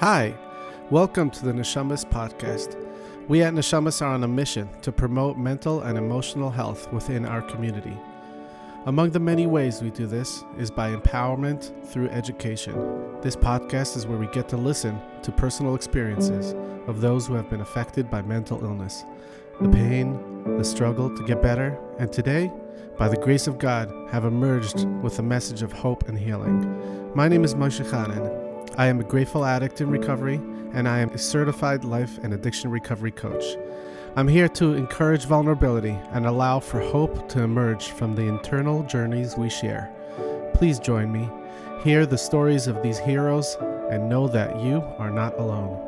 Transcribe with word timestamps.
Hi, 0.00 0.32
welcome 0.90 1.28
to 1.28 1.44
the 1.44 1.50
Neshamas 1.50 2.08
podcast. 2.08 2.80
We 3.26 3.42
at 3.42 3.52
Neshamas 3.52 4.00
are 4.00 4.14
on 4.14 4.22
a 4.22 4.28
mission 4.28 4.68
to 4.82 4.92
promote 4.92 5.36
mental 5.36 5.80
and 5.80 5.98
emotional 5.98 6.50
health 6.50 6.92
within 6.92 7.26
our 7.26 7.42
community. 7.42 7.98
Among 8.86 9.10
the 9.10 9.18
many 9.18 9.48
ways 9.48 9.82
we 9.82 9.90
do 9.90 10.06
this 10.06 10.44
is 10.56 10.70
by 10.70 10.94
empowerment 10.94 11.84
through 11.84 12.10
education. 12.10 12.74
This 13.22 13.34
podcast 13.34 13.96
is 13.96 14.06
where 14.06 14.18
we 14.18 14.28
get 14.28 14.48
to 14.50 14.56
listen 14.56 15.00
to 15.22 15.32
personal 15.32 15.74
experiences 15.74 16.54
of 16.86 17.00
those 17.00 17.26
who 17.26 17.34
have 17.34 17.50
been 17.50 17.62
affected 17.62 18.08
by 18.08 18.22
mental 18.22 18.62
illness, 18.62 19.04
the 19.60 19.68
pain, 19.68 20.56
the 20.58 20.64
struggle 20.64 21.12
to 21.16 21.24
get 21.24 21.42
better, 21.42 21.76
and 21.98 22.12
today, 22.12 22.52
by 22.96 23.08
the 23.08 23.16
grace 23.16 23.48
of 23.48 23.58
God, 23.58 23.92
have 24.12 24.24
emerged 24.24 24.84
with 25.02 25.18
a 25.18 25.24
message 25.24 25.62
of 25.62 25.72
hope 25.72 26.08
and 26.08 26.16
healing. 26.16 27.12
My 27.16 27.26
name 27.26 27.42
is 27.42 27.56
Moshe 27.56 27.84
Chanan. 27.84 28.47
I 28.78 28.86
am 28.86 29.00
a 29.00 29.02
grateful 29.02 29.44
addict 29.44 29.80
in 29.80 29.90
recovery, 29.90 30.36
and 30.72 30.86
I 30.86 31.00
am 31.00 31.10
a 31.10 31.18
certified 31.18 31.82
life 31.82 32.16
and 32.22 32.32
addiction 32.32 32.70
recovery 32.70 33.10
coach. 33.10 33.44
I'm 34.14 34.28
here 34.28 34.48
to 34.50 34.74
encourage 34.74 35.24
vulnerability 35.24 35.98
and 36.12 36.24
allow 36.24 36.60
for 36.60 36.78
hope 36.78 37.28
to 37.30 37.42
emerge 37.42 37.88
from 37.88 38.14
the 38.14 38.22
internal 38.22 38.84
journeys 38.84 39.36
we 39.36 39.50
share. 39.50 39.92
Please 40.54 40.78
join 40.78 41.10
me, 41.10 41.28
hear 41.82 42.06
the 42.06 42.16
stories 42.16 42.68
of 42.68 42.80
these 42.80 43.00
heroes, 43.00 43.56
and 43.90 44.08
know 44.08 44.28
that 44.28 44.60
you 44.60 44.80
are 44.96 45.10
not 45.10 45.36
alone. 45.40 45.84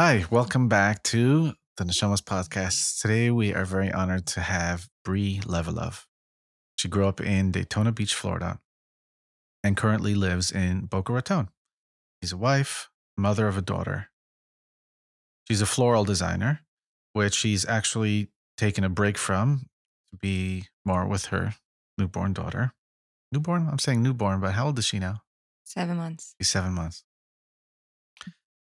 Hi, 0.00 0.24
welcome 0.30 0.68
back 0.68 1.04
to 1.04 1.54
the 1.76 1.84
Neshamas 1.84 2.22
podcast. 2.22 3.00
Today, 3.00 3.30
we 3.30 3.52
are 3.52 3.64
very 3.64 3.90
honored 3.90 4.26
to 4.26 4.40
have 4.40 4.88
Bree 5.04 5.40
Levelove. 5.44 6.04
She 6.76 6.86
grew 6.86 7.06
up 7.08 7.20
in 7.20 7.50
Daytona 7.50 7.90
Beach, 7.90 8.14
Florida, 8.14 8.60
and 9.64 9.76
currently 9.76 10.14
lives 10.14 10.52
in 10.52 10.86
Boca 10.86 11.12
Raton. 11.12 11.48
She's 12.22 12.30
a 12.30 12.36
wife, 12.36 12.90
mother 13.16 13.48
of 13.48 13.56
a 13.56 13.62
daughter. 13.62 14.10
She's 15.48 15.60
a 15.60 15.66
floral 15.66 16.04
designer, 16.04 16.60
which 17.12 17.34
she's 17.34 17.66
actually 17.66 18.28
taken 18.56 18.84
a 18.84 18.88
break 18.88 19.18
from 19.18 19.66
to 20.12 20.18
be 20.18 20.68
more 20.84 21.06
with 21.06 21.26
her 21.26 21.56
newborn 21.98 22.34
daughter. 22.34 22.72
Newborn? 23.32 23.68
I'm 23.68 23.80
saying 23.80 24.00
newborn, 24.00 24.40
but 24.40 24.52
how 24.52 24.66
old 24.66 24.78
is 24.78 24.86
she 24.86 25.00
now? 25.00 25.22
Seven 25.64 25.96
months. 25.96 26.36
She's 26.38 26.48
seven 26.48 26.72
months. 26.72 27.02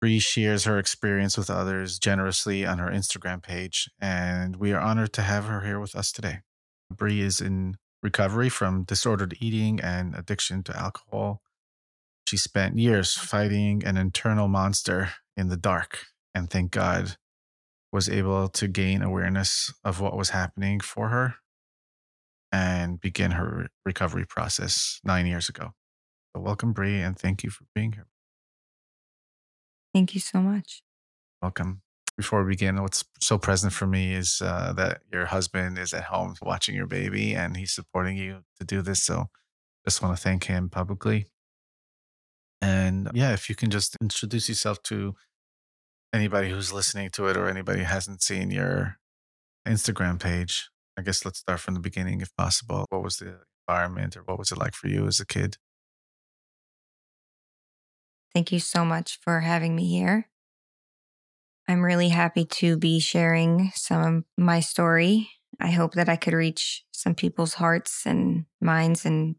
Bree 0.00 0.18
shares 0.18 0.64
her 0.64 0.78
experience 0.78 1.36
with 1.36 1.50
others 1.50 1.98
generously 1.98 2.64
on 2.64 2.78
her 2.78 2.90
Instagram 2.90 3.42
page, 3.42 3.90
and 4.00 4.56
we 4.56 4.72
are 4.72 4.80
honored 4.80 5.12
to 5.14 5.22
have 5.22 5.44
her 5.44 5.60
here 5.60 5.78
with 5.78 5.94
us 5.94 6.10
today. 6.10 6.38
Bree 6.90 7.20
is 7.20 7.40
in 7.40 7.76
recovery 8.02 8.48
from 8.48 8.84
disordered 8.84 9.36
eating 9.40 9.78
and 9.78 10.14
addiction 10.14 10.62
to 10.64 10.76
alcohol. 10.76 11.42
She 12.26 12.38
spent 12.38 12.78
years 12.78 13.14
fighting 13.14 13.84
an 13.84 13.98
internal 13.98 14.48
monster 14.48 15.10
in 15.36 15.48
the 15.48 15.56
dark, 15.56 16.06
and 16.34 16.48
thank 16.48 16.70
God 16.70 17.16
was 17.92 18.08
able 18.08 18.48
to 18.48 18.68
gain 18.68 19.02
awareness 19.02 19.72
of 19.84 20.00
what 20.00 20.16
was 20.16 20.30
happening 20.30 20.80
for 20.80 21.08
her 21.08 21.34
and 22.52 23.00
begin 23.00 23.32
her 23.32 23.68
recovery 23.84 24.24
process 24.24 25.00
nine 25.04 25.26
years 25.26 25.48
ago. 25.48 25.72
So 26.34 26.40
welcome, 26.40 26.72
Bree, 26.72 27.00
and 27.00 27.18
thank 27.18 27.44
you 27.44 27.50
for 27.50 27.64
being 27.74 27.92
here. 27.92 28.09
Thank 29.92 30.14
you 30.14 30.20
so 30.20 30.40
much. 30.40 30.82
Welcome. 31.42 31.82
Before 32.16 32.44
we 32.44 32.52
begin, 32.52 32.80
what's 32.82 33.04
so 33.20 33.38
present 33.38 33.72
for 33.72 33.86
me 33.86 34.14
is 34.14 34.42
uh, 34.44 34.72
that 34.74 35.00
your 35.12 35.26
husband 35.26 35.78
is 35.78 35.94
at 35.94 36.04
home 36.04 36.34
watching 36.42 36.74
your 36.74 36.86
baby 36.86 37.34
and 37.34 37.56
he's 37.56 37.72
supporting 37.72 38.16
you 38.16 38.44
to 38.58 38.66
do 38.66 38.82
this. 38.82 39.02
So 39.02 39.26
just 39.86 40.02
want 40.02 40.16
to 40.16 40.22
thank 40.22 40.44
him 40.44 40.68
publicly. 40.68 41.26
And 42.60 43.10
yeah, 43.14 43.32
if 43.32 43.48
you 43.48 43.54
can 43.54 43.70
just 43.70 43.96
introduce 44.02 44.48
yourself 44.48 44.82
to 44.84 45.14
anybody 46.12 46.50
who's 46.50 46.72
listening 46.72 47.10
to 47.10 47.26
it 47.28 47.36
or 47.36 47.48
anybody 47.48 47.80
who 47.80 47.86
hasn't 47.86 48.22
seen 48.22 48.50
your 48.50 48.98
Instagram 49.66 50.20
page, 50.20 50.68
I 50.98 51.02
guess 51.02 51.24
let's 51.24 51.38
start 51.38 51.60
from 51.60 51.74
the 51.74 51.80
beginning 51.80 52.20
if 52.20 52.34
possible. 52.36 52.84
What 52.90 53.02
was 53.02 53.16
the 53.16 53.40
environment 53.66 54.16
or 54.16 54.22
what 54.24 54.38
was 54.38 54.52
it 54.52 54.58
like 54.58 54.74
for 54.74 54.88
you 54.88 55.06
as 55.06 55.20
a 55.20 55.26
kid? 55.26 55.56
Thank 58.34 58.52
you 58.52 58.60
so 58.60 58.84
much 58.84 59.18
for 59.20 59.40
having 59.40 59.74
me 59.74 59.88
here. 59.88 60.28
I'm 61.68 61.82
really 61.82 62.08
happy 62.08 62.44
to 62.44 62.76
be 62.76 63.00
sharing 63.00 63.70
some 63.74 64.16
of 64.18 64.24
my 64.36 64.60
story. 64.60 65.30
I 65.60 65.70
hope 65.70 65.94
that 65.94 66.08
I 66.08 66.16
could 66.16 66.32
reach 66.32 66.84
some 66.92 67.14
people's 67.14 67.54
hearts 67.54 68.06
and 68.06 68.46
minds 68.60 69.04
and 69.04 69.36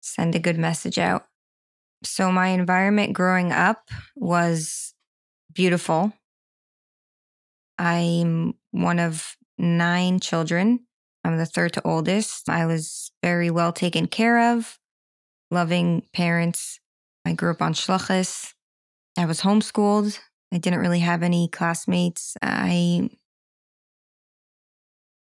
send 0.00 0.34
a 0.34 0.38
good 0.38 0.58
message 0.58 0.98
out. 0.98 1.24
So, 2.04 2.30
my 2.30 2.48
environment 2.48 3.14
growing 3.14 3.52
up 3.52 3.88
was 4.14 4.94
beautiful. 5.52 6.12
I'm 7.78 8.54
one 8.70 8.98
of 8.98 9.36
nine 9.58 10.20
children. 10.20 10.80
I'm 11.24 11.38
the 11.38 11.46
third 11.46 11.72
to 11.74 11.86
oldest. 11.86 12.48
I 12.48 12.66
was 12.66 13.10
very 13.22 13.50
well 13.50 13.72
taken 13.72 14.06
care 14.06 14.52
of, 14.52 14.78
loving 15.50 16.02
parents. 16.12 16.78
I 17.26 17.32
grew 17.32 17.50
up 17.50 17.60
on 17.60 17.74
Shluchas. 17.74 18.54
I 19.18 19.26
was 19.26 19.40
homeschooled. 19.40 20.20
I 20.54 20.58
didn't 20.58 20.78
really 20.78 21.00
have 21.00 21.24
any 21.24 21.48
classmates. 21.48 22.36
I 22.40 23.10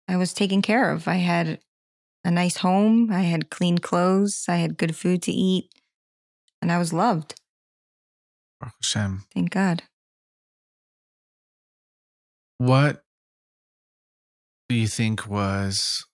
I 0.08 0.16
was 0.16 0.32
taken 0.32 0.62
care 0.62 0.92
of. 0.92 1.08
I 1.08 1.16
had 1.16 1.60
a 2.24 2.30
nice 2.30 2.58
home. 2.58 3.12
I 3.12 3.22
had 3.22 3.50
clean 3.50 3.80
clothes. 3.80 4.46
I 4.48 4.58
had 4.58 4.78
good 4.78 4.96
food 4.96 5.24
to 5.24 5.32
eat, 5.32 5.72
and 6.62 6.72
I 6.72 6.78
was 6.78 6.94
loved. 6.94 7.34
Baruch 8.60 8.76
Hashem. 8.84 9.24
Thank 9.34 9.50
God. 9.50 9.82
What 12.60 13.04
do 14.70 14.76
you 14.76 14.88
think 14.88 15.28
was, 15.28 16.06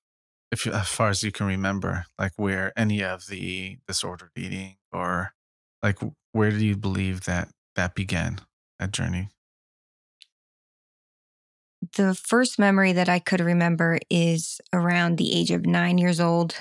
if 0.54 0.66
you, 0.66 0.72
as 0.72 0.88
far 0.88 1.10
as 1.10 1.22
you 1.22 1.34
can 1.34 1.48
remember, 1.48 2.06
like 2.18 2.32
where 2.38 2.72
any 2.78 3.04
of 3.04 3.28
the 3.28 3.78
disordered 3.88 4.32
eating 4.38 4.78
or 4.94 5.34
like 5.84 6.00
where 6.32 6.52
do 6.52 6.66
you 6.66 6.76
believe 6.76 7.26
that 7.26 7.50
that 7.76 7.96
began 7.96 8.40
that 8.80 8.92
journey? 8.92 9.30
The 11.96 12.14
first 12.14 12.60
memory 12.60 12.94
that 12.94 13.10
i 13.10 13.20
could 13.20 13.40
remember 13.40 14.00
is 14.10 14.62
around 14.72 15.18
the 15.18 15.34
age 15.34 15.52
of 15.52 15.66
nine 15.66 15.98
years 15.98 16.20
old. 16.20 16.56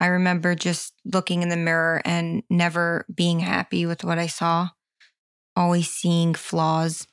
I 0.00 0.06
remember 0.06 0.54
just 0.54 0.94
looking 1.04 1.42
in 1.42 1.48
the 1.48 1.56
mirror 1.56 2.02
and 2.04 2.42
never 2.50 3.06
being 3.14 3.40
happy 3.40 3.86
with 3.86 4.04
what 4.04 4.18
i 4.18 4.26
saw 4.26 4.70
always 5.56 5.90
seeing 5.90 6.34
flaws. 6.34 7.06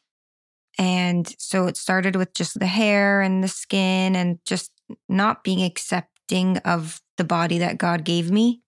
And 0.77 1.33
so 1.37 1.67
it 1.67 1.77
started 1.77 2.15
with 2.15 2.33
just 2.33 2.59
the 2.59 2.67
hair 2.67 3.21
and 3.21 3.43
the 3.43 3.47
skin 3.47 4.15
and 4.15 4.39
just 4.45 4.71
not 5.09 5.43
being 5.43 5.63
accepting 5.63 6.57
of 6.59 7.01
the 7.17 7.23
body 7.23 7.59
that 7.59 7.77
god 7.77 8.03
gave 8.03 8.31
me 8.31 8.61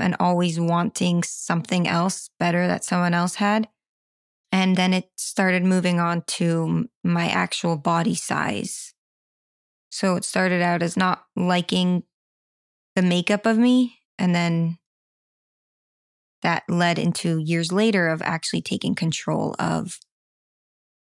and 0.00 0.16
always 0.18 0.58
wanting 0.58 1.22
something 1.22 1.86
else 1.86 2.30
better 2.38 2.66
that 2.66 2.84
someone 2.84 3.14
else 3.14 3.36
had. 3.36 3.68
And 4.52 4.76
then 4.76 4.92
it 4.92 5.10
started 5.16 5.64
moving 5.64 6.00
on 6.00 6.22
to 6.28 6.88
my 7.04 7.28
actual 7.28 7.76
body 7.76 8.14
size. 8.14 8.94
So 9.90 10.16
it 10.16 10.24
started 10.24 10.62
out 10.62 10.82
as 10.82 10.96
not 10.96 11.24
liking 11.36 12.02
the 12.96 13.02
makeup 13.02 13.46
of 13.46 13.58
me. 13.58 13.98
And 14.18 14.34
then 14.34 14.78
that 16.42 16.64
led 16.68 16.98
into 16.98 17.38
years 17.38 17.70
later 17.70 18.08
of 18.08 18.22
actually 18.22 18.62
taking 18.62 18.94
control 18.94 19.54
of 19.58 19.98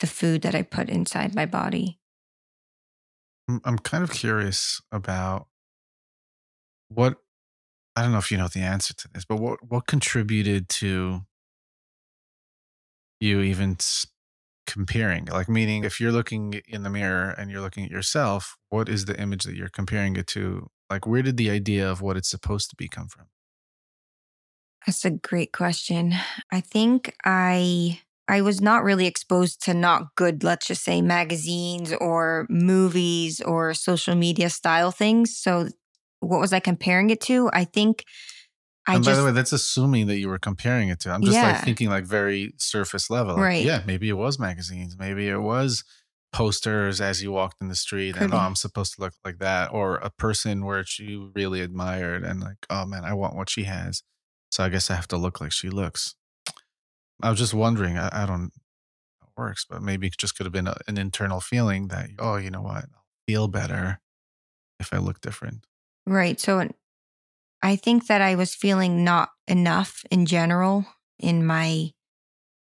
the 0.01 0.07
food 0.07 0.43
that 0.43 0.55
I 0.55 0.63
put 0.63 0.89
inside 0.89 1.35
my 1.35 1.47
body. 1.47 1.99
I'm 3.65 3.79
kind 3.79 4.03
of 4.03 4.11
curious 4.11 4.81
about 4.91 5.49
what 6.89 7.19
I 7.97 8.03
don't 8.03 8.13
know 8.13 8.19
if 8.19 8.31
you 8.31 8.39
know 8.39 8.49
the 8.49 8.61
answer 8.61 8.95
to 8.95 9.09
this, 9.13 9.25
but 9.25 9.37
what 9.37 9.59
what 9.71 9.87
contributed 9.87 10.69
to 10.81 11.23
you 13.21 13.41
even 13.41 13.77
comparing? 14.67 15.27
Like, 15.27 15.49
meaning, 15.49 15.85
if 15.85 16.01
you're 16.01 16.13
looking 16.13 16.55
in 16.69 16.83
the 16.83 16.91
mirror 16.91 17.31
and 17.31 17.51
you're 17.51 17.61
looking 17.61 17.85
at 17.85 17.91
yourself, 17.91 18.57
what 18.71 18.89
is 18.89 19.05
the 19.07 19.21
image 19.21 19.45
that 19.45 19.57
you're 19.57 19.69
comparing 19.69 20.17
it 20.17 20.27
to? 20.29 20.69
Like, 20.91 21.07
where 21.07 21.23
did 21.23 21.37
the 21.37 21.51
idea 21.51 21.91
of 21.91 22.01
what 22.03 22.17
it's 22.17 22.31
supposed 22.31 22.71
to 22.71 22.77
be 22.77 22.89
come 22.89 23.09
from? 23.09 23.27
That's 24.87 25.05
a 25.05 25.11
great 25.11 25.53
question. 25.53 26.15
I 26.53 26.61
think 26.61 27.15
I 27.25 28.01
I 28.29 28.41
was 28.41 28.61
not 28.61 28.85
really 28.85 29.07
exposed 29.07 29.63
to 29.65 29.75
not 29.75 30.15
good, 30.17 30.45
let's 30.45 30.67
just 30.67 30.83
say 30.83 31.03
magazines 31.03 31.93
or 31.93 32.47
movies 32.49 33.41
or 33.41 33.75
social 33.75 34.15
media 34.15 34.49
style 34.51 34.91
things. 34.91 35.37
So 35.37 35.69
what 36.25 36.41
was 36.41 36.53
I 36.53 36.61
comparing 36.61 37.11
it 37.11 37.21
to? 37.23 37.51
I 37.53 37.65
think 37.65 38.05
I 38.87 38.97
and 38.97 39.05
by 39.05 39.15
the 39.15 39.25
way, 39.25 39.33
that's 39.33 39.53
assuming 39.53 40.09
that 40.09 40.19
you 40.19 40.29
were 40.29 40.39
comparing 40.39 40.89
it 40.89 41.01
to. 41.01 41.11
I'm 41.11 41.23
just 41.23 41.35
yeah. 41.35 41.53
like 41.53 41.65
thinking 41.65 41.89
like 41.89 42.05
very 42.05 42.53
surface 42.59 43.09
level. 43.09 43.35
Like, 43.35 43.43
right. 43.43 43.65
Yeah, 43.65 43.83
maybe 43.87 44.09
it 44.09 44.15
was 44.15 44.39
magazines. 44.39 44.97
Maybe 44.99 45.29
it 45.29 45.39
was 45.39 45.85
posters 46.35 47.01
as 47.01 47.23
you 47.23 47.31
walked 47.31 47.63
in 47.63 47.69
the 47.69 47.77
street 47.77 48.17
and 48.17 48.35
oh 48.35 48.39
i'm 48.39 48.57
supposed 48.57 48.93
to 48.93 49.01
look 49.01 49.13
like 49.25 49.39
that 49.39 49.73
or 49.73 49.95
a 49.99 50.11
person 50.11 50.67
which 50.67 50.99
you 50.99 51.31
really 51.37 51.61
admired 51.61 52.25
and 52.25 52.41
like 52.41 52.57
oh 52.69 52.85
man 52.85 53.05
i 53.05 53.15
want 53.15 53.37
what 53.37 53.49
she 53.49 53.63
has 53.63 54.03
so 54.51 54.65
i 54.65 54.69
guess 54.69 54.91
i 54.91 54.97
have 54.97 55.07
to 55.07 55.17
look 55.17 55.41
like 55.41 55.53
she 55.53 55.71
looks 55.71 56.17
i 57.23 57.31
was 57.31 57.39
just 57.39 57.55
wondering 57.55 57.97
i, 57.97 58.09
I 58.13 58.27
don't 58.27 58.43
know 58.43 58.51
how 59.21 59.29
it 59.29 59.41
works 59.41 59.65
but 59.71 59.81
maybe 59.81 60.09
it 60.09 60.19
just 60.19 60.37
could 60.37 60.45
have 60.45 60.53
been 60.53 60.67
a, 60.67 60.75
an 60.89 60.99
internal 60.99 61.41
feeling 61.41 61.87
that 61.89 62.09
oh 62.19 62.35
you 62.35 62.51
know 62.51 62.63
what 62.63 62.87
i'll 62.93 63.05
feel 63.29 63.47
better 63.47 64.01
if 64.81 64.93
i 64.93 64.99
look 64.99 65.21
different 65.21 65.65
Right. 66.07 66.39
So 66.39 66.69
I 67.63 67.77
think 67.77 68.07
that 68.07 68.21
I 68.21 68.35
was 68.35 68.55
feeling 68.55 69.05
not 69.05 69.31
enough 69.49 70.05
in 70.11 70.27
general 70.27 70.87
in 71.19 71.47
my 71.47 71.91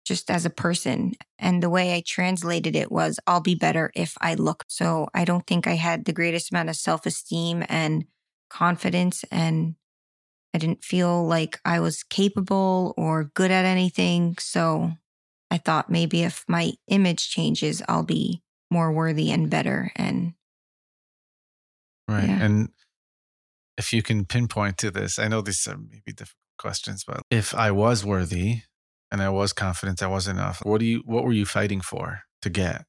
just 0.05 0.31
as 0.31 0.45
a 0.45 0.49
person. 0.51 1.13
And 1.39 1.63
the 1.63 1.69
way 1.69 1.95
I 1.95 2.03
translated 2.05 2.75
it 2.75 2.91
was, 2.91 3.19
I'll 3.27 3.41
be 3.41 3.55
better 3.55 3.91
if 3.95 4.15
I 4.21 4.35
look. 4.35 4.65
So 4.67 5.07
I 5.13 5.25
don't 5.25 5.47
think 5.47 5.67
I 5.67 5.75
had 5.75 6.05
the 6.05 6.13
greatest 6.13 6.51
amount 6.51 6.69
of 6.69 6.75
self 6.75 7.05
esteem 7.05 7.65
and 7.69 8.05
confidence. 8.49 9.25
And 9.31 9.75
I 10.53 10.59
didn't 10.59 10.83
feel 10.83 11.25
like 11.27 11.59
I 11.65 11.79
was 11.79 12.03
capable 12.03 12.93
or 12.97 13.25
good 13.35 13.51
at 13.51 13.65
anything. 13.65 14.37
So 14.39 14.93
I 15.51 15.57
thought 15.57 15.91
maybe 15.91 16.23
if 16.23 16.45
my 16.47 16.73
image 16.87 17.29
changes, 17.29 17.81
I'll 17.89 18.03
be 18.03 18.43
more 18.71 18.91
worthy 18.93 19.31
and 19.31 19.49
better. 19.49 19.91
And 19.95 20.33
right 22.07 22.29
Yeah. 22.29 22.37
and 22.37 22.69
if 23.77 23.93
you 23.93 24.01
can 24.01 24.25
pinpoint 24.25 24.77
to 24.77 24.91
this 24.91 25.19
i 25.19 25.27
know 25.27 25.41
these 25.41 25.67
are 25.67 25.77
maybe 25.77 26.13
difficult 26.13 26.35
questions 26.57 27.03
but 27.05 27.21
if 27.29 27.53
i 27.53 27.69
was 27.69 28.05
worthy 28.05 28.61
and 29.11 29.21
i 29.21 29.29
was 29.29 29.53
confident 29.53 30.01
i 30.01 30.07
was 30.07 30.27
enough 30.27 30.61
what 30.63 30.79
do 30.79 30.85
you 30.85 31.01
what 31.05 31.23
were 31.23 31.33
you 31.33 31.45
fighting 31.45 31.81
for 31.81 32.21
to 32.41 32.49
get 32.49 32.85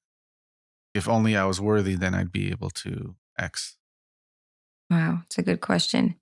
if 0.95 1.09
only 1.09 1.37
i 1.37 1.45
was 1.45 1.61
worthy 1.61 1.95
then 1.95 2.15
i'd 2.15 2.33
be 2.33 2.51
able 2.51 2.71
to 2.71 3.17
x 3.39 3.77
Wow, 4.91 5.23
it's 5.25 5.39
a 5.39 5.43
good 5.43 5.61
question. 5.61 6.17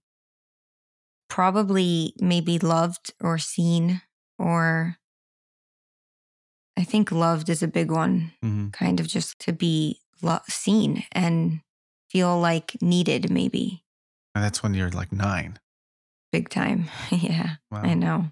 Probably 1.29 2.15
maybe 2.19 2.59
loved 2.59 3.13
or 3.21 3.39
seen, 3.39 4.03
or 4.39 4.97
I 6.77 6.85
think 6.85 7.13
loved 7.13 7.49
is 7.49 7.63
a 7.63 7.69
big 7.69 7.91
one, 7.91 8.33
mm-hmm. 8.45 8.71
kind 8.71 9.01
of 9.01 9.07
just 9.07 9.39
to 9.41 9.53
be 9.53 10.01
lo- 10.23 10.41
seen 10.49 11.05
and 11.13 11.61
feel 12.11 12.39
like 12.39 12.81
needed, 12.81 13.31
maybe 13.31 13.84
and 14.35 14.45
that's 14.45 14.63
when 14.63 14.75
you're 14.75 14.91
like 14.91 15.13
nine 15.13 15.59
big 16.33 16.49
time. 16.49 16.87
yeah, 17.11 17.57
wow 17.71 17.83
I 17.83 17.95
know. 17.95 18.27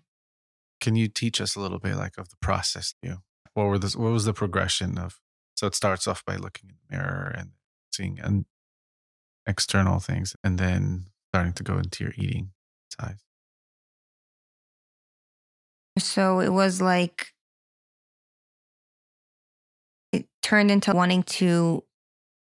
can 0.81 0.96
you 0.96 1.08
teach 1.08 1.40
us 1.40 1.54
a 1.54 1.60
little 1.60 1.78
bit 1.78 1.96
like 1.96 2.19
of 2.19 2.28
the 2.31 2.37
process 2.40 2.94
you 3.02 3.19
what 3.54 3.64
were 3.64 3.78
this 3.78 3.94
what 3.94 4.12
was 4.12 4.25
the 4.25 4.32
progression 4.32 4.99
of 4.99 5.20
so 5.54 5.66
it 5.66 5.75
starts 5.75 6.08
off 6.08 6.25
by 6.25 6.37
looking 6.37 6.70
in 6.70 6.76
the 6.88 6.96
mirror 6.96 7.34
and 7.37 7.50
seeing 7.93 8.19
an 8.20 8.46
external 9.46 9.99
things 9.99 10.34
and 10.43 10.58
then 10.58 11.06
starting 11.32 11.52
to 11.52 11.62
go 11.62 11.78
into 11.78 12.05
your 12.05 12.12
eating 12.16 12.50
size. 12.90 13.25
So 15.98 16.40
it 16.40 16.50
was 16.50 16.81
like 16.81 17.32
it 20.12 20.26
turned 20.43 20.70
into 20.70 20.94
wanting 20.94 21.22
to 21.25 21.84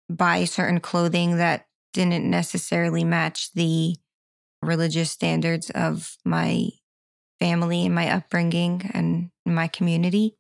buy 0.08 0.44
certain 0.44 0.80
clothing 0.80 1.36
that 1.38 1.66
didn't 1.94 2.28
necessarily 2.28 3.04
match 3.04 3.52
the 3.54 3.96
religious 4.60 5.10
standards 5.10 5.70
of 5.70 6.16
my 6.24 6.68
family 7.40 7.86
and 7.86 7.94
my 7.94 8.10
upbringing 8.10 8.90
and 8.92 9.30
my 9.46 9.68
community. 9.68 10.36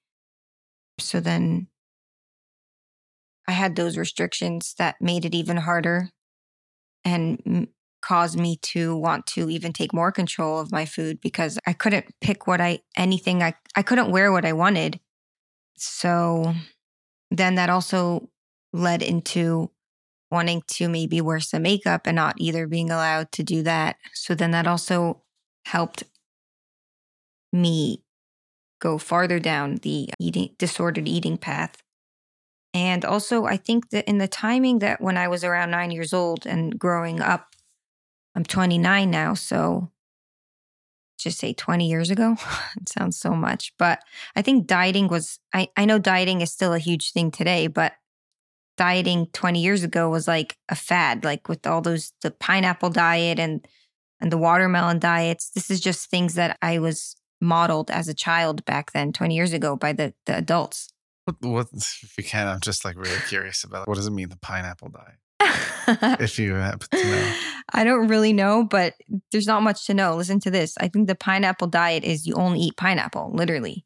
So 0.98 1.20
then 1.20 1.68
I 3.48 3.52
had 3.52 3.76
those 3.76 3.96
restrictions 3.96 4.74
that 4.78 4.96
made 5.00 5.24
it 5.24 5.34
even 5.34 5.58
harder 5.58 6.10
and 7.04 7.68
caused 8.02 8.38
me 8.38 8.56
to 8.62 8.96
want 8.96 9.26
to 9.26 9.48
even 9.48 9.72
take 9.72 9.94
more 9.94 10.12
control 10.12 10.58
of 10.58 10.72
my 10.72 10.84
food 10.84 11.20
because 11.20 11.58
I 11.66 11.72
couldn't 11.72 12.06
pick 12.20 12.46
what 12.46 12.60
I 12.60 12.80
anything 12.96 13.42
I 13.42 13.54
I 13.76 13.82
couldn't 13.82 14.10
wear 14.10 14.30
what 14.32 14.44
I 14.44 14.52
wanted. 14.52 15.00
So 15.76 16.54
then 17.30 17.54
that 17.56 17.70
also 17.70 18.28
led 18.72 19.02
into 19.02 19.70
wanting 20.34 20.62
to 20.66 20.88
maybe 20.88 21.20
wear 21.20 21.40
some 21.40 21.62
makeup 21.62 22.02
and 22.04 22.16
not 22.16 22.34
either 22.38 22.66
being 22.66 22.90
allowed 22.90 23.32
to 23.32 23.42
do 23.42 23.62
that. 23.62 23.96
So 24.12 24.34
then 24.34 24.50
that 24.50 24.66
also 24.66 25.22
helped 25.64 26.04
me 27.52 28.02
go 28.80 28.98
farther 28.98 29.38
down 29.38 29.76
the 29.76 30.10
eating 30.20 30.50
disordered 30.58 31.08
eating 31.08 31.38
path. 31.38 31.82
And 32.74 33.04
also 33.04 33.44
I 33.46 33.56
think 33.56 33.90
that 33.90 34.06
in 34.06 34.18
the 34.18 34.28
timing 34.28 34.80
that 34.80 35.00
when 35.00 35.16
I 35.16 35.28
was 35.28 35.44
around 35.44 35.70
9 35.70 35.90
years 35.90 36.12
old 36.12 36.44
and 36.46 36.78
growing 36.78 37.20
up 37.20 37.54
I'm 38.36 38.44
29 38.44 39.10
now, 39.10 39.34
so 39.34 39.90
just 41.18 41.38
say 41.38 41.52
20 41.52 41.88
years 41.88 42.10
ago. 42.10 42.36
it 42.76 42.88
sounds 42.88 43.16
so 43.16 43.30
much, 43.30 43.72
but 43.78 44.00
I 44.36 44.42
think 44.42 44.66
dieting 44.66 45.08
was 45.08 45.38
I 45.52 45.68
I 45.76 45.84
know 45.84 45.98
dieting 45.98 46.40
is 46.40 46.52
still 46.52 46.72
a 46.72 46.78
huge 46.78 47.12
thing 47.12 47.30
today, 47.30 47.68
but 47.68 47.94
dieting 48.76 49.26
20 49.32 49.60
years 49.60 49.82
ago 49.82 50.08
was 50.08 50.26
like 50.26 50.56
a 50.68 50.74
fad 50.74 51.24
like 51.24 51.48
with 51.48 51.66
all 51.66 51.80
those 51.80 52.12
the 52.22 52.30
pineapple 52.30 52.90
diet 52.90 53.38
and 53.38 53.66
and 54.20 54.32
the 54.32 54.38
watermelon 54.38 54.98
diets. 54.98 55.50
This 55.50 55.70
is 55.70 55.80
just 55.80 56.08
things 56.08 56.34
that 56.34 56.56
I 56.62 56.78
was 56.78 57.16
modeled 57.40 57.90
as 57.90 58.08
a 58.08 58.14
child 58.14 58.64
back 58.64 58.92
then 58.92 59.12
20 59.12 59.34
years 59.34 59.52
ago 59.52 59.76
by 59.76 59.92
the 59.92 60.14
the 60.26 60.36
adults. 60.36 60.88
what, 61.24 61.36
what 61.40 61.66
if 61.72 62.14
you 62.16 62.24
can 62.24 62.46
i'm 62.46 62.60
just 62.60 62.84
like 62.84 62.96
really 62.96 63.20
curious 63.28 63.64
about 63.64 63.86
what 63.88 63.96
does 63.96 64.06
it 64.06 64.12
mean 64.12 64.28
the 64.28 64.36
pineapple 64.36 64.88
diet 64.88 66.20
if 66.20 66.38
you 66.38 66.54
happen 66.54 66.86
to 66.90 67.04
know 67.04 67.34
I 67.72 67.84
don't 67.84 68.08
really 68.08 68.32
know, 68.32 68.64
but 68.64 68.94
there's 69.32 69.46
not 69.46 69.62
much 69.62 69.86
to 69.86 69.94
know. 69.94 70.16
Listen 70.16 70.38
to 70.40 70.50
this. 70.50 70.74
I 70.78 70.88
think 70.88 71.08
the 71.08 71.14
pineapple 71.14 71.68
diet 71.68 72.04
is 72.04 72.26
you 72.26 72.34
only 72.34 72.60
eat 72.60 72.76
pineapple, 72.76 73.32
literally. 73.32 73.84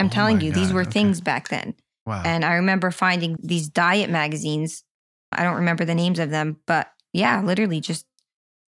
I'm 0.00 0.06
Oh 0.06 0.10
telling 0.10 0.40
you, 0.40 0.50
these 0.50 0.72
were 0.72 0.82
okay. 0.82 0.90
things 0.90 1.20
back 1.20 1.48
then. 1.48 1.74
Wow 2.06 2.22
And 2.24 2.44
I 2.44 2.54
remember 2.54 2.90
finding 2.90 3.36
these 3.42 3.68
diet 3.68 4.10
magazines. 4.10 4.84
I 5.30 5.42
don't 5.44 5.56
remember 5.56 5.84
the 5.84 5.94
names 5.94 6.18
of 6.18 6.30
them, 6.30 6.58
but 6.66 6.90
yeah, 7.12 7.42
literally 7.42 7.80
just 7.80 8.06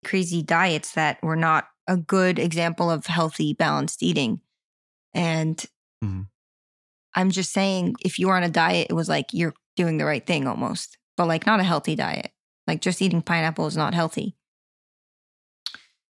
crazy 0.05 0.41
diets 0.41 0.93
that 0.93 1.21
were 1.23 1.35
not 1.35 1.67
a 1.87 1.97
good 1.97 2.39
example 2.39 2.89
of 2.89 3.05
healthy, 3.05 3.53
balanced 3.53 4.03
eating. 4.03 4.41
And 5.13 5.63
Mhm. 6.03 6.27
I'm 7.15 7.31
just 7.31 7.51
saying, 7.51 7.95
if 8.03 8.19
you 8.19 8.27
were 8.27 8.35
on 8.35 8.43
a 8.43 8.49
diet, 8.49 8.87
it 8.89 8.93
was 8.93 9.09
like 9.09 9.33
you're 9.33 9.53
doing 9.75 9.97
the 9.97 10.05
right 10.05 10.25
thing 10.25 10.47
almost, 10.47 10.97
but 11.17 11.27
like 11.27 11.45
not 11.45 11.59
a 11.59 11.63
healthy 11.63 11.95
diet. 11.95 12.31
Like 12.67 12.81
just 12.81 13.01
eating 13.01 13.21
pineapple 13.21 13.67
is 13.67 13.77
not 13.77 13.93
healthy. 13.93 14.35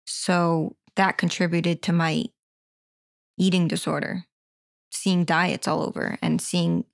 So 0.06 0.76
that 0.96 1.18
contributed 1.18 1.82
to 1.84 1.94
my 1.94 2.26
eating 3.38 3.68
disorder, 3.68 4.26
seeing 4.92 5.26
diets 5.26 5.68
all 5.68 5.82
over 5.82 6.18
and 6.22 6.42
seeing 6.42 6.86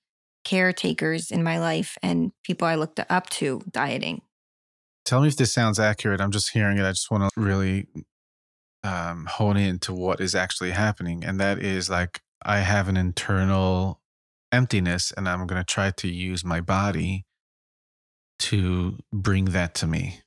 caretakers 0.47 1.29
in 1.29 1.43
my 1.43 1.59
life 1.59 1.97
and 2.01 2.31
people 2.43 2.67
I 2.67 2.75
looked 2.75 3.01
up 3.09 3.29
to 3.31 3.61
dieting. 3.69 4.21
Tell 5.03 5.21
me 5.21 5.27
if 5.27 5.35
this 5.35 5.53
sounds 5.53 5.79
accurate. 5.79 6.21
I'm 6.21 6.31
just 6.31 6.51
hearing 6.51 6.77
it. 6.77 6.85
I 6.85 6.91
just 6.91 7.11
want 7.11 7.23
to 7.23 7.41
really 7.41 7.87
um, 8.83 9.27
hone 9.29 9.57
in 9.57 9.79
to 9.79 9.93
what 9.93 10.21
is 10.21 10.35
actually 10.35 10.71
happening. 10.71 11.25
And 11.25 11.39
that 11.39 11.59
is 11.59 11.89
like, 11.89 12.21
I 12.45 12.59
have 12.59 12.87
an 12.87 12.95
internal 12.95 13.99
emptiness, 14.51 15.11
and 15.15 15.27
I'm 15.27 15.47
going 15.47 15.59
to 15.59 15.65
try 15.65 15.91
to 15.91 16.07
use 16.07 16.45
my 16.45 16.61
body 16.61 17.25
to 18.39 18.97
bring 19.11 19.45
that 19.45 19.73
to 19.75 19.87
me. 19.87 20.21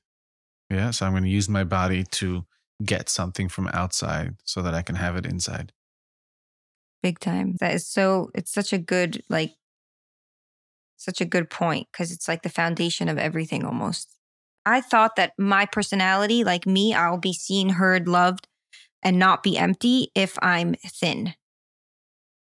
Yeah. 0.69 0.91
So 0.91 1.05
I'm 1.05 1.13
going 1.13 1.23
to 1.23 1.29
use 1.29 1.49
my 1.49 1.63
body 1.63 2.03
to 2.19 2.45
get 2.83 3.09
something 3.09 3.49
from 3.49 3.69
outside 3.73 4.35
so 4.45 4.61
that 4.61 4.75
I 4.75 4.83
can 4.83 4.95
have 4.95 5.15
it 5.15 5.25
inside. 5.25 5.73
big 7.01 7.19
time. 7.19 7.55
That 7.59 7.73
is 7.73 7.87
so, 7.87 8.29
it's 8.35 8.53
such 8.53 8.73
a 8.73 8.77
good, 8.77 9.23
like, 9.29 9.53
such 11.03 11.21
a 11.21 11.25
good 11.25 11.49
point 11.49 11.87
because 11.91 12.11
it's 12.11 12.27
like 12.27 12.43
the 12.43 12.49
foundation 12.49 13.09
of 13.09 13.17
everything 13.17 13.65
almost. 13.65 14.15
I 14.65 14.81
thought 14.81 15.15
that 15.15 15.33
my 15.37 15.65
personality, 15.65 16.43
like 16.43 16.67
me, 16.67 16.93
I'll 16.93 17.17
be 17.17 17.33
seen, 17.33 17.69
heard, 17.69 18.07
loved, 18.07 18.47
and 19.01 19.17
not 19.17 19.41
be 19.41 19.57
empty 19.57 20.11
if 20.13 20.37
I'm 20.41 20.75
thin. 20.85 21.33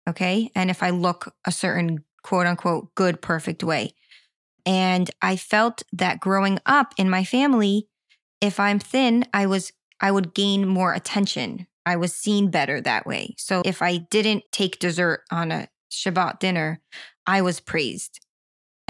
Okay. 0.09 0.51
And 0.55 0.71
if 0.71 0.83
I 0.83 0.91
look 0.91 1.35
a 1.47 1.53
certain 1.53 2.05
quote 2.23 2.47
unquote 2.47 2.95
good, 2.95 3.23
perfect 3.23 3.65
way. 3.65 3.95
And 4.67 5.11
I 5.23 5.37
felt 5.37 5.83
that 5.93 6.21
growing 6.21 6.59
up 6.67 6.93
in 6.99 7.09
my 7.09 7.25
family, 7.25 7.89
if 8.41 8.61
I'm 8.61 8.79
thin, 8.79 9.25
I 9.33 9.47
was, 9.47 9.73
I 10.01 10.11
would 10.11 10.35
gain 10.35 10.69
more 10.69 10.93
attention. 10.93 11.67
I 11.87 11.97
was 11.97 12.15
seen 12.15 12.51
better 12.51 12.81
that 12.83 13.07
way. 13.07 13.35
So 13.39 13.63
if 13.65 13.81
I 13.81 13.97
didn't 13.97 14.45
take 14.53 14.79
dessert 14.79 15.23
on 15.31 15.51
a 15.51 15.69
Shabbat 15.91 16.39
dinner, 16.39 16.81
I 17.27 17.43
was 17.43 17.61
praised. 17.61 18.21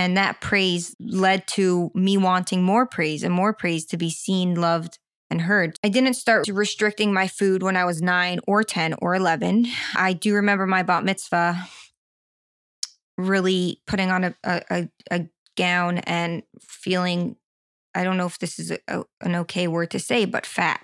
And 0.01 0.17
that 0.17 0.41
praise 0.41 0.97
led 0.99 1.47
to 1.49 1.91
me 1.95 2.17
wanting 2.17 2.63
more 2.63 2.87
praise 2.87 3.23
and 3.23 3.35
more 3.35 3.53
praise 3.53 3.85
to 3.89 3.99
be 3.99 4.09
seen, 4.09 4.55
loved, 4.55 4.99
and 5.29 5.43
heard. 5.43 5.77
I 5.85 5.91
didn't 5.91 6.15
start 6.15 6.49
restricting 6.49 7.13
my 7.13 7.29
food 7.29 7.63
when 7.63 7.77
I 7.77 7.85
was 7.85 8.01
nine 8.01 8.41
or 8.47 8.63
10 8.63 8.95
or 9.03 9.15
11. 9.15 9.67
I 9.95 10.15
do 10.15 10.37
remember 10.37 10.67
my 10.67 10.83
bat 10.83 11.05
mitzvah 11.05 11.69
really 13.19 13.83
putting 13.87 14.11
on 14.11 14.25
a, 14.25 14.35
a, 14.43 14.89
a, 15.11 15.29
gown 15.59 15.99
and 15.99 16.45
feeling, 16.63 17.37
I 17.95 18.03
don't 18.03 18.17
know 18.17 18.25
if 18.25 18.39
this 18.39 18.59
is 18.59 18.71
a, 18.71 19.05
an 19.21 19.35
okay 19.37 19.69
word 19.69 19.91
to 19.91 19.99
say, 19.99 20.25
but 20.25 20.47
fat. 20.47 20.81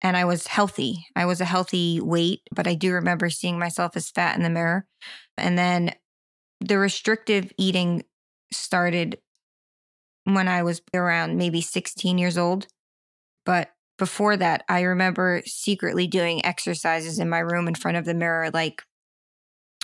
And 0.00 0.16
I 0.16 0.24
was 0.24 0.46
healthy. 0.46 1.04
I 1.14 1.26
was 1.26 1.42
a 1.42 1.44
healthy 1.44 2.00
weight, 2.00 2.40
but 2.54 2.66
I 2.66 2.72
do 2.72 2.94
remember 2.94 3.28
seeing 3.28 3.58
myself 3.58 3.98
as 3.98 4.08
fat 4.08 4.34
in 4.34 4.42
the 4.42 4.48
mirror. 4.48 4.86
And 5.36 5.58
then 5.58 5.92
the 6.62 6.78
restrictive 6.78 7.52
eating 7.58 8.04
started 8.54 9.18
when 10.24 10.48
I 10.48 10.62
was 10.62 10.82
around 10.94 11.36
maybe 11.36 11.60
16 11.60 12.18
years 12.18 12.38
old. 12.38 12.66
But 13.44 13.70
before 13.98 14.36
that, 14.36 14.64
I 14.68 14.82
remember 14.82 15.42
secretly 15.44 16.06
doing 16.06 16.44
exercises 16.44 17.18
in 17.18 17.28
my 17.28 17.38
room 17.38 17.68
in 17.68 17.74
front 17.74 17.96
of 17.96 18.04
the 18.04 18.14
mirror. 18.14 18.50
Like 18.50 18.82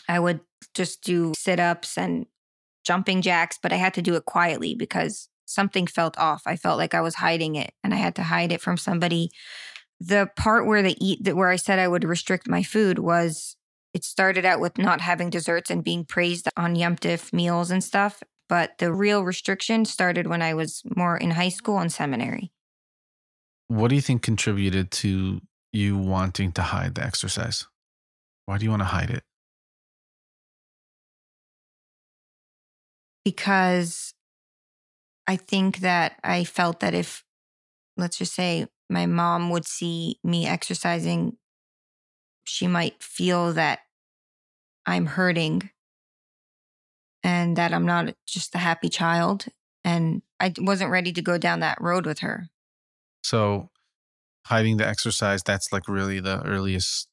I 0.09 0.19
would 0.19 0.41
just 0.75 1.03
do 1.03 1.33
sit 1.37 1.61
ups 1.61 1.97
and 1.97 2.27
jumping 2.85 3.23
jacks, 3.23 3.59
but 3.63 3.73
I 3.73 3.77
had 3.77 3.95
to 3.95 4.03
do 4.03 4.15
it 4.15 4.25
quietly 4.25 4.75
because 4.75 5.29
something 5.47 5.87
felt 5.87 6.19
off. 6.19 6.43
I 6.47 6.57
felt 6.57 6.79
like 6.79 6.95
I 6.95 7.01
was 7.01 7.17
hiding 7.17 7.57
it 7.57 7.73
and 7.85 7.93
I 7.93 7.99
had 7.99 8.15
to 8.17 8.23
hide 8.23 8.53
it 8.53 8.61
from 8.61 8.77
somebody. 8.77 9.31
The 10.01 10.31
part 10.37 10.67
where 10.67 10.83
the 10.83 10.97
eat 11.05 11.25
that 11.25 11.37
where 11.37 11.51
I 11.51 11.57
said 11.57 11.79
I 11.79 11.89
would 11.89 12.05
restrict 12.05 12.49
my 12.49 12.63
food 12.63 12.99
was 12.99 13.57
it 13.93 14.05
started 14.05 14.45
out 14.45 14.61
with 14.61 14.79
not 14.79 15.01
having 15.01 15.31
desserts 15.31 15.71
and 15.71 15.85
being 15.85 16.05
praised 16.05 16.49
on 16.57 16.77
Yom 16.77 16.97
meals 17.33 17.71
and 17.71 17.83
stuff. 17.83 18.23
But 18.51 18.79
the 18.79 18.93
real 18.93 19.23
restriction 19.23 19.85
started 19.85 20.27
when 20.27 20.43
I 20.43 20.55
was 20.55 20.83
more 20.97 21.17
in 21.17 21.31
high 21.31 21.51
school 21.51 21.79
and 21.79 21.93
seminary. 21.93 22.51
What 23.69 23.89
do 23.89 23.95
you 23.95 24.01
think 24.01 24.23
contributed 24.23 24.91
to 24.91 25.41
you 25.73 25.97
wanting 25.97 26.51
to 26.53 26.63
hide 26.63 26.97
the 26.97 27.05
exercise? 27.05 27.69
Why 28.47 28.59
do 28.59 28.65
you 28.65 28.71
want 28.71 28.81
to 28.81 28.87
hide 28.87 29.11
it? 29.11 29.23
Because 33.25 34.15
I 35.29 35.37
think 35.37 35.79
that 35.79 36.19
I 36.25 36.43
felt 36.43 36.81
that 36.81 36.93
if, 36.93 37.23
let's 37.97 38.19
just 38.19 38.35
say, 38.35 38.67
my 38.89 39.07
mom 39.07 39.51
would 39.51 39.65
see 39.65 40.19
me 40.25 40.49
exercising, 40.49 41.37
she 42.43 42.67
might 42.67 43.01
feel 43.01 43.53
that 43.53 43.79
I'm 44.87 45.07
hurting 45.07 45.71
and 47.23 47.57
that 47.57 47.73
I'm 47.73 47.87
not 47.87 48.15
just 48.27 48.55
a 48.55 48.59
happy 48.59 48.89
child. 48.89 49.47
And 49.85 50.23
I 50.39 50.53
wasn't 50.59 50.91
ready 50.91 51.13
to 51.13 51.23
go 51.23 51.39
down 51.39 51.61
that 51.61 51.81
road 51.81 52.07
with 52.07 52.21
her. 52.21 52.49
So, 53.23 53.71
hiding 54.47 54.77
the 54.77 54.87
exercise, 54.87 55.43
that's 55.43 55.73
like 55.73 55.89
really 55.89 56.21
the 56.21 56.43
earliest 56.43 57.09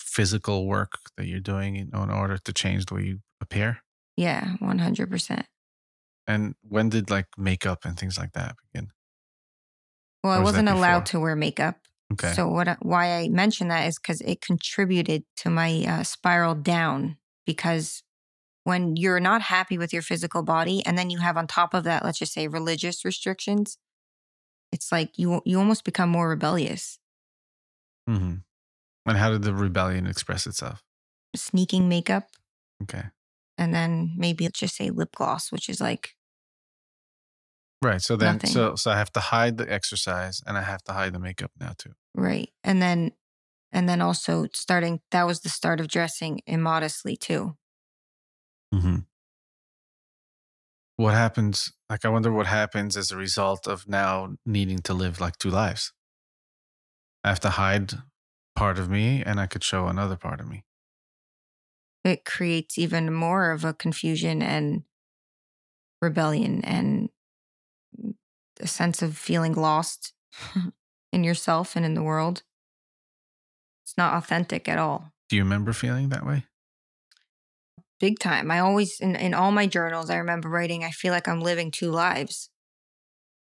physical 0.00 0.66
work 0.66 0.92
that 1.16 1.26
you're 1.26 1.40
doing 1.40 1.76
in, 1.76 1.88
in 1.94 2.10
order 2.10 2.38
to 2.38 2.52
change 2.52 2.86
the 2.86 2.94
way 2.94 3.02
you 3.02 3.18
appear? 3.40 3.78
Yeah, 4.16 4.56
100%. 4.62 5.44
And 6.26 6.54
when 6.62 6.88
did 6.88 7.10
like 7.10 7.26
makeup 7.36 7.84
and 7.84 7.98
things 7.98 8.18
like 8.18 8.32
that 8.32 8.56
begin? 8.72 8.88
Well, 10.24 10.32
I 10.32 10.42
wasn't 10.42 10.68
allowed 10.68 11.06
to 11.06 11.20
wear 11.20 11.36
makeup. 11.36 11.76
Okay. 12.12 12.32
So 12.32 12.48
what? 12.48 12.68
Why 12.82 13.18
I 13.18 13.28
mention 13.28 13.68
that 13.68 13.86
is 13.86 13.98
because 13.98 14.20
it 14.22 14.40
contributed 14.40 15.24
to 15.38 15.50
my 15.50 15.84
uh, 15.86 16.02
spiral 16.02 16.54
down. 16.54 17.18
Because 17.44 18.02
when 18.66 18.96
you're 18.96 19.20
not 19.20 19.42
happy 19.42 19.78
with 19.78 19.92
your 19.92 20.02
physical 20.02 20.42
body, 20.42 20.84
and 20.84 20.98
then 20.98 21.08
you 21.08 21.18
have 21.18 21.36
on 21.36 21.46
top 21.46 21.72
of 21.72 21.84
that, 21.84 22.04
let's 22.04 22.18
just 22.18 22.32
say 22.32 22.48
religious 22.48 23.04
restrictions, 23.04 23.78
it's 24.72 24.90
like 24.90 25.16
you 25.16 25.40
you 25.44 25.56
almost 25.60 25.84
become 25.84 26.08
more 26.08 26.28
rebellious. 26.28 26.98
Mm-hmm. 28.10 28.38
And 29.08 29.18
how 29.18 29.30
did 29.30 29.42
the 29.42 29.54
rebellion 29.54 30.08
express 30.08 30.48
itself? 30.48 30.82
Sneaking 31.36 31.88
makeup. 31.88 32.24
Okay. 32.82 33.04
And 33.56 33.72
then 33.72 34.12
maybe 34.16 34.48
just 34.52 34.74
say 34.74 34.90
lip 34.90 35.14
gloss, 35.14 35.52
which 35.52 35.68
is 35.68 35.80
like 35.80 36.16
Right. 37.80 38.02
So 38.02 38.16
then 38.16 38.34
nothing. 38.34 38.50
so 38.50 38.74
so 38.74 38.90
I 38.90 38.98
have 38.98 39.12
to 39.12 39.20
hide 39.20 39.58
the 39.58 39.72
exercise 39.72 40.42
and 40.44 40.58
I 40.58 40.62
have 40.62 40.82
to 40.84 40.92
hide 40.92 41.12
the 41.12 41.20
makeup 41.20 41.52
now 41.60 41.74
too. 41.78 41.92
Right. 42.16 42.50
And 42.64 42.82
then 42.82 43.12
and 43.70 43.88
then 43.88 44.02
also 44.02 44.48
starting 44.52 45.02
that 45.12 45.24
was 45.24 45.42
the 45.42 45.50
start 45.50 45.78
of 45.78 45.86
dressing 45.86 46.40
immodestly 46.48 47.16
too. 47.16 47.56
Mm-hmm. 48.76 48.96
What 50.96 51.14
happens? 51.14 51.72
Like, 51.90 52.04
I 52.04 52.08
wonder 52.08 52.32
what 52.32 52.46
happens 52.46 52.96
as 52.96 53.10
a 53.10 53.16
result 53.16 53.66
of 53.66 53.88
now 53.88 54.36
needing 54.44 54.78
to 54.80 54.94
live 54.94 55.20
like 55.20 55.38
two 55.38 55.50
lives. 55.50 55.92
I 57.22 57.28
have 57.28 57.40
to 57.40 57.50
hide 57.50 57.92
part 58.54 58.78
of 58.78 58.88
me 58.88 59.22
and 59.24 59.38
I 59.38 59.46
could 59.46 59.64
show 59.64 59.86
another 59.86 60.16
part 60.16 60.40
of 60.40 60.48
me. 60.48 60.64
It 62.04 62.24
creates 62.24 62.78
even 62.78 63.12
more 63.12 63.50
of 63.50 63.64
a 63.64 63.74
confusion 63.74 64.40
and 64.40 64.84
rebellion 66.00 66.64
and 66.64 67.10
a 68.60 68.66
sense 68.66 69.02
of 69.02 69.16
feeling 69.16 69.54
lost 69.54 70.12
in 71.12 71.24
yourself 71.24 71.76
and 71.76 71.84
in 71.84 71.94
the 71.94 72.02
world. 72.02 72.42
It's 73.84 73.96
not 73.98 74.14
authentic 74.14 74.68
at 74.68 74.78
all. 74.78 75.12
Do 75.28 75.36
you 75.36 75.42
remember 75.42 75.72
feeling 75.72 76.08
that 76.10 76.24
way? 76.24 76.44
Big 78.00 78.18
time. 78.18 78.50
I 78.50 78.58
always, 78.58 79.00
in, 79.00 79.16
in 79.16 79.34
all 79.34 79.52
my 79.52 79.66
journals, 79.66 80.10
I 80.10 80.16
remember 80.16 80.48
writing, 80.48 80.84
I 80.84 80.90
feel 80.90 81.12
like 81.12 81.28
I'm 81.28 81.40
living 81.40 81.70
two 81.70 81.90
lives. 81.90 82.50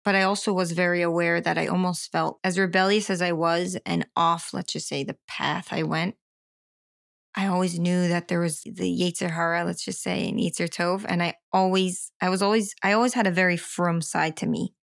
But 0.06 0.16
I 0.16 0.24
also 0.24 0.52
was 0.52 0.74
very 0.74 1.02
aware 1.02 1.40
that 1.40 1.58
I 1.58 1.68
almost 1.68 2.12
felt 2.12 2.40
as 2.44 2.60
rebellious 2.60 3.10
as 3.10 3.22
I 3.22 3.32
was 3.32 3.78
and 3.86 4.06
off, 4.16 4.54
let's 4.54 4.74
just 4.74 4.88
say, 4.88 5.04
the 5.04 5.18
path 5.28 5.70
I 5.72 5.84
went. 5.84 6.16
I 7.36 7.48
always 7.48 7.80
knew 7.80 8.08
that 8.10 8.28
there 8.28 8.42
was 8.42 8.62
the 8.62 9.00
Yetzer 9.00 9.32
Hara, 9.32 9.64
let's 9.64 9.84
just 9.84 10.04
say, 10.04 10.28
and 10.28 10.38
Yetzer 10.38 10.70
Tov. 10.70 11.06
And 11.08 11.24
I 11.24 11.36
always, 11.52 12.12
I 12.22 12.30
was 12.30 12.42
always, 12.42 12.76
I 12.84 12.92
always 12.92 13.14
had 13.14 13.28
a 13.28 13.32
very 13.32 13.58
frum 13.58 14.02
side 14.02 14.38
to 14.38 14.46
me. 14.46 14.74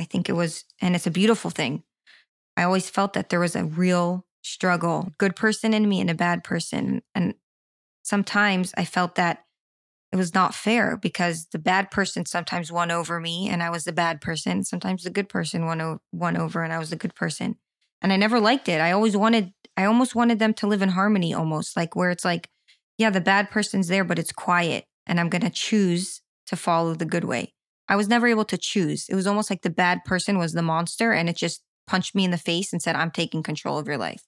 I 0.00 0.04
think 0.04 0.28
it 0.28 0.32
was, 0.32 0.64
and 0.80 0.94
it's 0.94 1.06
a 1.06 1.10
beautiful 1.10 1.50
thing. 1.50 1.82
I 2.56 2.62
always 2.62 2.88
felt 2.88 3.12
that 3.14 3.28
there 3.28 3.40
was 3.40 3.54
a 3.54 3.64
real 3.64 4.24
struggle, 4.42 5.12
good 5.18 5.36
person 5.36 5.74
in 5.74 5.88
me 5.88 6.00
and 6.00 6.08
a 6.08 6.14
bad 6.14 6.42
person. 6.42 7.02
And 7.14 7.34
sometimes 8.02 8.72
I 8.76 8.84
felt 8.84 9.14
that 9.16 9.44
it 10.12 10.16
was 10.16 10.34
not 10.34 10.54
fair 10.54 10.96
because 10.96 11.46
the 11.52 11.58
bad 11.58 11.90
person 11.90 12.26
sometimes 12.26 12.72
won 12.72 12.90
over 12.90 13.20
me 13.20 13.48
and 13.48 13.62
I 13.62 13.70
was 13.70 13.84
the 13.84 13.92
bad 13.92 14.20
person. 14.20 14.64
Sometimes 14.64 15.04
the 15.04 15.10
good 15.10 15.28
person 15.28 15.66
won, 15.66 15.80
o- 15.80 16.00
won 16.12 16.36
over 16.36 16.64
and 16.64 16.72
I 16.72 16.78
was 16.78 16.90
the 16.90 16.96
good 16.96 17.14
person. 17.14 17.56
And 18.02 18.12
I 18.12 18.16
never 18.16 18.40
liked 18.40 18.68
it. 18.68 18.80
I 18.80 18.90
always 18.92 19.16
wanted, 19.16 19.52
I 19.76 19.84
almost 19.84 20.14
wanted 20.14 20.38
them 20.38 20.54
to 20.54 20.66
live 20.66 20.82
in 20.82 20.88
harmony, 20.90 21.32
almost 21.32 21.76
like 21.76 21.94
where 21.94 22.10
it's 22.10 22.24
like, 22.24 22.48
yeah, 22.98 23.10
the 23.10 23.20
bad 23.20 23.50
person's 23.50 23.88
there, 23.88 24.04
but 24.04 24.18
it's 24.18 24.32
quiet 24.32 24.84
and 25.06 25.20
I'm 25.20 25.28
going 25.28 25.42
to 25.42 25.50
choose 25.50 26.22
to 26.46 26.56
follow 26.56 26.94
the 26.94 27.04
good 27.04 27.24
way. 27.24 27.52
I 27.88 27.96
was 27.96 28.08
never 28.08 28.26
able 28.26 28.44
to 28.46 28.58
choose. 28.58 29.08
It 29.08 29.14
was 29.14 29.26
almost 29.26 29.48
like 29.50 29.62
the 29.62 29.70
bad 29.70 30.04
person 30.04 30.38
was 30.38 30.52
the 30.52 30.62
monster 30.62 31.12
and 31.12 31.28
it 31.28 31.36
just 31.36 31.62
punched 31.86 32.14
me 32.14 32.24
in 32.24 32.30
the 32.30 32.38
face 32.38 32.72
and 32.72 32.82
said, 32.82 32.96
I'm 32.96 33.10
taking 33.10 33.42
control 33.42 33.78
of 33.78 33.86
your 33.86 33.98
life. 33.98 34.22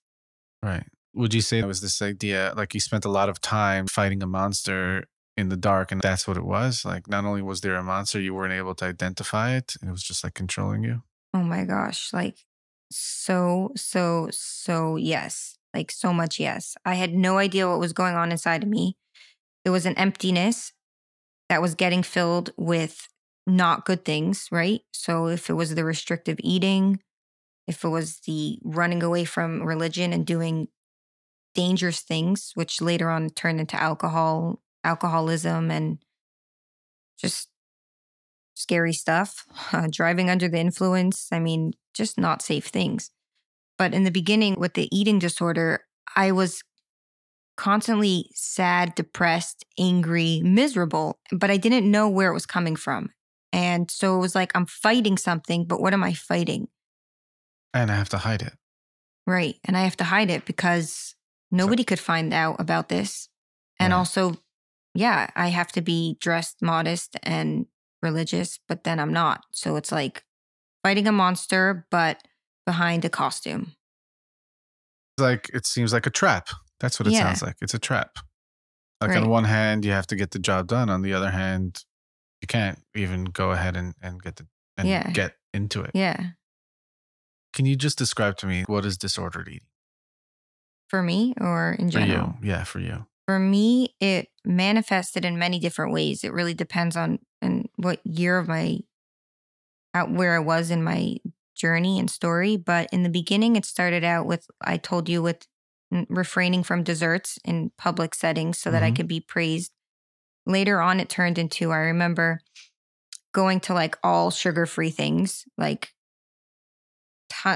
Right. 0.63 0.85
Would 1.15 1.35
you 1.35 1.41
say 1.41 1.59
it 1.59 1.67
was 1.67 1.81
this 1.81 2.01
idea 2.01 2.55
like 2.57 2.75
you 2.75 2.81
spent 2.81 3.05
a 3.05 3.11
lot 3.11 3.29
of 3.29 3.41
time 3.41 3.87
fighting 3.87 4.23
a 4.23 4.27
monster 4.27 5.05
in 5.37 5.49
the 5.49 5.57
dark 5.57 5.93
and 5.93 6.01
that's 6.01 6.27
what 6.27 6.37
it 6.37 6.45
was? 6.45 6.85
Like 6.85 7.09
not 7.09 7.25
only 7.25 7.43
was 7.43 7.61
there 7.61 7.77
a 7.77 7.83
monster, 7.83 8.21
you 8.21 8.35
weren't 8.35 8.53
able 8.53 8.75
to 8.77 8.87
identify 8.87 9.55
it, 9.55 9.75
it 9.83 9.91
was 9.91 10.03
just 10.03 10.25
like 10.25 10.35
controlling 10.35 10.85
you? 10.85 11.03
Oh 11.35 11.43
my 11.43 11.65
gosh, 11.65 12.13
like 12.13 12.39
so 12.91 13.73
so 13.77 14.29
so 14.31 14.97
yes. 14.97 15.59
Like 15.75 15.91
so 15.91 16.13
much 16.13 16.39
yes. 16.39 16.77
I 16.85 16.95
had 16.95 17.15
no 17.15 17.39
idea 17.39 17.69
what 17.69 17.81
was 17.81 17.95
going 17.95 18.15
on 18.15 18.31
inside 18.31 18.63
of 18.63 18.69
me. 18.69 18.97
It 19.65 19.71
was 19.71 19.87
an 19.87 19.97
emptiness 19.97 20.73
that 21.49 21.63
was 21.63 21.75
getting 21.75 22.03
filled 22.03 22.51
with 22.57 23.09
not 23.47 23.85
good 23.85 24.05
things, 24.05 24.49
right? 24.51 24.83
So 24.93 25.27
if 25.27 25.49
it 25.51 25.55
was 25.55 25.75
the 25.75 25.85
restrictive 25.85 26.39
eating, 26.41 27.01
if 27.67 27.85
it 27.85 27.89
was 27.89 28.21
the 28.27 28.59
running 28.65 29.03
away 29.03 29.25
from 29.25 29.63
religion 29.63 30.13
and 30.13 30.27
doing 30.27 30.69
dangerous 31.55 32.01
things, 32.01 32.53
which 32.55 32.81
later 32.81 33.11
on 33.11 33.31
turned 33.31 33.61
into 33.61 33.81
alcohol, 33.81 34.61
alcoholism, 34.85 35.71
and 35.71 35.99
just 37.19 37.49
scary 38.55 38.93
stuff, 38.93 39.45
uh, 39.73 39.89
driving 39.91 40.31
under 40.31 40.49
the 40.49 40.59
influence. 40.59 41.29
I 41.33 41.39
mean, 41.39 41.73
just 41.95 42.19
not 42.19 42.43
safe 42.43 42.67
things. 42.67 43.11
But 43.79 43.95
in 43.95 44.05
the 44.05 44.11
beginning, 44.11 44.57
with 44.59 44.75
the 44.75 44.89
eating 44.97 45.19
disorder, 45.19 45.85
I 46.15 46.33
was 46.33 46.63
constantly 47.57 48.31
sad, 48.35 48.95
depressed, 48.95 49.65
angry, 49.79 50.41
miserable, 50.45 51.19
but 51.31 51.51
I 51.51 51.57
didn't 51.57 51.91
know 51.91 52.09
where 52.09 52.31
it 52.31 52.35
was 52.35 52.47
coming 52.47 52.77
from. 52.77 53.11
And 53.53 53.91
so 53.91 54.17
it 54.17 54.21
was 54.21 54.35
like, 54.35 54.53
I'm 54.55 54.67
fighting 54.67 55.19
something, 55.19 55.65
but 55.65 55.81
what 55.81 55.93
am 55.93 56.03
I 56.03 56.15
fighting? 56.15 56.69
And 57.75 57.91
I 57.91 57.97
have 57.97 58.09
to 58.11 58.19
hide 58.19 58.43
it. 58.43 58.55
Right. 59.27 59.57
And 59.65 59.77
I 59.77 59.83
have 59.83 59.97
to 59.99 60.05
hide 60.05 60.31
it 60.31 60.45
because 60.45 61.15
Nobody 61.53 61.83
so, 61.83 61.87
could 61.87 62.01
find 62.01 62.35
out 62.35 62.57
about 62.59 62.89
this. 62.89 63.29
And 63.79 63.93
right. 63.93 63.99
also, 63.99 64.39
yeah, 64.95 65.31
I 65.37 65.49
have 65.49 65.71
to 65.73 65.81
be 65.81 66.17
dressed 66.21 66.63
modest 66.63 67.17
and 67.23 67.67
religious, 68.03 68.59
but 68.67 68.83
then 68.83 68.99
I'm 68.99 69.13
not. 69.13 69.45
So 69.53 69.77
it's 69.77 69.93
like 69.93 70.25
fighting 70.83 71.07
a 71.07 71.13
monster, 71.13 71.87
but 71.91 72.27
behind 72.67 73.05
a 73.05 73.09
costume. 73.09 73.77
Like 75.19 75.51
it 75.55 75.67
seems 75.67 75.93
like 75.93 76.07
a 76.07 76.11
trap. 76.11 76.49
That's 76.81 76.99
what 76.99 77.07
it 77.07 77.13
yeah. 77.13 77.21
sounds 77.21 77.43
like. 77.43 77.57
It's 77.63 77.75
a 77.75 77.79
trap. 77.79 78.19
Like 79.01 79.11
right. 79.11 79.23
on 79.23 79.29
one 79.29 79.45
hand, 79.45 79.85
you 79.85 79.93
have 79.93 80.07
to 80.09 80.17
get 80.17 80.31
the 80.31 80.39
job 80.39 80.69
done. 80.69 80.89
On 80.89 81.03
the 81.03 81.13
other 81.13 81.31
hand, 81.31 81.85
You 82.43 82.49
can't 82.49 82.81
even 82.97 83.25
go 83.25 83.53
ahead 83.53 83.77
and, 83.77 83.95
and 84.03 84.21
get 84.21 84.37
the 84.37 84.47
and 84.77 84.89
Yeah. 84.89 85.11
get 85.11 85.37
into 85.55 85.83
it. 85.83 85.93
Yeah. 85.95 86.31
Can 87.53 87.67
you 87.67 87.77
just 87.77 87.99
describe 87.99 88.37
to 88.39 88.47
me 88.47 88.65
what 88.67 88.85
is 88.85 88.97
disordered 88.99 89.49
eating 89.49 89.69
For 90.93 91.03
me 91.03 91.33
or 91.41 91.75
in 91.79 91.91
for 91.91 92.01
general? 92.01 92.37
you? 92.43 92.51
Yeah, 92.51 92.65
for 92.65 92.79
you. 92.79 93.07
For 93.27 93.39
me, 93.39 93.95
it 93.99 94.29
manifested 94.45 95.25
in 95.25 95.39
many 95.39 95.59
different 95.59 95.91
ways. 95.95 96.23
It 96.23 96.35
really 96.35 96.53
depends 96.53 96.99
on 96.99 97.19
and 97.41 97.71
what 97.77 98.07
year 98.07 98.37
of 98.39 98.47
my 98.47 98.81
out 99.95 100.11
where 100.11 100.37
I 100.37 100.39
was 100.39 100.71
in 100.71 100.85
my 100.85 101.17
journey 101.55 101.99
and 101.99 102.11
story. 102.11 102.59
But 102.59 102.91
in 102.93 103.05
the 103.05 103.09
beginning, 103.09 103.57
it 103.57 103.65
started 103.65 104.05
out 104.05 104.27
with 104.27 104.47
I 104.61 104.77
told 104.77 105.09
you 105.09 105.23
with 105.23 105.47
refraining 106.11 106.63
from 106.63 106.83
desserts 106.83 107.39
in 107.43 107.73
public 107.79 108.15
settings 108.15 108.59
so 108.59 108.71
that 108.71 108.83
I 108.83 108.91
Mhm. 108.91 108.97
could 108.97 109.09
be 109.09 109.21
praised. 109.21 109.73
Later 110.45 110.83
on, 110.83 111.01
it 111.01 111.09
turned 111.09 111.39
into 111.39 111.71
I 111.71 111.79
remember 111.79 112.43
going 113.33 113.61
to 113.61 113.73
like 113.73 113.97
all 114.03 114.31
sugar 114.31 114.67
free 114.67 114.91
things 114.91 115.47
like 115.57 115.95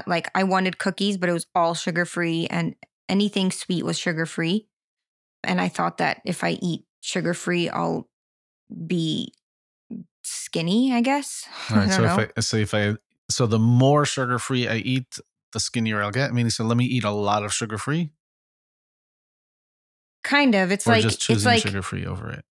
like 0.07 0.27
I 0.33 0.43
wanted 0.43 0.79
cookies, 0.79 1.17
but 1.17 1.29
it 1.29 1.33
was 1.33 1.45
all 1.53 1.75
sugar 1.75 2.03
free 2.03 2.47
and 2.47 2.73
anything 3.09 3.51
sweet 3.51 3.83
was 3.83 3.97
sugar 3.97 4.25
free. 4.25 4.67
And 5.43 5.61
I 5.61 5.69
thought 5.69 5.97
that 5.99 6.21
if 6.25 6.43
I 6.43 6.51
eat 6.61 6.85
sugar 7.01 7.33
free, 7.33 7.69
I'll 7.69 8.09
be 8.85 9.33
skinny, 10.23 10.93
I 10.93 11.01
guess. 11.01 11.47
All 11.71 11.77
right. 11.77 11.87
I 11.87 11.91
so 11.91 12.03
know. 12.03 12.19
if 12.19 12.31
I 12.37 12.41
so 12.41 12.57
if 12.57 12.73
I 12.73 12.95
so 13.29 13.45
the 13.47 13.59
more 13.59 14.05
sugar 14.05 14.39
free 14.39 14.67
I 14.67 14.77
eat, 14.77 15.19
the 15.53 15.59
skinnier 15.59 16.01
I'll 16.03 16.11
get. 16.11 16.29
I 16.29 16.33
mean, 16.33 16.49
so 16.49 16.63
let 16.63 16.77
me 16.77 16.85
eat 16.85 17.03
a 17.03 17.11
lot 17.11 17.43
of 17.43 17.53
sugar 17.53 17.77
free, 17.77 18.11
kind 20.23 20.55
of. 20.55 20.71
It's 20.71 20.87
or 20.87 20.91
like 20.91 21.03
just 21.03 21.17
it's 21.17 21.25
choosing 21.25 21.51
like 21.51 21.61
sugar 21.61 21.81
free 21.81 22.05
over 22.05 22.29
it. 22.31 22.43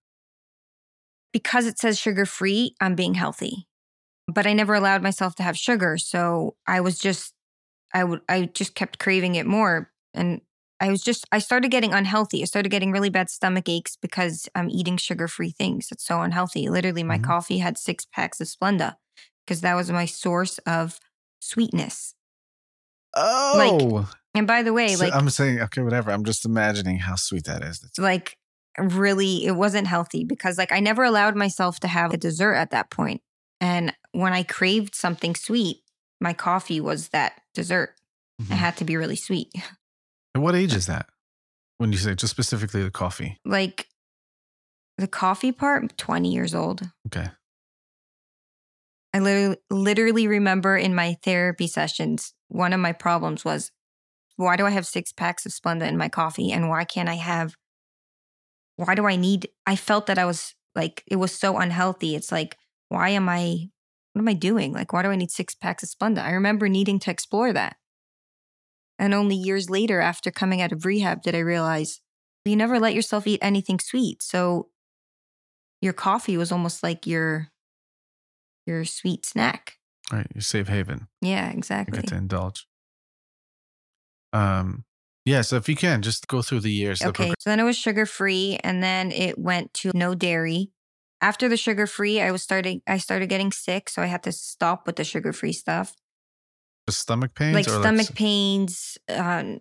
because 1.33 1.67
it 1.67 1.79
says 1.79 1.99
sugar 1.99 2.27
free, 2.27 2.75
I'm 2.81 2.95
being 2.95 3.15
healthy. 3.15 3.69
But 4.29 4.47
I 4.47 4.55
never 4.55 4.75
allowed 4.75 5.03
myself 5.03 5.35
to 5.37 5.43
have 5.43 5.57
sugar. 5.57 5.99
So 5.99 6.57
I 6.67 6.81
was 6.81 6.99
just 6.99 7.35
I 7.93 8.05
would 8.05 8.23
I 8.29 8.47
just 8.47 8.75
kept 8.75 8.99
craving 8.99 9.35
it 9.35 9.47
more. 9.47 9.91
And 10.17 10.41
I 10.81 10.91
was 10.91 11.03
just 11.03 11.27
I 11.33 11.39
started 11.39 11.71
getting 11.71 11.93
unhealthy. 11.95 12.43
I 12.43 12.45
started 12.47 12.69
getting 12.71 12.93
really 12.93 13.09
bad 13.11 13.31
stomach 13.31 13.69
aches 13.69 13.97
because 13.97 14.49
I'm 14.55 14.69
eating 14.71 14.97
sugar-free 14.97 15.53
things. 15.53 15.89
It's 15.91 16.05
so 16.05 16.21
unhealthy. 16.21 16.69
Literally, 16.69 17.03
my 17.03 17.19
Mhm. 17.19 17.25
coffee 17.25 17.59
had 17.59 17.79
six 17.79 18.05
packs 18.05 18.41
of 18.41 18.49
Splenda 18.49 18.97
because 19.47 19.61
that 19.63 19.75
was 19.75 19.91
my 19.91 20.05
source 20.07 20.59
of 20.59 20.99
sweetness. 21.41 22.15
Oh, 23.15 24.09
And 24.35 24.47
by 24.47 24.63
the 24.63 24.73
way, 24.73 24.95
So 24.97 25.05
like 25.05 25.15
I'm 25.15 25.31
saying, 25.31 25.61
okay, 25.61 25.81
whatever. 25.81 26.11
I'm 26.11 26.25
just 26.25 26.45
imagining 26.45 26.99
how 26.99 27.17
sweet 27.17 27.45
that 27.45 27.63
is. 27.63 27.81
That's, 27.81 27.99
like 27.99 28.37
really 28.79 29.47
it 29.47 29.53
wasn't 29.57 29.87
healthy 29.87 30.25
because 30.25 30.59
like 30.59 30.71
I 30.73 30.81
never 30.81 31.03
allowed 31.05 31.35
myself 31.35 31.81
to 31.81 31.89
have 31.89 32.13
a 32.13 32.19
dessert 32.19 32.55
at 32.55 32.71
that 32.73 32.91
point. 32.91 33.23
And 33.63 33.95
when 34.13 34.35
I 34.35 34.43
craved 34.43 34.95
something 34.95 35.35
sweet, 35.35 35.79
my 36.21 36.35
coffee 36.35 36.81
was 36.81 37.09
that 37.09 37.41
dessert. 37.55 37.95
It 38.39 38.45
Mhm. 38.49 38.57
had 38.57 38.77
to 38.77 38.85
be 38.85 38.97
really 38.99 39.17
sweet. 39.17 39.51
At 40.37 40.43
what 40.43 40.55
age 40.55 40.75
is 40.75 40.85
that? 40.85 41.09
When 41.79 41.93
you 41.93 41.99
say 41.99 42.15
just 42.15 42.31
specifically 42.31 42.83
the 42.83 42.91
coffee? 42.91 43.39
Like 43.47 43.87
the 44.99 45.07
coffee 45.07 45.51
part, 45.51 45.97
20 45.97 46.31
years 46.31 46.55
old. 46.55 46.83
Okay. 47.07 47.31
I 49.15 49.19
literally, 49.19 49.57
literally 49.71 50.29
remember 50.29 50.77
in 50.77 50.95
my 50.95 51.17
therapy 51.23 51.67
sessions, 51.67 52.35
one 52.49 52.75
of 52.75 52.81
my 52.81 52.93
problems 52.93 53.47
was 53.47 53.73
why 54.37 54.57
do 54.57 54.67
I 54.67 54.71
have 54.73 54.87
six 54.87 55.11
packs 55.11 55.47
of 55.47 55.53
Splenda 55.53 55.89
in 55.89 55.97
my 55.97 56.11
coffee? 56.11 56.53
And 56.53 56.69
why 56.69 56.85
can't 56.85 57.09
I 57.09 57.15
have, 57.15 57.55
why 58.77 58.95
do 58.95 59.07
I 59.07 59.17
need, 59.17 59.49
I 59.67 59.75
felt 59.75 60.05
that 60.05 60.19
I 60.19 60.27
was 60.27 60.55
like, 60.75 61.03
it 61.07 61.17
was 61.17 61.33
so 61.33 61.57
unhealthy. 61.57 62.15
It's 62.15 62.31
like, 62.31 62.59
why 62.91 63.09
am 63.09 63.27
I, 63.31 63.71
what 64.13 64.21
am 64.21 64.29
I 64.29 64.35
doing? 64.35 64.75
Like, 64.75 64.93
why 64.93 65.03
do 65.03 65.09
I 65.09 65.17
need 65.17 65.31
six 65.31 65.55
packs 65.55 65.83
of 65.83 65.89
Splenda? 65.89 66.23
I 66.23 66.33
remember 66.33 66.69
needing 66.69 66.99
to 66.99 67.11
explore 67.11 67.55
that. 67.55 67.77
And 68.99 69.13
only 69.15 69.37
years 69.37 69.69
later, 69.69 70.01
after 70.01 70.31
coming 70.31 70.61
out 70.63 70.73
of 70.73 70.85
rehab, 70.85 71.23
did 71.23 71.35
I 71.35 71.41
realize 71.41 72.01
you 72.45 72.57
never 72.57 72.79
let 72.79 72.95
yourself 72.95 73.27
eat 73.27 73.41
anything 73.43 73.79
sweet. 73.81 74.23
So 74.23 74.69
your 75.83 75.93
coffee 75.93 76.37
was 76.37 76.51
almost 76.53 76.83
like 76.83 77.07
your, 77.07 77.49
your 78.67 78.85
sweet 78.85 79.27
snack. 79.27 79.79
All 80.13 80.19
right. 80.19 80.27
Your 80.35 80.43
safe 80.43 80.69
haven. 80.69 81.09
Yeah, 81.21 81.51
You 81.51 81.59
exactly. 81.59 81.99
get 81.99 82.07
to 82.09 82.15
indulge. 82.17 82.67
Um, 84.33 84.85
yeah. 85.25 85.41
So 85.43 85.57
if 85.57 85.69
you 85.69 85.77
can 85.77 86.03
just 86.03 86.29
go 86.29 86.41
through 86.43 86.61
the 86.61 86.71
years. 86.71 87.01
the 87.01 87.09
Okay. 87.09 87.31
progr- 87.31 87.35
So 87.41 87.51
then 87.51 87.61
it 87.61 87.65
was 87.65 87.77
sugar 87.77 88.07
free 88.07 88.59
and 88.63 88.83
then 88.83 89.11
it 89.13 89.39
went 89.39 89.75
to 89.75 89.91
no 89.95 90.15
dairy. 90.15 90.71
After 91.21 91.49
the 91.49 91.57
sugar 91.57 91.87
free, 91.87 92.21
I 92.21 92.31
was 92.31 92.43
starting 92.43 92.83
I 92.87 92.99
started 92.99 93.29
getting 93.29 93.51
sick, 93.51 93.89
so 93.89 94.03
I 94.03 94.07
had 94.07 94.23
to 94.25 94.33
stop 94.33 94.87
with 94.87 94.97
the 94.97 95.05
sugar 95.05 95.33
free 95.33 95.53
stuff. 95.53 95.95
Just 96.87 97.01
stomach 97.03 97.35
pains, 97.35 97.55
like 97.55 97.69
stomach 97.69 98.07
s- 98.07 98.11
pains, 98.11 98.99
um, 99.09 99.59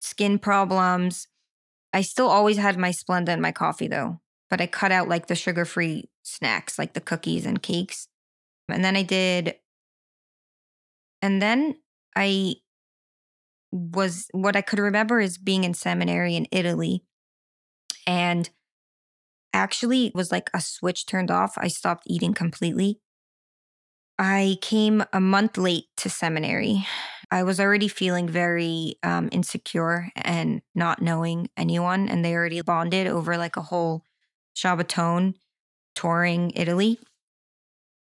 skin 0.00 0.38
problems. 0.38 1.26
I 1.92 2.02
still 2.02 2.28
always 2.28 2.56
had 2.56 2.78
my 2.78 2.90
Splenda 2.90 3.30
in 3.30 3.40
my 3.40 3.52
coffee 3.52 3.88
though, 3.88 4.20
but 4.50 4.60
I 4.60 4.66
cut 4.66 4.92
out 4.92 5.08
like 5.08 5.26
the 5.26 5.34
sugar 5.34 5.64
free 5.64 6.10
snacks, 6.22 6.78
like 6.78 6.94
the 6.94 7.00
cookies 7.00 7.46
and 7.46 7.62
cakes. 7.62 8.08
And 8.68 8.84
then 8.84 8.96
I 8.96 9.02
did, 9.02 9.56
and 11.20 11.42
then 11.42 11.76
I 12.16 12.56
was 13.70 14.28
what 14.32 14.56
I 14.56 14.60
could 14.60 14.78
remember 14.78 15.20
is 15.20 15.38
being 15.38 15.64
in 15.64 15.74
seminary 15.74 16.36
in 16.36 16.46
Italy. 16.52 17.04
And 18.06 18.50
actually, 19.52 20.06
it 20.06 20.14
was 20.14 20.32
like 20.32 20.50
a 20.54 20.60
switch 20.60 21.06
turned 21.06 21.30
off. 21.30 21.54
I 21.56 21.68
stopped 21.68 22.04
eating 22.06 22.34
completely. 22.34 23.00
I 24.18 24.58
came 24.60 25.04
a 25.12 25.20
month 25.20 25.56
late 25.56 25.86
to 25.98 26.10
seminary. 26.10 26.86
I 27.30 27.42
was 27.44 27.58
already 27.58 27.88
feeling 27.88 28.28
very 28.28 28.96
um, 29.02 29.28
insecure 29.32 30.10
and 30.14 30.62
not 30.74 31.00
knowing 31.00 31.48
anyone, 31.56 32.08
and 32.08 32.24
they 32.24 32.34
already 32.34 32.60
bonded 32.60 33.06
over 33.06 33.36
like 33.36 33.56
a 33.56 33.62
whole 33.62 34.04
Shabbaton 34.54 35.34
touring 35.94 36.52
Italy. 36.54 36.98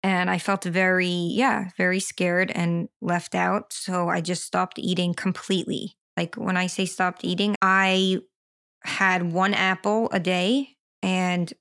And 0.02 0.30
I 0.30 0.38
felt 0.38 0.64
very, 0.64 1.08
yeah, 1.08 1.70
very 1.78 2.00
scared 2.00 2.52
and 2.52 2.88
left 3.02 3.36
out. 3.36 3.74
So 3.74 4.08
I 4.08 4.22
just 4.22 4.44
stopped 4.46 4.80
eating 4.80 5.14
completely. 5.14 5.98
Like 6.16 6.36
when 6.36 6.56
I 6.56 6.68
say 6.68 6.86
stopped 6.86 7.26
eating, 7.26 7.56
I 7.62 8.20
had 8.84 9.34
one 9.34 9.54
apple 9.54 10.10
a 10.14 10.20
day 10.20 10.78
and 11.04 11.52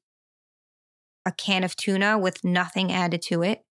a 1.26 1.32
can 1.32 1.64
of 1.64 1.74
tuna 1.74 2.16
with 2.18 2.44
nothing 2.44 2.92
added 2.92 3.22
to 3.22 3.42
it. 3.42 3.65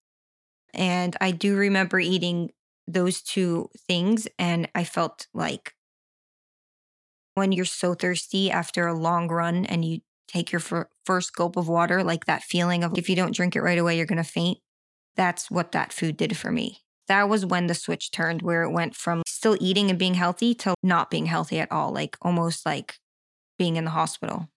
And 0.75 1.15
I 1.21 1.31
do 1.31 1.55
remember 1.55 1.99
eating 1.99 2.51
those 2.87 3.21
two 3.21 3.69
things. 3.87 4.27
And 4.37 4.69
I 4.75 4.83
felt 4.83 5.27
like 5.33 5.73
when 7.33 7.51
you're 7.51 7.65
so 7.65 7.93
thirsty 7.93 8.51
after 8.51 8.87
a 8.87 8.93
long 8.93 9.27
run 9.27 9.65
and 9.65 9.83
you 9.83 10.01
take 10.27 10.51
your 10.51 10.59
fir- 10.59 10.89
first 11.05 11.35
gulp 11.35 11.57
of 11.57 11.67
water, 11.67 12.03
like 12.03 12.25
that 12.25 12.43
feeling 12.43 12.83
of 12.83 12.97
if 12.97 13.09
you 13.09 13.15
don't 13.15 13.35
drink 13.35 13.55
it 13.55 13.61
right 13.61 13.77
away, 13.77 13.97
you're 13.97 14.05
going 14.05 14.17
to 14.17 14.23
faint. 14.23 14.59
That's 15.15 15.49
what 15.49 15.71
that 15.71 15.93
food 15.93 16.17
did 16.17 16.37
for 16.37 16.51
me. 16.51 16.79
That 17.07 17.29
was 17.29 17.45
when 17.45 17.67
the 17.67 17.75
switch 17.75 18.09
turned, 18.11 18.41
where 18.41 18.63
it 18.63 18.71
went 18.71 18.95
from 18.95 19.21
still 19.27 19.57
eating 19.61 19.89
and 19.89 19.99
being 19.99 20.15
healthy 20.15 20.55
to 20.55 20.73
not 20.81 21.11
being 21.11 21.27
healthy 21.27 21.59
at 21.59 21.71
all, 21.71 21.91
like 21.91 22.17
almost 22.21 22.65
like 22.65 22.95
being 23.59 23.75
in 23.75 23.85
the 23.85 23.91
hospital. 23.91 24.49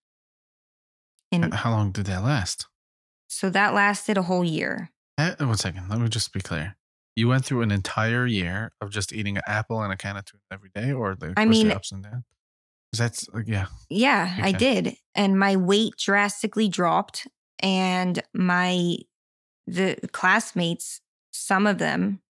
And 1.30 1.52
How 1.52 1.72
long 1.72 1.92
did 1.92 2.06
that 2.06 2.24
last? 2.24 2.66
so 3.28 3.50
that 3.50 3.74
lasted 3.74 4.16
a 4.16 4.22
whole 4.22 4.44
year. 4.44 4.90
Eh, 5.18 5.34
one 5.40 5.56
second. 5.56 5.88
Let 5.88 5.98
me 5.98 6.08
just 6.08 6.32
be 6.32 6.40
clear. 6.40 6.76
You 7.16 7.26
went 7.26 7.44
through 7.44 7.62
an 7.62 7.72
entire 7.72 8.26
year 8.26 8.70
of 8.80 8.90
just 8.90 9.12
eating 9.12 9.36
an 9.36 9.42
apple 9.46 9.82
and 9.82 9.92
a 9.92 9.96
can 9.96 10.16
of 10.16 10.24
tuna 10.24 10.40
every 10.52 10.70
day, 10.72 10.92
or 10.92 11.16
the, 11.16 11.34
I 11.36 11.44
mean- 11.44 11.68
there 11.68 11.76
ups 11.76 11.92
and 11.92 12.04
downs? 12.04 12.24
That's 12.96 13.28
like, 13.34 13.46
yeah. 13.46 13.66
Yeah, 13.90 14.34
I 14.40 14.52
did. 14.52 14.96
And 15.14 15.38
my 15.38 15.56
weight 15.56 15.94
drastically 15.98 16.68
dropped 16.68 17.26
and 17.58 18.22
my 18.32 18.96
the 19.66 19.98
classmates, 20.12 21.02
some 21.30 21.66
of 21.66 21.76
them 21.76 22.22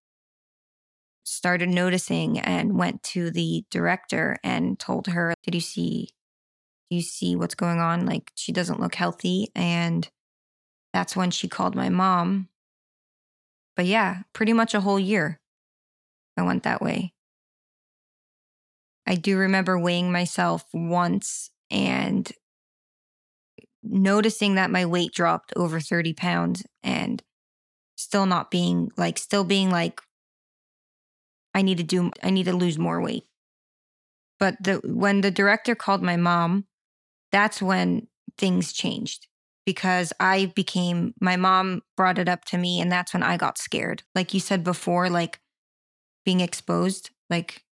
started 1.23 1.69
noticing 1.69 2.41
and 2.41 2.77
went 2.77 3.05
to 3.05 3.31
the 3.31 3.65
director 3.71 4.37
and 4.43 4.81
told 4.81 5.07
her, 5.07 5.35
"Did 5.45 5.55
you 5.55 5.61
see 5.61 6.09
do 6.91 6.97
you 6.97 7.03
see 7.03 7.37
what's 7.37 7.55
going 7.55 7.79
on? 7.79 8.05
Like 8.05 8.33
she 8.35 8.51
doesn't 8.51 8.81
look 8.81 8.97
healthy." 8.97 9.53
And 9.55 10.09
that's 10.93 11.15
when 11.15 11.31
she 11.31 11.47
called 11.47 11.77
my 11.77 11.89
mom. 11.89 12.49
But 13.79 13.87
yeah, 13.87 14.23
pretty 14.33 14.53
much 14.53 14.75
a 14.75 14.81
whole 14.81 14.99
year 14.99 15.39
I 16.37 16.43
went 16.43 16.65
that 16.65 16.83
way. 16.83 17.15
I 19.07 19.15
do 19.15 19.39
remember 19.39 19.79
weighing 19.79 20.11
myself 20.11 20.65
once 20.75 21.51
and 21.71 22.29
noticing 23.85 24.57
that 24.57 24.73
my 24.73 24.85
weight 24.85 25.13
dropped 25.13 25.53
over 25.55 25.79
30 25.79 26.13
pounds 26.15 26.65
and 26.83 27.23
still 27.97 28.27
not 28.27 28.51
being 28.51 28.91
like, 28.97 29.17
still 29.17 29.45
being 29.45 29.71
like, 29.71 30.01
I 31.55 31.63
need 31.63 31.79
to 31.79 31.85
do, 31.85 32.11
I 32.21 32.31
need 32.31 32.47
to 32.47 32.57
lose 32.57 32.79
more 32.79 33.01
weight. 33.01 33.27
But 34.41 34.57
the, 34.61 34.81
when 34.83 35.21
the 35.21 35.31
director 35.31 35.77
called 35.77 36.03
my 36.03 36.17
mom, 36.17 36.67
that's 37.31 37.63
when 37.63 38.09
things 38.37 38.73
changed 38.73 39.29
because 39.69 40.15
I 40.19 40.47
became, 40.47 41.13
my 41.21 41.37
mom 41.37 41.83
brought 41.95 42.17
it 42.17 42.27
up 42.27 42.47
to 42.47 42.57
me, 42.57 42.81
and 42.81 42.91
that's 42.91 43.13
when 43.13 43.23
I 43.23 43.37
got 43.37 43.59
scared. 43.59 44.03
Like 44.15 44.33
you 44.33 44.41
said 44.41 44.65
before, 44.65 45.11
like 45.11 45.41
being 46.25 46.41
exposed, 46.41 47.11
like 47.29 47.65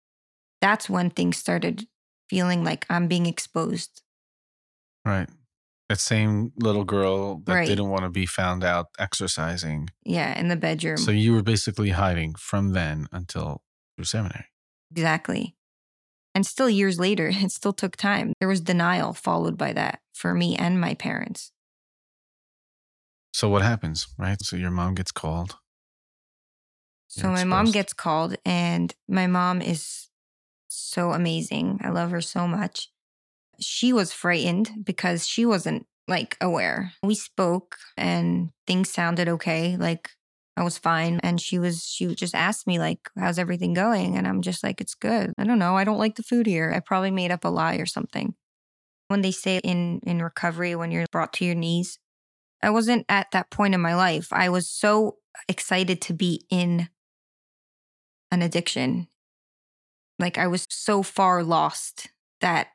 that's 0.59 0.89
when 0.89 1.09
things 1.09 1.37
started 1.37 1.87
feeling 2.29 2.65
like 2.65 2.85
I'm 2.89 3.07
being 3.07 3.27
exposed. 3.27 4.01
Right. 5.05 5.29
That 5.87 6.01
same 6.01 6.51
little 6.57 6.83
girl 6.83 7.37
that 7.45 7.53
Right. 7.53 7.65
didn't 7.65 7.87
want 7.87 8.03
to 8.03 8.09
be 8.09 8.25
found 8.25 8.65
out 8.65 8.87
exercising. 8.99 9.87
Yeah, 10.03 10.37
in 10.37 10.49
the 10.49 10.57
bedroom. 10.57 10.97
So 10.97 11.11
you 11.11 11.31
were 11.31 11.43
basically 11.43 11.91
hiding 11.91 12.35
from 12.35 12.73
then 12.73 13.07
until 13.13 13.63
your 13.97 14.03
seminary. 14.03 14.47
Exactly. 14.91 15.55
And 16.33 16.45
still 16.45 16.69
years 16.69 16.99
later, 16.99 17.29
it 17.33 17.51
still 17.53 17.71
took 17.71 17.95
time. 17.95 18.33
There 18.41 18.49
was 18.49 18.59
denial 18.59 19.13
followed 19.13 19.57
by 19.57 19.71
that 19.71 20.01
for 20.13 20.33
me 20.33 20.57
and 20.57 20.81
my 20.81 20.93
parents. 20.93 21.53
So 23.35 23.49
what 23.49 23.63
happens, 23.63 24.07
right? 24.17 24.41
So 24.41 24.55
your 24.55 24.71
mom 24.71 24.95
gets 24.95 25.11
called. 25.11 25.57
So 27.09 27.27
my 27.27 27.43
mom 27.43 27.69
gets 27.69 27.91
called, 27.91 28.37
and 28.45 28.95
my 29.09 29.27
mom 29.27 29.61
is 29.61 30.07
so 30.69 31.11
amazing. 31.11 31.81
I 31.83 31.89
love 31.89 32.11
her 32.11 32.21
so 32.21 32.47
much. 32.47 32.87
She 33.59 33.91
was 33.91 34.13
frightened 34.13 34.85
because 34.85 35.27
she 35.27 35.45
wasn't 35.45 35.85
like 36.07 36.37
aware. 36.39 36.93
We 37.03 37.13
spoke 37.13 37.75
and 37.97 38.51
things 38.67 38.89
sounded 38.89 39.27
okay. 39.27 39.75
Like 39.75 40.11
I 40.55 40.63
was 40.63 40.77
fine. 40.77 41.19
And 41.21 41.41
she 41.41 41.59
was, 41.59 41.83
she 41.83 42.15
just 42.15 42.35
asked 42.35 42.65
me, 42.65 42.79
like, 42.79 43.09
how's 43.17 43.37
everything 43.37 43.73
going? 43.73 44.15
And 44.15 44.25
I'm 44.25 44.43
just 44.43 44.63
like, 44.63 44.79
it's 44.79 44.95
good. 44.95 45.33
I 45.37 45.43
don't 45.43 45.59
know. 45.59 45.75
I 45.75 45.83
don't 45.83 45.99
like 45.99 46.15
the 46.15 46.23
food 46.23 46.47
here. 46.47 46.71
I 46.73 46.79
probably 46.79 47.11
made 47.11 47.31
up 47.31 47.43
a 47.43 47.49
lie 47.49 47.75
or 47.75 47.85
something. 47.85 48.33
When 49.09 49.23
they 49.23 49.31
say 49.31 49.59
in 49.61 49.99
in 50.07 50.21
recovery, 50.21 50.73
when 50.73 50.91
you're 50.91 51.05
brought 51.11 51.33
to 51.33 51.45
your 51.45 51.55
knees, 51.55 51.99
I 52.65 52.71
wasn't 52.71 53.05
at 53.07 53.27
that 53.31 53.51
point 53.51 53.75
in 53.75 53.79
my 53.81 53.95
life. 53.95 54.29
I 54.31 54.49
was 54.49 54.67
so 54.67 55.17
excited 55.47 56.01
to 56.01 56.13
be 56.13 56.45
in 56.49 56.89
an 58.31 58.41
addiction. 58.41 59.07
Like 60.17 60.39
I 60.39 60.47
was 60.47 60.65
so 60.71 61.03
far 61.03 61.43
lost 61.43 62.09
that 62.41 62.69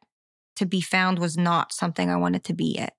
to 0.57 0.65
be 0.67 0.81
found 0.81 1.19
was 1.19 1.37
not 1.37 1.73
something 1.73 2.09
I 2.09 2.17
wanted 2.17 2.45
to 2.45 2.53
be 2.53 2.79
at. 2.79 2.93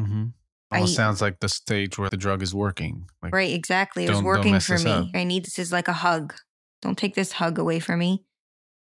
Mm-hmm. 0.00 0.28
Almost 0.72 0.92
I- 0.92 0.96
sounds 0.96 1.20
like 1.20 1.40
the 1.40 1.50
stage 1.50 1.98
where 1.98 2.08
the 2.08 2.16
drug 2.16 2.42
is 2.42 2.54
working. 2.54 3.10
Like, 3.22 3.34
Right, 3.34 3.52
exactly. 3.52 4.06
It 4.06 4.10
was 4.10 4.22
working 4.22 4.58
for 4.58 4.78
me. 4.78 4.90
up. 4.90 5.08
I 5.14 5.24
need 5.24 5.44
this 5.44 5.58
is 5.58 5.70
like 5.70 5.88
a 5.88 5.92
hug. 5.92 6.34
Don't 6.80 6.96
take 6.96 7.14
this 7.14 7.32
hug 7.32 7.58
away 7.58 7.78
from 7.78 7.98
me. 7.98 8.24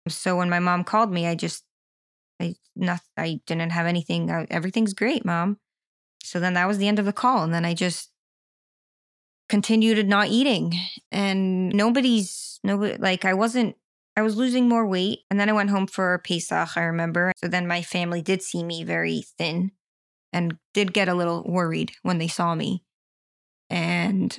So 0.09 0.39
when 0.39 0.49
my 0.49 0.59
mom 0.59 0.85
called 0.85 1.13
me, 1.13 1.27
I 1.27 1.35
just 1.35 1.65
I 2.41 2.55
not 2.75 3.01
I 3.19 3.41
didn't 3.47 3.73
have 3.73 3.87
anything. 3.87 4.31
I, 4.31 4.47
everything's 4.49 4.95
great, 4.95 5.27
mom. 5.27 5.59
So 6.25 6.41
then 6.41 6.55
that 6.55 6.69
was 6.69 6.79
the 6.79 6.89
end 6.89 6.99
of 6.99 7.05
the 7.05 7.13
call, 7.13 7.43
and 7.43 7.53
then 7.53 7.65
I 7.65 7.75
just 7.75 8.11
continued 9.49 10.07
not 10.09 10.29
eating, 10.29 10.75
and 11.11 11.71
nobody's 11.71 12.61
nobody 12.65 12.97
like 12.99 13.25
I 13.25 13.35
wasn't. 13.35 13.77
I 14.17 14.23
was 14.23 14.37
losing 14.37 14.69
more 14.69 14.87
weight, 14.87 15.21
and 15.31 15.41
then 15.41 15.49
I 15.49 15.55
went 15.55 15.71
home 15.71 15.87
for 15.87 16.19
Pesach. 16.19 16.77
I 16.77 16.83
remember. 16.83 17.33
So 17.37 17.49
then 17.49 17.67
my 17.67 17.83
family 17.83 18.23
did 18.23 18.43
see 18.43 18.63
me 18.63 18.85
very 18.85 19.25
thin, 19.39 19.73
and 20.33 20.57
did 20.75 20.93
get 20.95 21.09
a 21.09 21.15
little 21.15 21.45
worried 21.45 21.93
when 22.03 22.19
they 22.19 22.29
saw 22.29 22.55
me, 22.55 22.85
and 23.71 24.39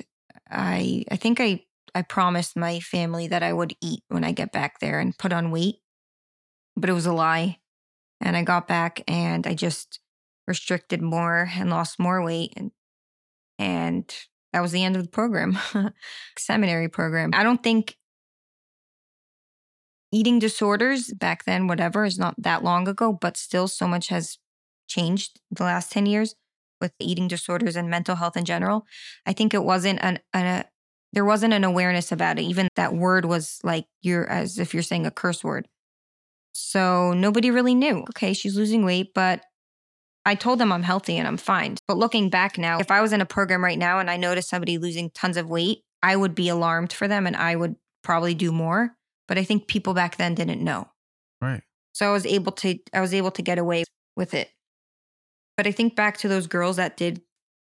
I 0.50 1.04
I 1.10 1.16
think 1.16 1.40
I 1.40 1.64
I 1.94 2.02
promised 2.02 2.56
my 2.56 2.80
family 2.80 3.28
that 3.28 3.42
I 3.42 3.52
would 3.52 3.74
eat 3.80 4.02
when 4.08 4.24
I 4.24 4.32
get 4.32 4.52
back 4.52 4.80
there 4.80 4.98
and 5.00 5.16
put 5.16 5.32
on 5.32 5.50
weight. 5.50 5.76
But 6.76 6.90
it 6.90 6.94
was 6.94 7.06
a 7.06 7.12
lie. 7.12 7.58
And 8.20 8.36
I 8.36 8.42
got 8.42 8.66
back 8.66 9.02
and 9.06 9.46
I 9.46 9.54
just 9.54 10.00
restricted 10.46 11.02
more 11.02 11.50
and 11.56 11.70
lost 11.70 11.98
more 11.98 12.22
weight 12.22 12.52
and 12.56 12.70
and 13.58 14.12
that 14.52 14.62
was 14.62 14.72
the 14.72 14.84
end 14.84 14.96
of 14.96 15.02
the 15.02 15.08
program. 15.08 15.58
Seminary 16.38 16.88
program. 16.88 17.30
I 17.34 17.42
don't 17.42 17.62
think 17.62 17.96
eating 20.12 20.38
disorders 20.38 21.12
back 21.12 21.44
then 21.44 21.66
whatever 21.66 22.04
is 22.04 22.18
not 22.18 22.34
that 22.38 22.62
long 22.62 22.86
ago, 22.86 23.12
but 23.12 23.36
still 23.36 23.66
so 23.66 23.88
much 23.88 24.08
has 24.08 24.38
changed 24.86 25.40
the 25.50 25.64
last 25.64 25.90
10 25.90 26.06
years 26.06 26.36
with 26.80 26.92
eating 27.00 27.26
disorders 27.26 27.74
and 27.74 27.90
mental 27.90 28.14
health 28.14 28.36
in 28.36 28.44
general. 28.44 28.86
I 29.26 29.32
think 29.32 29.54
it 29.54 29.64
wasn't 29.64 29.98
an, 30.02 30.20
an 30.32 30.46
a, 30.46 30.64
there 31.12 31.24
wasn't 31.24 31.52
an 31.52 31.64
awareness 31.64 32.12
about 32.12 32.38
it. 32.38 32.42
Even 32.42 32.68
that 32.76 32.94
word 32.94 33.24
was 33.24 33.58
like 33.64 33.86
you're 34.02 34.28
as 34.28 34.58
if 34.58 34.72
you're 34.72 34.82
saying 34.84 35.06
a 35.06 35.10
curse 35.10 35.42
word. 35.42 35.66
So 36.52 37.12
nobody 37.12 37.50
really 37.50 37.74
knew. 37.74 38.04
Okay, 38.10 38.34
she's 38.34 38.56
losing 38.56 38.84
weight, 38.84 39.12
but 39.14 39.42
I 40.26 40.34
told 40.34 40.58
them 40.58 40.72
I'm 40.72 40.82
healthy 40.82 41.18
and 41.18 41.28
I'm 41.28 41.36
fine. 41.36 41.76
But 41.86 41.98
looking 41.98 42.30
back 42.30 42.56
now, 42.56 42.78
if 42.78 42.90
I 42.90 43.00
was 43.00 43.12
in 43.12 43.20
a 43.20 43.26
program 43.26 43.62
right 43.62 43.78
now 43.78 43.98
and 43.98 44.10
I 44.10 44.16
noticed 44.16 44.48
somebody 44.48 44.78
losing 44.78 45.10
tons 45.10 45.36
of 45.36 45.50
weight, 45.50 45.82
I 46.02 46.16
would 46.16 46.34
be 46.34 46.48
alarmed 46.48 46.92
for 46.92 47.08
them 47.08 47.26
and 47.26 47.36
I 47.36 47.56
would 47.56 47.76
probably 48.02 48.34
do 48.34 48.52
more. 48.52 48.96
But 49.28 49.38
I 49.38 49.44
think 49.44 49.66
people 49.66 49.94
back 49.94 50.16
then 50.16 50.34
didn't 50.34 50.62
know. 50.62 50.88
Right. 51.40 51.62
So 51.92 52.08
I 52.08 52.12
was 52.12 52.26
able 52.26 52.52
to 52.52 52.78
I 52.92 53.00
was 53.00 53.14
able 53.14 53.30
to 53.32 53.42
get 53.42 53.58
away 53.58 53.84
with 54.16 54.34
it. 54.34 54.50
But 55.56 55.66
I 55.66 55.72
think 55.72 55.94
back 55.94 56.18
to 56.18 56.28
those 56.28 56.46
girls 56.46 56.76
that 56.76 56.96
did 56.96 57.22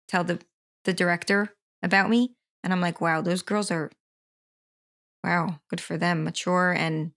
tell 0.08 0.24
the 0.24 0.40
the 0.86 0.94
director 0.94 1.54
about 1.84 2.10
me 2.10 2.36
and 2.64 2.72
I'm 2.74 2.82
like, 2.82 3.02
wow, 3.02 3.22
those 3.22 3.42
girls 3.42 3.70
are 3.72 3.92
wow, 5.24 5.60
good 5.70 5.82
for 5.82 5.98
them, 5.98 6.24
mature 6.24 6.72
and 6.72 7.12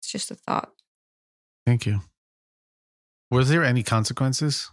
it's 0.00 0.12
just 0.12 0.30
a 0.30 0.34
thought. 0.34 0.72
Thank 1.66 1.86
you. 1.86 2.00
Was 3.30 3.48
there 3.48 3.64
any 3.64 3.82
consequences 3.82 4.70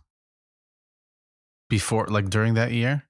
before, 1.70 2.08
like 2.08 2.30
during 2.30 2.56
that 2.56 2.72
year? 2.72 3.04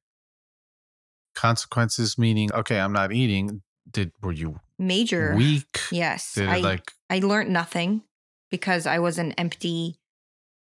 Consequences 1.36 2.18
meaning, 2.18 2.52
okay, 2.52 2.80
I'm 2.80 2.94
not 2.94 3.14
eating. 3.14 3.62
Did 3.90 4.12
were 4.22 4.34
you 4.34 4.60
Major. 4.78 5.34
weak? 5.36 5.80
yes. 5.92 6.34
Did 6.34 6.50
I 6.50 6.58
like 6.58 6.92
I 7.10 7.20
learned 7.20 7.52
nothing 7.52 8.04
because 8.52 8.86
I 8.86 9.00
was 9.00 9.18
an 9.18 9.32
empty 9.34 9.98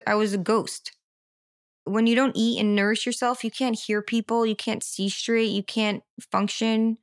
I 0.08 0.16
was 0.16 0.34
a 0.34 0.38
ghost. 0.38 0.94
When 1.84 2.08
you 2.08 2.16
don't 2.16 2.36
eat 2.36 2.60
and 2.60 2.76
nourish 2.76 3.06
yourself, 3.06 3.44
you 3.44 3.52
can't 3.52 3.78
hear 3.78 4.02
people, 4.02 4.46
you 4.46 4.56
can't 4.56 4.84
see 4.84 5.10
straight, 5.10 5.50
you 5.50 5.64
can't 5.64 6.04
function. 6.32 6.98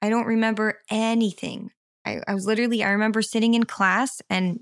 I 0.00 0.08
don't 0.08 0.26
remember 0.26 0.80
anything. 0.90 1.70
I, 2.04 2.20
I 2.28 2.34
was 2.34 2.46
literally 2.46 2.84
I 2.84 2.90
remember 2.90 3.22
sitting 3.22 3.54
in 3.54 3.64
class 3.64 4.22
and 4.30 4.60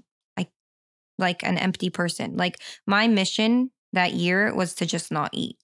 like 1.19 1.43
an 1.43 1.59
empty 1.59 1.91
person. 1.91 2.37
Like 2.37 2.59
my 2.87 3.09
mission 3.09 3.71
that 3.93 4.15
year 4.15 4.55
was 4.55 4.75
to 4.75 4.87
just 4.87 5.13
not 5.13 5.31
eat. 5.33 5.57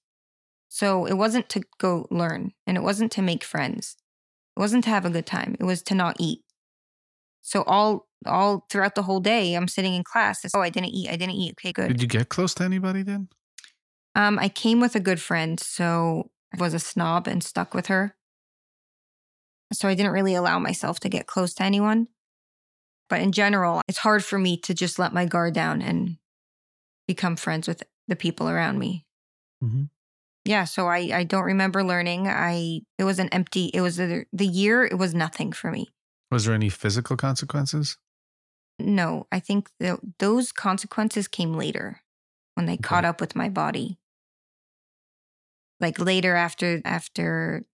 So 0.68 1.06
it 1.06 1.14
wasn't 1.14 1.48
to 1.50 1.62
go 1.78 2.06
learn 2.10 2.52
and 2.66 2.76
it 2.76 2.82
wasn't 2.82 3.12
to 3.12 3.22
make 3.22 3.42
friends. 3.42 3.96
It 4.56 4.60
wasn't 4.60 4.84
to 4.84 4.90
have 4.90 5.06
a 5.06 5.10
good 5.10 5.26
time. 5.26 5.56
It 5.58 5.64
was 5.64 5.82
to 5.84 5.94
not 5.94 6.16
eat. 6.18 6.40
So 7.42 7.62
all 7.62 8.08
all 8.26 8.66
throughout 8.68 8.94
the 8.94 9.02
whole 9.02 9.20
day, 9.20 9.54
I'm 9.54 9.68
sitting 9.68 9.94
in 9.94 10.04
class. 10.04 10.44
It's, 10.44 10.54
oh, 10.54 10.60
I 10.60 10.70
didn't 10.70 10.90
eat. 10.90 11.08
I 11.08 11.16
didn't 11.16 11.36
eat. 11.36 11.54
Okay, 11.58 11.72
good. 11.72 11.88
did 11.88 12.02
you 12.02 12.08
get 12.08 12.28
close 12.28 12.52
to 12.54 12.64
anybody 12.64 13.02
then? 13.02 13.28
Um, 14.14 14.38
I 14.38 14.48
came 14.48 14.80
with 14.80 14.96
a 14.96 15.00
good 15.00 15.20
friend, 15.20 15.60
so 15.60 16.30
I 16.52 16.60
was 16.60 16.74
a 16.74 16.78
snob 16.78 17.28
and 17.28 17.42
stuck 17.42 17.74
with 17.74 17.86
her. 17.86 18.16
So 19.72 19.88
I 19.88 19.94
didn't 19.94 20.12
really 20.12 20.34
allow 20.34 20.58
myself 20.58 20.98
to 21.00 21.08
get 21.08 21.26
close 21.26 21.54
to 21.54 21.62
anyone. 21.62 22.08
But 23.08 23.20
in 23.20 23.32
general, 23.32 23.80
it's 23.88 23.98
hard 23.98 24.24
for 24.24 24.38
me 24.38 24.56
to 24.58 24.74
just 24.74 24.98
let 24.98 25.14
my 25.14 25.24
guard 25.24 25.54
down 25.54 25.80
and 25.80 26.18
become 27.06 27.36
friends 27.36 27.66
with 27.66 27.82
the 28.06 28.16
people 28.16 28.48
around 28.48 28.78
me. 28.78 29.06
Mm-hmm. 29.64 29.84
Yeah, 30.44 30.64
so 30.64 30.86
I 30.86 31.10
I 31.12 31.24
don't 31.24 31.44
remember 31.44 31.82
learning. 31.82 32.28
I 32.28 32.80
it 32.98 33.04
was 33.04 33.18
an 33.18 33.28
empty. 33.30 33.66
It 33.74 33.80
was 33.80 33.96
the 33.96 34.24
the 34.32 34.46
year. 34.46 34.84
It 34.84 34.96
was 34.98 35.14
nothing 35.14 35.52
for 35.52 35.70
me. 35.70 35.88
Was 36.30 36.44
there 36.44 36.54
any 36.54 36.68
physical 36.68 37.16
consequences? 37.16 37.96
No, 38.78 39.26
I 39.32 39.40
think 39.40 39.70
th- 39.80 39.98
those 40.18 40.52
consequences 40.52 41.26
came 41.26 41.54
later 41.54 42.02
when 42.54 42.66
they 42.66 42.76
caught 42.76 43.04
up 43.04 43.20
with 43.20 43.34
my 43.34 43.48
body. 43.48 43.98
Like 45.80 45.98
later 45.98 46.34
after 46.34 46.80
after 46.84 47.64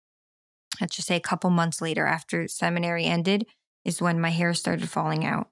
let's 0.81 0.97
just 0.97 1.09
say 1.09 1.17
a 1.17 1.21
couple 1.21 1.51
months 1.51 1.81
later 1.81 2.07
after 2.07 2.49
seminary 2.49 3.05
ended 3.05 3.47
is 3.85 4.01
when 4.01 4.21
my 4.21 4.31
hair 4.31 4.55
started 4.55 4.89
falling 4.89 5.25
out. 5.25 5.49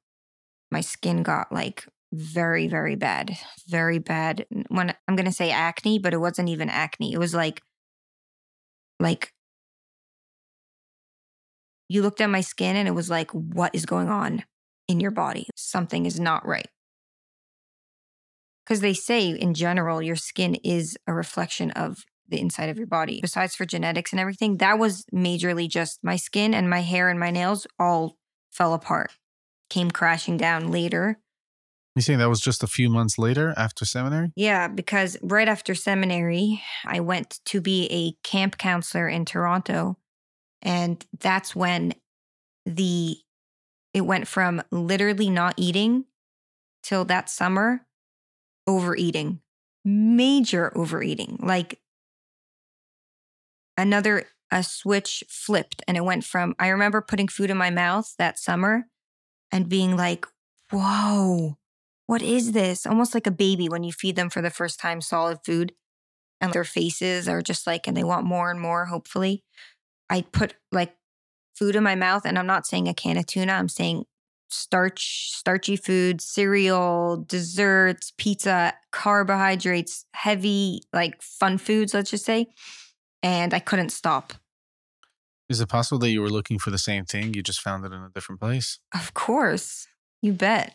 My 0.70 0.80
skin 0.80 1.22
got 1.22 1.52
like 1.52 1.86
very 2.12 2.68
very 2.68 2.96
bad. 2.96 3.36
Very 3.68 3.98
bad. 3.98 4.46
When 4.68 4.94
I'm 5.08 5.16
going 5.16 5.26
to 5.26 5.32
say 5.32 5.50
acne, 5.50 5.98
but 5.98 6.14
it 6.14 6.20
wasn't 6.20 6.48
even 6.48 6.68
acne. 6.68 7.12
It 7.12 7.18
was 7.18 7.34
like 7.34 7.62
like 9.00 9.32
you 11.88 12.02
looked 12.02 12.20
at 12.20 12.30
my 12.30 12.40
skin 12.40 12.76
and 12.76 12.88
it 12.88 12.92
was 12.92 13.10
like 13.10 13.30
what 13.32 13.74
is 13.74 13.86
going 13.86 14.08
on? 14.08 14.44
in 14.88 15.00
your 15.00 15.10
body. 15.10 15.48
Something 15.56 16.06
is 16.06 16.20
not 16.20 16.46
right. 16.46 16.68
Because 18.64 18.80
they 18.80 18.94
say, 18.94 19.30
in 19.30 19.54
general, 19.54 20.00
your 20.00 20.16
skin 20.16 20.54
is 20.56 20.96
a 21.06 21.12
reflection 21.12 21.72
of 21.72 22.04
the 22.28 22.40
inside 22.40 22.68
of 22.68 22.78
your 22.78 22.86
body. 22.86 23.18
Besides 23.20 23.56
for 23.56 23.64
genetics 23.64 24.12
and 24.12 24.20
everything, 24.20 24.58
that 24.58 24.78
was 24.78 25.04
majorly 25.12 25.68
just 25.68 25.98
my 26.02 26.16
skin 26.16 26.54
and 26.54 26.70
my 26.70 26.80
hair 26.80 27.08
and 27.08 27.18
my 27.18 27.30
nails 27.30 27.66
all 27.78 28.16
fell 28.52 28.74
apart, 28.74 29.10
came 29.68 29.90
crashing 29.90 30.36
down 30.36 30.70
later. 30.70 31.18
You 31.96 32.02
saying 32.02 32.20
that 32.20 32.28
was 32.28 32.40
just 32.40 32.62
a 32.62 32.66
few 32.66 32.88
months 32.88 33.18
later 33.18 33.52
after 33.56 33.84
seminary? 33.84 34.32
Yeah, 34.34 34.68
because 34.68 35.18
right 35.22 35.48
after 35.48 35.74
seminary, 35.74 36.62
I 36.86 37.00
went 37.00 37.40
to 37.46 37.60
be 37.60 37.86
a 37.90 38.12
camp 38.26 38.56
counselor 38.56 39.08
in 39.08 39.24
Toronto. 39.24 39.98
And 40.62 41.04
that's 41.20 41.54
when 41.54 41.94
the 42.64 43.16
it 43.92 44.02
went 44.02 44.26
from 44.26 44.62
literally 44.70 45.28
not 45.28 45.54
eating 45.58 46.04
till 46.82 47.04
that 47.06 47.28
summer 47.28 47.84
overeating. 48.66 49.40
Major 49.84 50.72
overeating. 50.76 51.38
Like 51.42 51.80
another 53.76 54.24
a 54.52 54.62
switch 54.62 55.24
flipped 55.28 55.82
and 55.88 55.96
it 55.96 56.04
went 56.04 56.24
from 56.24 56.54
I 56.60 56.68
remember 56.68 57.00
putting 57.00 57.26
food 57.26 57.50
in 57.50 57.56
my 57.56 57.70
mouth 57.70 58.14
that 58.18 58.38
summer 58.38 58.84
and 59.50 59.68
being 59.68 59.96
like, 59.96 60.26
"Whoa, 60.70 61.56
what 62.06 62.22
is 62.22 62.52
this? 62.52 62.86
Almost 62.86 63.14
like 63.14 63.26
a 63.26 63.32
baby 63.32 63.68
when 63.68 63.82
you 63.82 63.92
feed 63.92 64.16
them 64.16 64.30
for 64.30 64.42
the 64.42 64.50
first 64.50 64.78
time 64.78 65.00
solid 65.00 65.38
food 65.44 65.72
and 66.42 66.52
their 66.52 66.64
faces 66.64 67.28
are 67.28 67.40
just 67.40 67.66
like, 67.66 67.86
and 67.86 67.96
they 67.96 68.04
want 68.04 68.26
more 68.26 68.50
and 68.50 68.60
more, 68.60 68.86
hopefully. 68.86 69.44
I 70.10 70.22
put 70.22 70.56
like 70.72 70.94
food 71.54 71.76
in 71.76 71.84
my 71.84 71.94
mouth, 71.94 72.26
and 72.26 72.38
I'm 72.38 72.46
not 72.46 72.66
saying 72.66 72.88
a 72.88 72.94
can 72.94 73.16
of 73.16 73.26
tuna, 73.26 73.52
I'm 73.52 73.68
saying 73.68 74.04
starch, 74.50 75.30
starchy 75.32 75.76
food, 75.76 76.20
cereal, 76.20 77.24
desserts, 77.28 78.12
pizza, 78.18 78.74
carbohydrates, 78.90 80.04
heavy, 80.14 80.82
like 80.92 81.22
fun 81.22 81.58
foods, 81.58 81.94
let's 81.94 82.10
just 82.10 82.24
say. 82.24 82.48
And 83.22 83.54
I 83.54 83.60
couldn't 83.60 83.90
stop. 83.90 84.34
Is 85.48 85.60
it 85.60 85.68
possible 85.68 85.98
that 86.00 86.10
you 86.10 86.22
were 86.22 86.30
looking 86.30 86.58
for 86.58 86.70
the 86.70 86.78
same 86.78 87.04
thing? 87.04 87.34
You 87.34 87.42
just 87.42 87.60
found 87.60 87.84
it 87.84 87.92
in 87.92 88.00
a 88.00 88.10
different 88.14 88.40
place? 88.40 88.78
Of 88.94 89.14
course. 89.14 89.86
You 90.22 90.32
bet. 90.32 90.74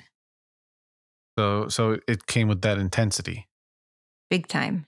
So 1.38 1.68
so 1.68 2.00
it 2.08 2.28
came 2.28 2.48
with 2.48 2.62
that 2.62 2.78
intensity. 2.78 3.48
Big 4.30 4.48
time. 4.48 4.88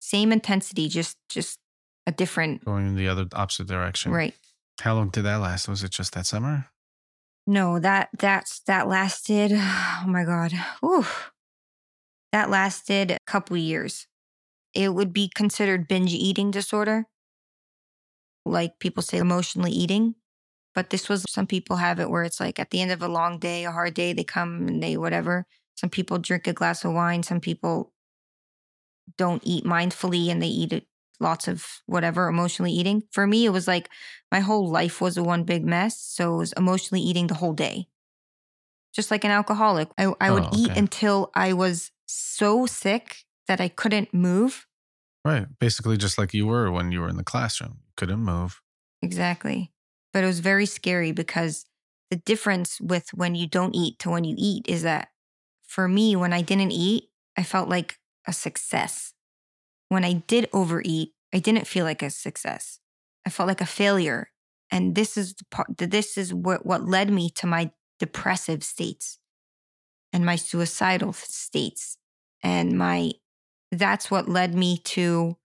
Same 0.00 0.32
intensity, 0.32 0.88
just 0.88 1.16
just 1.28 1.58
a 2.06 2.12
different 2.12 2.64
going 2.64 2.86
in 2.86 2.96
the 2.96 3.08
other 3.08 3.26
opposite 3.34 3.66
direction. 3.66 4.12
Right. 4.12 4.34
How 4.80 4.94
long 4.94 5.10
did 5.10 5.22
that 5.22 5.36
last? 5.36 5.68
Was 5.68 5.82
it 5.82 5.90
just 5.90 6.14
that 6.14 6.26
summer? 6.26 6.66
No, 7.46 7.78
that 7.78 8.08
that's 8.18 8.60
that 8.60 8.88
lasted 8.88 9.52
oh 9.54 10.04
my 10.06 10.24
god. 10.24 10.52
Ooh. 10.84 11.06
That 12.32 12.50
lasted 12.50 13.12
a 13.12 13.18
couple 13.26 13.56
years. 13.56 14.06
It 14.74 14.92
would 14.92 15.12
be 15.12 15.30
considered 15.34 15.86
binge 15.86 16.12
eating 16.12 16.50
disorder. 16.50 17.06
Like 18.44 18.78
people 18.78 19.02
say 19.02 19.18
emotionally 19.18 19.72
eating. 19.72 20.14
But 20.74 20.90
this 20.90 21.08
was 21.08 21.24
some 21.28 21.46
people 21.46 21.76
have 21.76 22.00
it 22.00 22.10
where 22.10 22.24
it's 22.24 22.40
like 22.40 22.58
at 22.58 22.70
the 22.70 22.80
end 22.80 22.90
of 22.90 23.02
a 23.02 23.08
long 23.08 23.38
day, 23.38 23.64
a 23.64 23.70
hard 23.70 23.94
day, 23.94 24.12
they 24.12 24.24
come 24.24 24.66
and 24.66 24.82
they 24.82 24.96
whatever. 24.96 25.46
Some 25.76 25.90
people 25.90 26.18
drink 26.18 26.46
a 26.46 26.52
glass 26.52 26.84
of 26.84 26.92
wine. 26.92 27.22
Some 27.22 27.40
people 27.40 27.92
don't 29.16 29.42
eat 29.44 29.64
mindfully 29.64 30.30
and 30.30 30.42
they 30.42 30.48
eat 30.48 30.72
it 30.72 30.86
lots 31.20 31.46
of 31.48 31.64
whatever 31.86 32.28
emotionally 32.28 32.72
eating. 32.72 33.02
For 33.12 33.26
me, 33.26 33.44
it 33.44 33.50
was 33.50 33.68
like 33.68 33.88
my 34.32 34.40
whole 34.40 34.68
life 34.68 35.00
was 35.00 35.16
a 35.16 35.22
one 35.22 35.44
big 35.44 35.64
mess. 35.64 35.98
So 35.98 36.34
it 36.34 36.38
was 36.38 36.52
emotionally 36.54 37.02
eating 37.02 37.28
the 37.28 37.34
whole 37.34 37.52
day. 37.52 37.86
Just 38.94 39.10
like 39.10 39.24
an 39.24 39.30
alcoholic. 39.30 39.88
I, 39.98 40.12
I 40.20 40.30
would 40.30 40.44
oh, 40.44 40.48
okay. 40.48 40.58
eat 40.58 40.70
until 40.76 41.30
I 41.34 41.52
was 41.52 41.90
so 42.06 42.66
sick 42.66 43.24
that 43.48 43.60
I 43.60 43.68
couldn't 43.68 44.14
move. 44.14 44.66
Right. 45.24 45.46
Basically, 45.58 45.96
just 45.96 46.18
like 46.18 46.34
you 46.34 46.46
were 46.46 46.70
when 46.70 46.92
you 46.92 47.00
were 47.00 47.08
in 47.08 47.16
the 47.16 47.24
classroom. 47.24 47.78
Couldn't 47.96 48.20
move. 48.20 48.60
Exactly. 49.02 49.72
But 50.12 50.24
it 50.24 50.26
was 50.26 50.40
very 50.40 50.66
scary 50.66 51.12
because 51.12 51.64
the 52.10 52.16
difference 52.16 52.80
with 52.80 53.08
when 53.14 53.34
you 53.34 53.46
don't 53.46 53.74
eat 53.74 53.98
to 54.00 54.10
when 54.10 54.24
you 54.24 54.34
eat 54.38 54.66
is 54.68 54.82
that 54.82 55.08
for 55.66 55.88
me, 55.88 56.14
when 56.14 56.32
I 56.32 56.42
didn't 56.42 56.72
eat, 56.72 57.08
I 57.36 57.42
felt 57.42 57.68
like 57.68 57.98
a 58.26 58.32
success. 58.32 59.14
When 59.88 60.04
I 60.04 60.12
did 60.12 60.48
overeat, 60.52 61.12
I 61.32 61.38
didn't 61.38 61.66
feel 61.66 61.84
like 61.84 62.02
a 62.02 62.10
success. 62.10 62.78
I 63.26 63.30
felt 63.30 63.48
like 63.48 63.60
a 63.60 63.66
failure. 63.66 64.30
And 64.70 64.94
this 64.94 65.16
is 65.16 65.34
the 65.34 65.44
part 65.50 65.68
this 65.76 66.16
is 66.16 66.32
what, 66.34 66.66
what 66.66 66.86
led 66.86 67.10
me 67.10 67.30
to 67.36 67.46
my 67.46 67.70
depressive 67.98 68.62
states 68.62 69.18
and 70.12 70.24
my 70.24 70.36
suicidal 70.36 71.12
states. 71.12 71.96
And 72.42 72.76
my 72.78 73.12
that's 73.74 74.10
what 74.10 74.28
led 74.28 74.54
me 74.54 74.78
to 74.78 75.36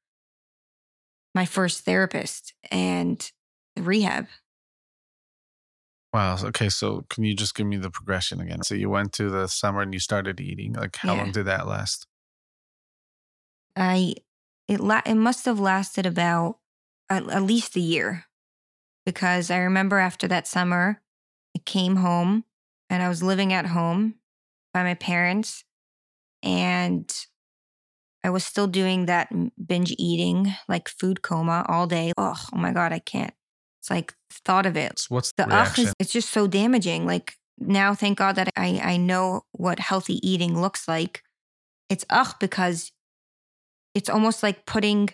my 1.35 1.45
first 1.45 1.85
therapist 1.85 2.53
and 2.71 3.31
rehab. 3.77 4.27
Wow. 6.13 6.37
Okay. 6.43 6.69
So 6.69 7.05
can 7.09 7.23
you 7.23 7.35
just 7.35 7.53
give 7.55 7.67
me 7.67 7.77
the 7.77 7.91
progression 7.91 8.41
again? 8.41 8.63
So 8.63 8.73
you 8.73 8.89
went 8.89 9.13
to 9.13 9.29
the 9.29 9.47
summer 9.47 9.81
and 9.81 9.93
you 9.93 9.99
started 9.99 10.41
eating. 10.41 10.73
Like 10.73 10.95
how 10.95 11.13
yeah. 11.13 11.21
long 11.21 11.31
did 11.31 11.45
that 11.45 11.67
last? 11.67 12.07
I 13.75 14.15
it 14.67 14.79
la- 14.79 15.01
it 15.05 15.15
must 15.15 15.45
have 15.45 15.59
lasted 15.59 16.05
about 16.05 16.57
at, 17.09 17.29
at 17.29 17.43
least 17.43 17.75
a 17.75 17.79
year 17.79 18.25
because 19.05 19.51
I 19.51 19.57
remember 19.57 19.97
after 19.97 20.27
that 20.27 20.47
summer, 20.47 21.01
I 21.55 21.59
came 21.59 21.97
home 21.97 22.43
and 22.89 23.01
I 23.03 23.09
was 23.09 23.23
living 23.23 23.53
at 23.53 23.67
home 23.67 24.15
by 24.73 24.83
my 24.83 24.95
parents 24.95 25.63
and 26.43 27.11
I 28.23 28.29
was 28.29 28.43
still 28.43 28.67
doing 28.67 29.05
that 29.05 29.29
binge 29.65 29.93
eating, 29.97 30.53
like 30.67 30.89
food 30.89 31.21
coma 31.21 31.65
all 31.67 31.87
day. 31.87 32.11
Oh, 32.17 32.35
oh 32.53 32.57
my 32.57 32.71
God, 32.71 32.91
I 32.91 32.99
can't. 32.99 33.33
It's 33.79 33.89
like 33.89 34.13
thought 34.31 34.65
of 34.65 34.75
it. 34.75 35.01
What's 35.09 35.31
the, 35.33 35.43
the 35.43 35.49
reaction? 35.49 35.85
Is, 35.85 35.93
it's 35.99 36.11
just 36.11 36.29
so 36.29 36.47
damaging. 36.47 37.05
Like 37.05 37.35
now, 37.57 37.93
thank 37.93 38.17
God 38.17 38.35
that 38.35 38.49
I, 38.57 38.81
I 38.83 38.97
know 38.97 39.43
what 39.51 39.79
healthy 39.79 40.25
eating 40.27 40.59
looks 40.59 40.87
like. 40.87 41.23
It's 41.89 42.05
ugh 42.09 42.35
because 42.39 42.91
it's 43.95 44.09
almost 44.09 44.43
like 44.43 44.65
putting 44.65 45.09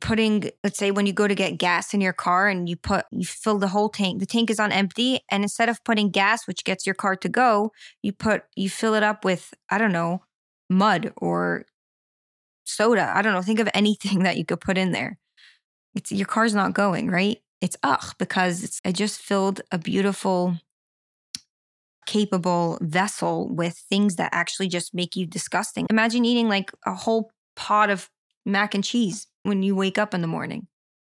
putting 0.00 0.50
let's 0.64 0.78
say 0.78 0.90
when 0.90 1.04
you 1.04 1.12
go 1.12 1.28
to 1.28 1.34
get 1.34 1.58
gas 1.58 1.92
in 1.92 2.00
your 2.00 2.12
car 2.12 2.48
and 2.48 2.68
you 2.68 2.76
put 2.76 3.04
you 3.10 3.24
fill 3.24 3.58
the 3.58 3.68
whole 3.68 3.90
tank 3.90 4.18
the 4.18 4.24
tank 4.24 4.48
is 4.48 4.58
on 4.58 4.72
empty 4.72 5.20
and 5.30 5.42
instead 5.42 5.68
of 5.68 5.82
putting 5.84 6.08
gas 6.08 6.46
which 6.46 6.64
gets 6.64 6.86
your 6.86 6.94
car 6.94 7.14
to 7.14 7.28
go 7.28 7.70
you 8.02 8.10
put 8.10 8.44
you 8.56 8.70
fill 8.70 8.94
it 8.94 9.02
up 9.02 9.26
with 9.26 9.52
i 9.68 9.76
don't 9.76 9.92
know 9.92 10.22
mud 10.70 11.12
or 11.18 11.66
soda 12.70 13.12
i 13.14 13.22
don't 13.22 13.32
know 13.32 13.42
think 13.42 13.60
of 13.60 13.68
anything 13.74 14.18
that 14.24 14.36
you 14.36 14.44
could 14.44 14.60
put 14.60 14.78
in 14.78 14.92
there 14.92 15.18
it's 15.94 16.12
your 16.12 16.26
car's 16.26 16.54
not 16.54 16.72
going 16.72 17.10
right 17.10 17.40
it's 17.60 17.76
ugh 17.82 18.14
because 18.18 18.64
it's, 18.64 18.80
I 18.84 18.92
just 18.92 19.20
filled 19.20 19.60
a 19.70 19.78
beautiful, 19.78 20.56
capable 22.06 22.78
vessel 22.80 23.48
with 23.48 23.76
things 23.88 24.16
that 24.16 24.30
actually 24.32 24.68
just 24.68 24.94
make 24.94 25.14
you 25.14 25.26
disgusting. 25.26 25.86
Imagine 25.90 26.24
eating 26.24 26.48
like 26.48 26.72
a 26.86 26.94
whole 26.94 27.30
pot 27.56 27.90
of 27.90 28.08
mac 28.46 28.74
and 28.74 28.82
cheese 28.82 29.26
when 29.42 29.62
you 29.62 29.76
wake 29.76 29.98
up 29.98 30.14
in 30.14 30.22
the 30.22 30.26
morning. 30.26 30.66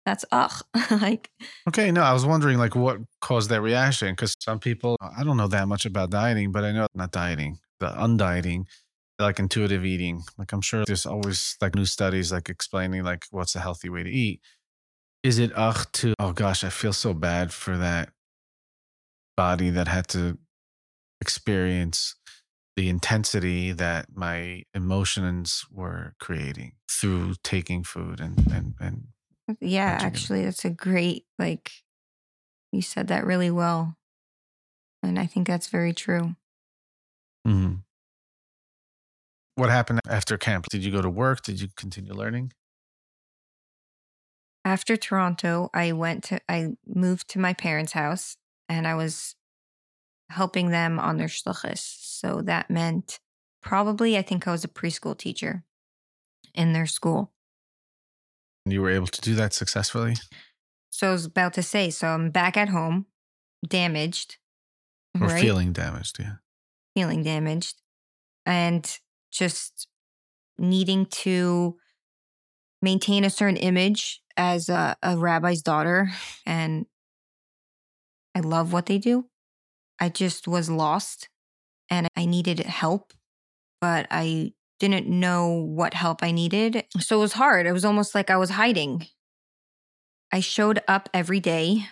That's 0.05 0.25
ugh. 0.33 0.53
like 0.91 1.31
Okay, 1.69 1.93
no, 1.93 2.03
I 2.03 2.13
was 2.13 2.27
wondering 2.27 2.59
like 2.59 2.75
what 2.75 2.99
caused 3.21 3.51
that 3.51 3.63
reaction 3.63 4.13
because 4.13 4.35
some 4.41 4.59
people 4.59 4.97
I 5.01 5.23
don't 5.23 5.37
know 5.37 5.49
that 5.49 5.69
much 5.69 5.87
about 5.87 6.11
dieting, 6.11 6.51
but 6.51 6.65
I 6.65 6.73
know 6.73 6.87
not 6.95 7.13
dieting, 7.13 7.59
the 7.79 7.87
undieting, 7.87 8.65
like 9.23 9.39
intuitive 9.39 9.85
eating. 9.85 10.23
Like 10.39 10.53
I'm 10.53 10.61
sure 10.61 10.85
there's 10.85 11.07
always 11.07 11.57
like 11.61 11.75
new 11.75 11.85
studies 11.85 12.33
like 12.33 12.49
explaining 12.49 13.05
like 13.05 13.27
what's 13.31 13.55
a 13.55 13.61
healthy 13.61 13.89
way 13.89 14.03
to 14.03 14.11
eat. 14.11 14.41
Is 15.23 15.39
it 15.39 15.53
ugh 15.55 15.87
to, 15.93 16.15
oh 16.19 16.33
gosh, 16.33 16.65
I 16.65 16.69
feel 16.69 16.93
so 16.93 17.15
bad 17.15 17.53
for 17.53 17.77
that 17.77 18.11
body 19.37 19.71
that 19.71 19.89
had 19.89 20.09
to 20.09 20.39
experience 21.21 22.17
the 22.77 22.89
intensity 22.89 23.73
that 23.73 24.07
my 24.15 24.65
emotions 24.75 25.65
were 25.71 26.15
creating 26.19 26.73
through 26.91 27.35
taking 27.45 27.85
food 27.85 28.19
and, 28.19 28.39
and, 28.53 28.75
and 28.81 29.07
yeah, 29.61 29.99
actually, 30.01 30.45
that's 30.45 30.65
a 30.65 30.71
great, 30.71 31.27
like, 31.39 31.71
you 32.73 32.81
said 32.81 33.09
that 33.09 33.27
really 33.27 33.51
well. 33.51 33.97
And 35.03 35.19
I 35.19 35.27
think 35.27 35.47
that's 35.47 35.69
very 35.69 35.93
true. 35.93 36.37
Mm-hmm. 37.47 37.75
What 39.55 39.71
happened 39.71 40.01
after 40.09 40.39
camp? 40.39 40.67
Did 40.71 40.85
you 40.85 40.91
go 40.91 41.03
to 41.03 41.11
work? 41.11 41.43
Did 41.43 41.61
you 41.61 41.69
continue 41.77 42.15
learning? 42.15 42.53
after 44.65 44.97
Toronto, 44.97 45.71
I 45.75 45.93
went 45.93 46.25
to, 46.25 46.41
I 46.49 46.71
moved 46.87 47.29
to 47.31 47.39
my 47.39 47.53
parents' 47.53 47.93
house 47.93 48.37
and 48.69 48.87
I 48.87 48.95
was 48.95 49.35
helping 50.31 50.71
them 50.71 50.99
on 50.99 51.17
their 51.17 51.29
shluchas. 51.29 51.81
So 51.81 52.43
that 52.43 52.71
meant 52.71 53.19
probably, 53.61 54.17
I 54.17 54.23
think 54.23 54.47
I 54.47 54.53
was 54.53 54.65
a 54.65 54.69
preschool 54.69 55.17
teacher 55.17 55.65
in 56.55 56.73
their 56.73 56.87
school. 56.87 57.33
You 58.65 58.81
were 58.83 58.91
able 58.91 59.09
to 59.09 59.21
do 59.21 59.35
that 59.35 59.53
successfully? 59.53 60.15
So 60.91 61.09
I 61.09 61.13
was 61.13 61.25
about 61.25 61.55
to 61.55 61.63
say, 61.63 61.91
so 61.91 62.09
I'm 62.09 62.31
back 62.31 62.57
at 62.57 62.69
home, 62.69 63.07
damaged. 63.67 64.37
Or 65.21 65.27
right? 65.27 65.41
feeling 65.41 65.73
damaged, 65.73 66.19
yeah. 66.21 66.35
Feeling 66.95 67.23
damaged. 67.23 67.81
And 68.47 68.99
just 69.33 69.89
needing 70.59 71.07
to 71.07 71.77
maintain 72.81 73.25
a 73.25 73.31
certain 73.31 73.57
image 73.57 74.21
as 74.37 74.69
a, 74.69 74.97
a 75.03 75.17
rabbi's 75.17 75.63
daughter 75.63 76.11
and 76.47 76.87
I 78.35 78.41
love 78.41 78.73
what 78.73 78.87
they 78.87 78.99
do. 78.99 79.27
I 80.01 80.09
just 80.09 80.49
was 80.49 80.71
lost 80.71 81.29
and 81.91 82.09
I 82.17 82.25
needed 82.25 82.61
help, 82.61 83.13
but 83.81 84.07
I 84.11 84.53
didn't 84.81 85.07
know 85.07 85.49
what 85.49 85.95
help 85.95 86.23
I 86.23 86.33
needed. 86.33 86.85
So 86.99 87.19
it 87.19 87.21
was 87.21 87.35
hard. 87.35 87.67
It 87.67 87.73
was 87.73 87.85
almost 87.85 88.15
like 88.15 88.31
I 88.31 88.37
was 88.37 88.51
hiding. 88.51 89.07
I 90.33 90.41
showed 90.41 90.83
up 90.89 91.09
every 91.13 91.41
day, 91.41 91.87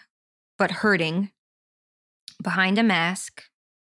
but 0.59 0.70
hurting 0.70 1.31
behind 2.42 2.79
a 2.79 2.83
mask. 2.83 3.44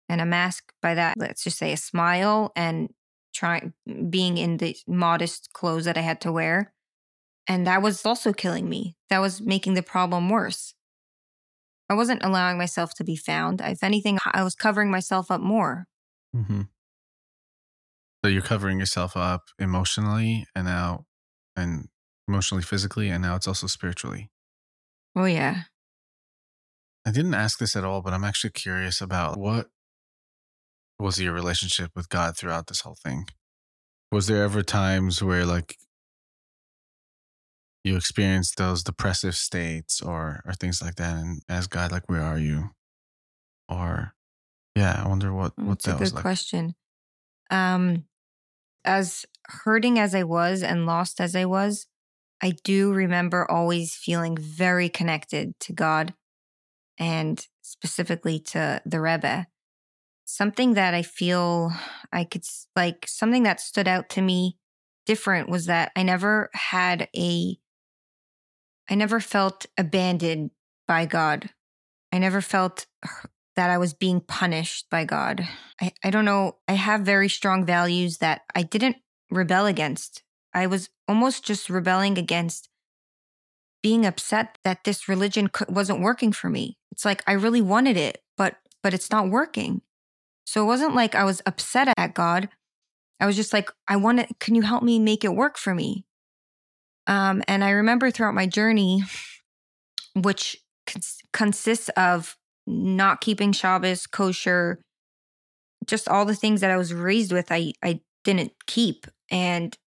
And 0.09 0.21
a 0.21 0.25
mask 0.25 0.71
by 0.81 0.95
that, 0.95 1.15
let's 1.17 1.43
just 1.43 1.57
say 1.57 1.73
a 1.73 1.77
smile 1.77 2.53
and 2.55 2.89
trying 3.37 3.73
being 4.09 4.37
in 4.37 4.57
the 4.57 4.75
modest 4.87 5.53
clothes 5.53 5.85
that 5.85 5.97
I 5.97 6.01
had 6.01 6.19
to 6.21 6.31
wear. 6.31 6.73
And 7.47 7.65
that 7.67 7.81
was 7.81 8.05
also 8.05 8.33
killing 8.33 8.67
me. 8.67 8.95
That 9.09 9.19
was 9.19 9.39
making 9.41 9.75
the 9.75 9.83
problem 9.83 10.29
worse. 10.29 10.73
I 11.89 11.93
wasn't 11.93 12.23
allowing 12.23 12.57
myself 12.57 12.93
to 12.95 13.03
be 13.03 13.15
found. 13.15 13.61
If 13.61 13.83
anything, 13.83 14.17
I 14.25 14.43
was 14.43 14.55
covering 14.55 14.91
myself 14.91 15.31
up 15.31 15.39
more. 15.39 15.85
Mm-hmm. 16.35 16.63
So 18.25 18.29
you're 18.29 18.41
covering 18.41 18.79
yourself 18.79 19.15
up 19.15 19.43
emotionally 19.57 20.45
and 20.53 20.65
now, 20.65 21.05
and 21.55 21.87
emotionally, 22.27 22.63
physically, 22.63 23.09
and 23.09 23.21
now 23.21 23.35
it's 23.35 23.47
also 23.47 23.67
spiritually. 23.67 24.29
Oh, 25.15 25.25
yeah. 25.25 25.61
I 27.05 27.11
didn't 27.11 27.35
ask 27.35 27.59
this 27.59 27.75
at 27.75 27.85
all, 27.85 28.01
but 28.01 28.13
I'm 28.13 28.25
actually 28.25 28.49
curious 28.49 28.99
about 28.99 29.37
what 29.37 29.67
was 30.99 31.19
your 31.19 31.33
relationship 31.33 31.91
with 31.95 32.09
God 32.09 32.37
throughout 32.37 32.67
this 32.67 32.81
whole 32.81 32.97
thing? 33.03 33.25
Was 34.11 34.27
there 34.27 34.43
ever 34.43 34.63
times 34.63 35.21
where 35.21 35.45
like 35.45 35.77
you 37.83 37.95
experienced 37.95 38.57
those 38.57 38.83
depressive 38.83 39.35
states 39.35 40.01
or 40.01 40.41
or 40.45 40.53
things 40.53 40.81
like 40.81 40.95
that 40.95 41.17
and 41.17 41.41
ask 41.49 41.69
God 41.69 41.91
like 41.91 42.09
where 42.09 42.21
are 42.21 42.39
you? 42.39 42.71
Or 43.69 44.13
yeah, 44.75 45.01
I 45.03 45.07
wonder 45.07 45.33
what 45.33 45.53
what 45.57 45.81
That's 45.81 45.85
that 45.85 45.95
a 45.95 45.99
was 45.99 46.11
good 46.11 46.15
like. 46.15 46.21
question. 46.21 46.75
Um, 47.49 48.05
as 48.83 49.25
hurting 49.47 49.99
as 49.99 50.15
I 50.15 50.23
was 50.23 50.63
and 50.63 50.85
lost 50.85 51.19
as 51.21 51.35
I 51.35 51.45
was, 51.45 51.87
I 52.41 52.53
do 52.63 52.93
remember 52.93 53.49
always 53.49 53.95
feeling 53.95 54.37
very 54.37 54.89
connected 54.89 55.59
to 55.61 55.73
God 55.73 56.13
and 56.97 57.45
specifically 57.61 58.39
to 58.39 58.81
the 58.85 59.01
Rebbe. 59.01 59.47
Something 60.29 60.73
that 60.73 60.93
I 60.93 61.03
feel 61.03 61.71
I 62.11 62.25
could 62.25 62.43
like 62.75 63.05
something 63.07 63.43
that 63.43 63.61
stood 63.61 63.87
out 63.87 64.09
to 64.09 64.21
me 64.21 64.57
different 65.05 65.47
was 65.47 65.67
that 65.67 65.93
I 65.95 66.03
never 66.03 66.49
had 66.53 67.07
a 67.15 67.57
I 68.89 68.95
never 68.95 69.21
felt 69.21 69.65
abandoned 69.77 70.51
by 70.85 71.05
God. 71.05 71.49
I 72.11 72.19
never 72.19 72.41
felt 72.41 72.87
that 73.55 73.69
I 73.69 73.77
was 73.77 73.93
being 73.93 74.19
punished 74.19 74.89
by 74.89 75.05
God. 75.05 75.47
I, 75.81 75.93
I 76.03 76.09
don't 76.09 76.25
know. 76.25 76.57
I 76.67 76.73
have 76.73 77.01
very 77.01 77.29
strong 77.29 77.65
values 77.65 78.17
that 78.17 78.41
I 78.53 78.63
didn't 78.63 78.97
rebel 79.31 79.65
against. 79.65 80.23
I 80.53 80.67
was 80.67 80.89
almost 81.07 81.45
just 81.45 81.69
rebelling 81.69 82.17
against 82.17 82.67
being 83.81 84.05
upset 84.05 84.57
that 84.65 84.83
this 84.83 85.07
religion 85.07 85.49
wasn't 85.69 86.01
working 86.01 86.33
for 86.33 86.49
me. 86.49 86.77
It's 86.91 87.05
like 87.05 87.23
I 87.25 87.31
really 87.31 87.61
wanted 87.61 87.95
it, 87.95 88.23
but 88.35 88.57
but 88.83 88.93
it's 88.93 89.09
not 89.09 89.29
working. 89.29 89.81
So 90.47 90.63
it 90.63 90.65
wasn't 90.65 90.95
like 90.95 91.13
I 91.13 91.25
was 91.25 91.41
upset 91.45 91.93
at 91.97 92.13
God. 92.13 92.47
I 93.19 93.25
was 93.25 93.35
just 93.35 93.51
like, 93.51 93.69
I 93.87 93.97
want 93.97 94.19
to. 94.19 94.27
Can 94.39 94.55
you 94.55 94.61
help 94.61 94.81
me 94.81 94.97
make 94.97 95.25
it 95.25 95.35
work 95.35 95.57
for 95.57 95.75
me? 95.75 96.05
Um, 97.05 97.43
and 97.49 97.65
I 97.65 97.71
remember 97.71 98.09
throughout 98.09 98.33
my 98.33 98.47
journey, 98.47 99.03
which 100.15 100.55
cons- 100.85 101.19
consists 101.33 101.89
of 101.97 102.37
not 102.65 103.19
keeping 103.19 103.51
Shabbos 103.51 104.07
kosher, 104.07 104.79
just 105.85 106.07
all 106.07 106.23
the 106.23 106.35
things 106.35 106.61
that 106.61 106.71
I 106.71 106.77
was 106.77 106.93
raised 106.93 107.33
with, 107.33 107.51
I 107.51 107.73
I 107.83 107.99
didn't 108.23 108.53
keep, 108.67 109.05
and 109.29 109.77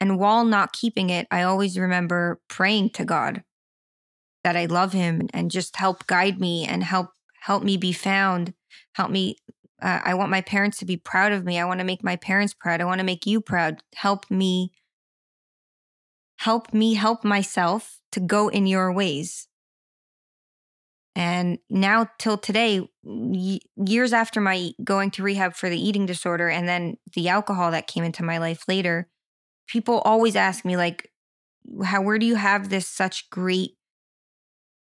and 0.00 0.18
while 0.18 0.44
not 0.44 0.72
keeping 0.72 1.08
it, 1.10 1.28
I 1.30 1.42
always 1.42 1.78
remember 1.78 2.40
praying 2.48 2.90
to 2.90 3.04
God 3.04 3.44
that 4.42 4.56
I 4.56 4.64
love 4.64 4.92
Him 4.92 5.28
and 5.32 5.52
just 5.52 5.76
help 5.76 6.08
guide 6.08 6.40
me 6.40 6.66
and 6.66 6.82
help 6.82 7.10
help 7.40 7.62
me 7.62 7.76
be 7.76 7.92
found, 7.92 8.54
help 8.94 9.10
me. 9.10 9.36
Uh, 9.82 10.00
I 10.04 10.14
want 10.14 10.30
my 10.30 10.42
parents 10.42 10.78
to 10.78 10.84
be 10.84 10.96
proud 10.96 11.32
of 11.32 11.44
me. 11.44 11.58
I 11.58 11.64
want 11.64 11.80
to 11.80 11.86
make 11.86 12.04
my 12.04 12.16
parents 12.16 12.54
proud. 12.54 12.80
I 12.80 12.84
want 12.84 12.98
to 12.98 13.04
make 13.04 13.26
you 13.26 13.40
proud. 13.40 13.82
Help 13.94 14.30
me 14.30 14.72
help 16.40 16.72
me 16.72 16.94
help 16.94 17.22
myself 17.22 18.00
to 18.12 18.18
go 18.18 18.48
in 18.48 18.66
your 18.66 18.90
ways. 18.90 19.46
And 21.14 21.58
now, 21.68 22.08
till 22.18 22.38
today, 22.38 22.88
years 23.04 24.12
after 24.14 24.40
my 24.40 24.70
going 24.82 25.10
to 25.12 25.22
rehab 25.22 25.54
for 25.54 25.68
the 25.68 25.78
eating 25.78 26.06
disorder 26.06 26.48
and 26.48 26.66
then 26.66 26.96
the 27.14 27.28
alcohol 27.28 27.72
that 27.72 27.88
came 27.88 28.04
into 28.04 28.22
my 28.22 28.38
life 28.38 28.64
later, 28.68 29.08
people 29.66 29.98
always 29.98 30.34
ask 30.34 30.64
me, 30.64 30.78
like, 30.78 31.10
how, 31.84 32.00
where 32.00 32.18
do 32.18 32.24
you 32.24 32.36
have 32.36 32.70
this 32.70 32.86
such 32.86 33.28
great 33.28 33.72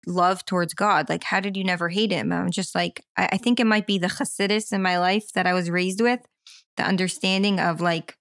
love 0.05 0.45
towards 0.45 0.73
God? 0.73 1.09
Like, 1.09 1.23
how 1.23 1.39
did 1.39 1.57
you 1.57 1.63
never 1.63 1.89
hate 1.89 2.11
him? 2.11 2.31
I'm 2.31 2.51
just 2.51 2.75
like, 2.75 3.03
I, 3.17 3.29
I 3.33 3.37
think 3.37 3.59
it 3.59 3.65
might 3.65 3.87
be 3.87 3.97
the 3.97 4.07
Hasidus 4.07 4.71
in 4.71 4.81
my 4.81 4.99
life 4.99 5.31
that 5.33 5.47
I 5.47 5.53
was 5.53 5.69
raised 5.69 6.01
with, 6.01 6.21
the 6.77 6.83
understanding 6.83 7.59
of 7.59 7.81
like, 7.81 8.17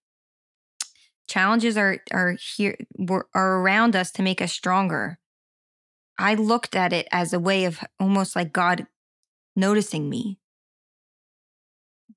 challenges 1.27 1.77
are 1.79 1.99
are 2.13 2.37
here 2.57 2.77
are 3.35 3.61
around 3.61 3.97
us 3.97 4.11
to 4.11 4.23
make 4.23 4.43
us 4.43 4.53
stronger 4.53 5.19
i 6.19 6.35
looked 6.35 6.77
at 6.77 6.93
it 6.93 7.09
as 7.11 7.33
a 7.33 7.41
way 7.41 7.65
of 7.65 7.81
almost 7.99 8.37
like 8.37 8.53
god 8.53 8.87
noticing 9.57 10.11
me 10.11 10.39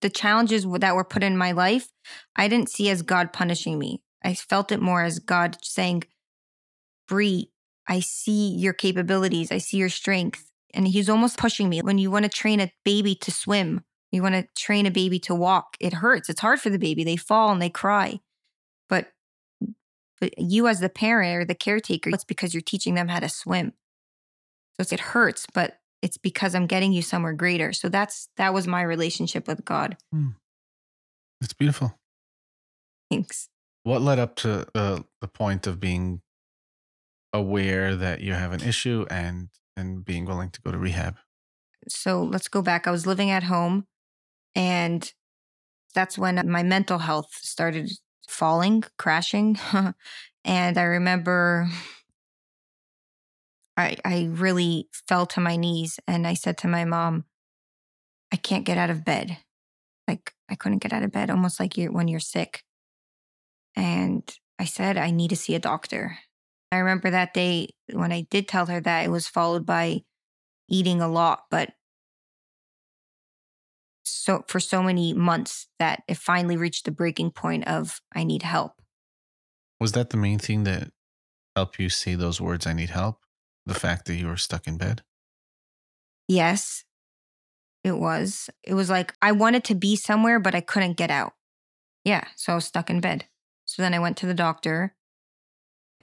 the 0.01 0.10
challenges 0.10 0.67
that 0.80 0.93
were 0.93 1.06
put 1.06 1.23
in 1.23 1.38
my 1.38 1.53
life 1.53 1.93
i 2.36 2.49
didn't 2.49 2.69
see 2.69 2.89
as 2.89 3.01
god 3.01 3.32
punishing 3.32 3.80
me 3.80 4.01
i 4.25 4.34
felt 4.34 4.73
it 4.73 4.82
more 4.82 5.03
as 5.03 5.19
god 5.19 5.58
saying 5.63 6.03
Bree, 7.08 7.51
i 7.88 8.00
see 8.00 8.50
your 8.50 8.73
capabilities 8.73 9.52
i 9.52 9.58
see 9.58 9.78
your 9.78 9.89
strength 9.89 10.52
and 10.73 10.88
he's 10.88 11.10
almost 11.10 11.38
pushing 11.38 11.69
me 11.69 11.82
when 11.82 11.97
you 11.97 12.12
want 12.12 12.23
to 12.23 12.30
train 12.30 12.60
a 12.60 12.71
baby 12.84 13.15
to 13.15 13.32
swim 13.32 13.84
you 14.12 14.21
want 14.21 14.36
to 14.36 14.47
train 14.56 14.86
a 14.86 14.91
baby 14.91 15.19
to 15.19 15.36
walk 15.36 15.76
it 15.80 15.93
hurts 15.93 16.30
it's 16.30 16.41
hard 16.41 16.60
for 16.60 16.69
the 16.69 16.80
baby 16.80 17.04
they 17.04 17.17
fall 17.17 17.52
and 17.52 17.62
they 17.62 17.69
cry. 17.69 18.19
But 18.89 19.12
but 20.19 20.34
you 20.38 20.67
as 20.67 20.80
the 20.80 20.89
parent 20.89 21.36
or 21.36 21.45
the 21.45 21.56
caretaker 21.56 22.10
it's 22.10 22.23
because 22.23 22.54
you're 22.54 22.62
teaching 22.62 22.95
them 22.95 23.10
how 23.10 23.19
to 23.19 23.30
swim. 23.30 23.73
So 24.80 24.93
it 24.93 25.00
hurts 25.00 25.45
but 25.54 25.80
it's 26.02 26.17
because 26.17 26.54
i'm 26.54 26.67
getting 26.67 26.93
you 26.93 27.02
somewhere 27.02 27.34
greater. 27.34 27.73
So 27.73 27.89
that's 27.89 28.30
that 28.38 28.54
was 28.54 28.67
my 28.67 28.82
relationship 28.82 29.47
with 29.47 29.65
god. 29.65 29.97
It's 31.41 31.54
beautiful. 31.54 31.93
thanks. 33.12 33.50
What 33.84 34.02
led 34.02 34.19
up 34.19 34.36
to 34.38 34.67
uh, 34.76 35.00
the 35.21 35.28
point 35.28 35.65
of 35.67 35.80
being 35.80 36.21
aware 37.38 37.95
that 37.95 38.21
you 38.21 38.34
have 38.34 38.52
an 38.52 38.62
issue 38.62 39.06
and 39.10 39.50
and 39.76 40.04
being 40.04 40.26
willing 40.26 40.50
to 40.50 40.62
go 40.62 40.71
to 40.71 40.78
rehab? 40.78 41.17
so 41.88 42.21
let's 42.23 42.50
go 42.50 42.62
back 42.62 42.86
i 42.86 42.91
was 42.91 43.08
living 43.08 43.30
at 43.30 43.43
home 43.43 43.86
and 44.56 45.13
that's 45.93 46.17
when 46.17 46.36
my 46.50 46.63
mental 46.63 46.97
health 46.97 47.30
started 47.32 47.89
falling 48.28 48.84
crashing 48.97 49.58
and 50.43 50.78
i 50.78 50.84
remember 50.84 51.69
I, 53.78 53.95
I 54.04 54.30
really 54.32 54.89
fell 55.08 55.28
to 55.28 55.39
my 55.39 55.56
knees 55.56 56.00
and 56.08 56.26
I 56.26 56.34
said 56.34 56.58
to 56.60 56.67
my 56.67 56.84
mom, 56.84 57.26
I 58.34 58.36
can't 58.36 58.65
get 58.65 58.80
out 58.80 58.89
of 58.89 59.06
bed. 59.06 59.38
Like 60.08 60.34
I 60.50 60.56
couldn't 60.56 60.80
get 60.80 60.93
out 60.93 61.04
of 61.04 61.12
bed, 61.12 61.30
almost 61.30 61.60
like 61.60 61.78
you're 61.78 61.91
when 61.91 62.08
you're 62.08 62.19
sick. 62.19 62.63
And 63.76 64.23
I 64.58 64.65
said, 64.65 64.97
I 64.97 65.12
need 65.12 65.30
to 65.30 65.36
see 65.36 65.54
a 65.54 65.60
doctor. 65.60 66.17
I 66.71 66.77
remember 66.77 67.10
that 67.10 67.34
day 67.34 67.69
when 67.93 68.12
I 68.12 68.21
did 68.30 68.47
tell 68.47 68.65
her 68.65 68.82
that 68.82 69.06
it 69.06 69.10
was 69.10 69.27
followed 69.27 69.65
by 69.65 70.03
eating 70.69 71.01
a 71.01 71.08
lot, 71.08 71.43
but 71.49 71.73
so 74.03 74.43
for 74.47 74.60
so 74.60 74.84
many 74.84 75.13
months 75.13 75.67
that 75.80 76.03
it 76.08 76.17
finally 76.17 76.58
reached 76.58 76.85
the 76.85 76.92
breaking 76.92 77.31
point 77.31 77.67
of 77.67 78.02
I 78.13 78.23
need 78.23 78.44
help. 78.44 78.81
Was 79.79 79.94
that 79.94 80.10
the 80.10 80.17
main 80.17 80.39
thing 80.39 80.63
that 80.63 80.92
helped 81.56 81.79
you 81.79 81.89
say 81.89 82.15
those 82.15 82.42
words, 82.42 82.67
I 82.67 82.73
need 82.73 82.89
help? 82.89 83.19
The 83.65 83.73
fact 83.73 84.06
that 84.06 84.15
you 84.15 84.27
were 84.27 84.37
stuck 84.37 84.67
in 84.67 84.77
bed? 84.77 85.04
Yes, 86.27 86.83
it 87.83 87.98
was. 87.98 88.50
It 88.63 88.73
was 88.73 88.89
like 88.89 89.13
I 89.21 89.31
wanted 89.31 89.63
to 89.65 89.75
be 89.75 89.96
somewhere, 89.96 90.39
but 90.39 90.56
I 90.56 90.62
couldn't 90.62 90.98
get 90.98 91.12
out. 91.12 91.33
Yeah, 92.04 92.25
so 92.35 92.54
I 92.54 92.56
was 92.56 92.65
stuck 92.65 92.89
in 92.89 93.00
bed. 93.00 93.25
So 93.65 93.81
then 93.81 93.94
I 93.94 94.00
went 94.00 94.17
to 94.17 94.25
the 94.25 94.33
doctor 94.33 94.96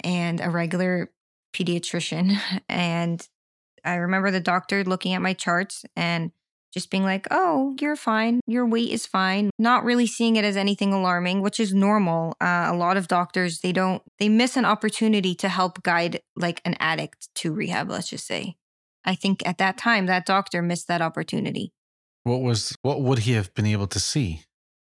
and 0.02 0.40
a 0.40 0.50
regular 0.50 1.10
pediatrician. 1.54 2.38
And 2.68 3.26
I 3.84 3.96
remember 3.96 4.30
the 4.30 4.40
doctor 4.40 4.82
looking 4.82 5.12
at 5.12 5.20
my 5.20 5.34
charts 5.34 5.84
and 5.94 6.32
just 6.72 6.90
being 6.90 7.04
like, 7.04 7.28
oh, 7.30 7.76
you're 7.80 7.96
fine. 7.96 8.40
Your 8.46 8.66
weight 8.66 8.90
is 8.90 9.06
fine. 9.06 9.50
Not 9.58 9.84
really 9.84 10.06
seeing 10.06 10.36
it 10.36 10.44
as 10.44 10.56
anything 10.56 10.92
alarming, 10.92 11.40
which 11.40 11.60
is 11.60 11.72
normal. 11.72 12.34
Uh, 12.40 12.64
a 12.66 12.74
lot 12.74 12.96
of 12.96 13.06
doctors, 13.06 13.60
they 13.60 13.72
don't, 13.72 14.02
they 14.18 14.28
miss 14.28 14.56
an 14.56 14.64
opportunity 14.64 15.34
to 15.36 15.48
help 15.48 15.82
guide 15.82 16.20
like 16.34 16.60
an 16.64 16.74
addict 16.80 17.28
to 17.36 17.52
rehab, 17.52 17.90
let's 17.90 18.08
just 18.08 18.26
say. 18.26 18.56
I 19.04 19.14
think 19.14 19.46
at 19.46 19.58
that 19.58 19.78
time, 19.78 20.06
that 20.06 20.26
doctor 20.26 20.62
missed 20.62 20.88
that 20.88 21.02
opportunity. 21.02 21.72
What 22.24 22.40
was 22.40 22.74
what 22.80 23.02
would 23.02 23.20
he 23.20 23.32
have 23.32 23.52
been 23.54 23.66
able 23.66 23.86
to 23.88 24.00
see? 24.00 24.40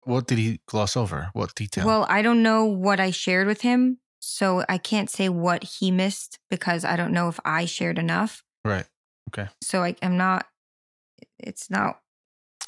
What 0.03 0.27
did 0.27 0.37
he 0.37 0.61
gloss 0.65 0.95
over? 0.95 1.29
What 1.33 1.53
detail? 1.55 1.85
Well, 1.85 2.05
I 2.09 2.21
don't 2.21 2.41
know 2.41 2.63
what 2.63 3.01
I 3.01 3.11
shared 3.11 3.47
with 3.47 3.61
him, 3.61 3.99
so 4.27 4.65
I 4.67 4.77
can't 4.77 5.09
say 5.09 5.29
what 5.29 5.63
he 5.63 5.89
missed 5.89 6.37
because 6.49 6.83
I 6.83 6.97
don't 6.97 7.13
know 7.13 7.29
if 7.29 7.39
I 7.45 7.63
shared 7.63 7.97
enough. 7.97 8.43
right. 8.65 8.85
Okay. 9.29 9.49
So 9.61 9.83
I, 9.83 9.95
I'm 10.01 10.17
not. 10.17 10.47
It's 11.39 11.69
not. 11.69 11.99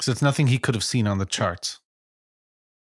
So 0.00 0.10
it's 0.10 0.22
nothing 0.22 0.46
he 0.46 0.58
could 0.58 0.74
have 0.74 0.84
seen 0.84 1.06
on 1.06 1.18
the 1.18 1.26
charts. 1.26 1.80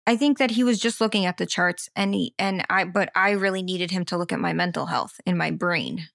I 0.08 0.16
think 0.16 0.38
that 0.38 0.52
he 0.52 0.64
was 0.64 0.80
just 0.80 1.02
looking 1.02 1.26
at 1.26 1.38
the 1.38 1.46
charts, 1.46 1.90
and 1.96 2.14
he 2.14 2.34
and 2.40 2.66
I. 2.70 2.86
But 2.86 3.12
I 3.14 3.32
really 3.32 3.62
needed 3.62 3.92
him 3.92 4.06
to 4.06 4.18
look 4.18 4.32
at 4.32 4.40
my 4.40 4.54
mental 4.54 4.86
health 4.86 5.20
in 5.26 5.38
my 5.38 5.52
brain. 5.52 6.08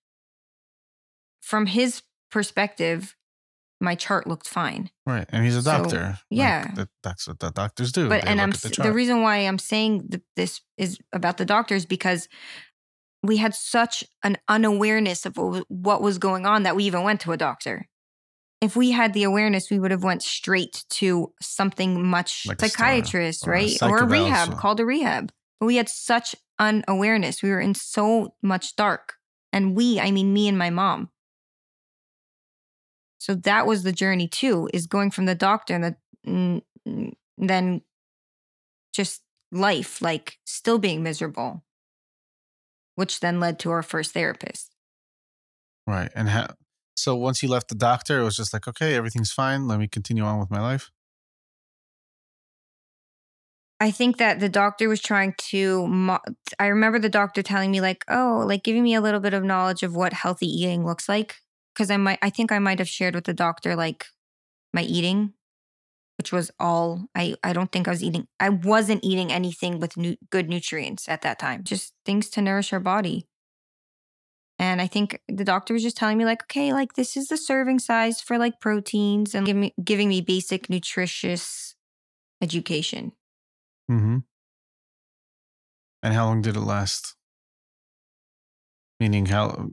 From 1.41 1.67
his 1.67 2.03
perspective, 2.31 3.15
my 3.81 3.95
chart 3.95 4.27
looked 4.27 4.49
fine. 4.49 4.91
Right. 5.05 5.27
And 5.31 5.45
he's 5.45 5.57
a 5.57 5.62
doctor. 5.62 6.05
Like, 6.05 6.18
yeah. 6.31 6.70
that- 6.74 6.89
that's 7.03 7.29
what 7.29 7.39
the 7.41 7.51
doctors 7.51 7.93
do. 7.93 8.09
but 8.09 8.22
They 8.22 8.29
and 8.29 8.41
I'm 8.41 8.51
the, 8.51 8.81
the, 8.83 8.93
reason 8.93 9.22
why 9.22 9.39
I'm 9.39 9.59
saying 9.59 10.09
th- 10.09 10.22
this 10.35 10.61
is 10.77 10.99
about 11.12 11.37
the 11.37 11.45
doctors 11.45 11.85
because 11.87 12.29
we 13.22 13.37
had 13.37 13.55
such 13.55 14.05
an 14.22 14.39
unawareness 14.49 15.27
of 15.27 15.37
what 15.68 16.03
was 16.03 16.18
going 16.18 16.47
on 16.47 16.62
that 16.62 16.77
we 16.77 16.85
even 16.85 17.03
went 17.03 17.20
to 17.22 17.33
a 17.33 17.37
doctor. 17.37 17.87
If 18.61 18.74
we 18.74 18.93
had 18.93 19.12
the 19.12 19.24
awareness, 19.24 19.70
we 19.70 19.79
would 19.79 19.91
have 19.91 20.03
went 20.03 20.22
straight 20.22 20.85
to 20.91 21.33
something 21.43 22.07
much 22.07 22.47
Like 22.47 22.61
psychiatrist, 22.61 23.47
or 23.47 23.51
right, 23.51 23.83
or 23.83 23.99
a 23.99 24.07
rehab, 24.07 24.57
called 24.57 24.81
a 24.81 24.87
rehab. 24.87 25.31
But 25.61 25.66
we 25.66 25.77
had 25.77 25.89
such 25.89 26.35
unawareness. 26.59 27.43
We 27.43 27.51
were 27.51 27.61
in 27.61 27.74
so 27.74 28.35
much 28.43 28.74
dark, 28.77 29.14
and 29.53 29.77
we, 29.77 30.01
I 30.01 30.11
mean, 30.11 30.33
me 30.33 30.49
and 30.49 30.57
my 30.57 30.70
mom. 30.70 31.11
So 33.27 33.35
that 33.35 33.66
was 33.66 33.83
the 33.83 33.91
journey 33.91 34.29
too, 34.29 34.70
is 34.72 34.87
going 34.87 35.11
from 35.11 35.24
the 35.27 35.35
doctor 35.35 35.74
and 35.74 35.83
the, 35.83 36.62
mm, 36.87 37.12
then 37.37 37.83
just 38.95 39.20
life, 39.51 40.01
like 40.01 40.39
still 40.45 40.79
being 40.79 41.03
miserable, 41.03 41.64
which 42.95 43.18
then 43.18 43.41
led 43.41 43.59
to 43.59 43.72
our 43.72 43.83
first 43.83 44.12
therapist. 44.12 44.70
Right. 45.89 46.09
And 46.14 46.29
how, 46.29 46.51
so 46.95 47.16
once 47.16 47.43
you 47.43 47.49
left 47.49 47.66
the 47.66 47.74
doctor, 47.74 48.20
it 48.20 48.22
was 48.22 48.37
just 48.37 48.53
like, 48.53 48.68
okay, 48.68 48.95
everything's 48.95 49.33
fine. 49.33 49.66
Let 49.66 49.81
me 49.81 49.89
continue 49.89 50.22
on 50.22 50.39
with 50.39 50.53
my 50.53 50.61
life. 50.61 50.93
I 53.81 53.91
think 53.91 54.18
that 54.18 54.39
the 54.39 54.49
doctor 54.49 54.89
was 54.89 55.03
trying 55.03 55.35
to. 55.49 55.89
Mo- 55.89 56.20
I 56.61 56.68
remember 56.68 57.01
the 57.01 57.11
doctor 57.11 57.43
telling 57.43 57.72
me 57.72 57.83
like, 57.83 58.05
"Oh, 58.09 58.45
like 58.47 58.62
giving 58.62 58.85
me 58.85 58.95
a 58.95 59.03
little 59.03 59.20
bit 59.20 59.35
of 59.35 59.45
knowledge 59.45 59.83
of 59.83 59.95
what 59.95 60.14
healthy 60.14 60.47
eating 60.47 60.87
looks 60.87 61.11
like." 61.11 61.37
Because 61.77 61.91
I 61.91 61.99
might, 61.99 62.18
I 62.22 62.31
think 62.31 62.53
I 62.53 62.59
might 62.59 62.79
have 62.79 62.89
shared 62.89 63.14
with 63.14 63.24
the 63.24 63.35
doctor 63.35 63.77
like 63.77 64.07
my 64.72 64.83
eating, 64.83 65.35
which 66.16 66.33
was 66.33 66.51
all. 66.59 67.07
I 67.14 67.35
I 67.45 67.53
don't 67.53 67.70
think 67.70 67.87
I 67.87 67.91
was 67.91 68.03
eating. 68.03 68.27
I 68.41 68.49
wasn't 68.49 69.05
eating 69.05 69.31
anything 69.31 69.79
with 69.79 69.95
good 70.31 70.49
nutrients 70.49 71.07
at 71.07 71.20
that 71.22 71.39
time. 71.39 71.64
Just 71.64 71.93
things 72.07 72.31
to 72.31 72.41
nourish 72.41 72.72
our 72.72 72.81
body. 72.81 73.27
And 74.59 74.81
I 74.81 74.87
think 74.87 75.20
the 75.29 75.45
doctor 75.45 75.74
was 75.74 75.83
just 75.83 75.99
telling 75.99 76.16
me 76.16 76.24
like, 76.24 76.45
okay, 76.45 76.72
like 76.72 76.95
this 76.95 77.14
is 77.14 77.29
the 77.29 77.37
serving 77.37 77.79
size 77.79 78.22
for 78.22 78.39
like 78.39 78.59
proteins 78.59 79.35
and 79.35 79.45
giving 79.45 79.61
me 79.61 79.74
giving 79.85 80.09
me 80.09 80.22
basic 80.22 80.70
nutritious 80.70 81.74
education. 82.41 83.12
Mm-hmm. 83.91 84.18
And 86.03 86.14
how 86.14 86.27
long 86.27 86.41
did 86.41 86.57
it 86.57 86.61
last? 86.61 87.16
Meaning, 88.99 89.27
how 89.27 89.68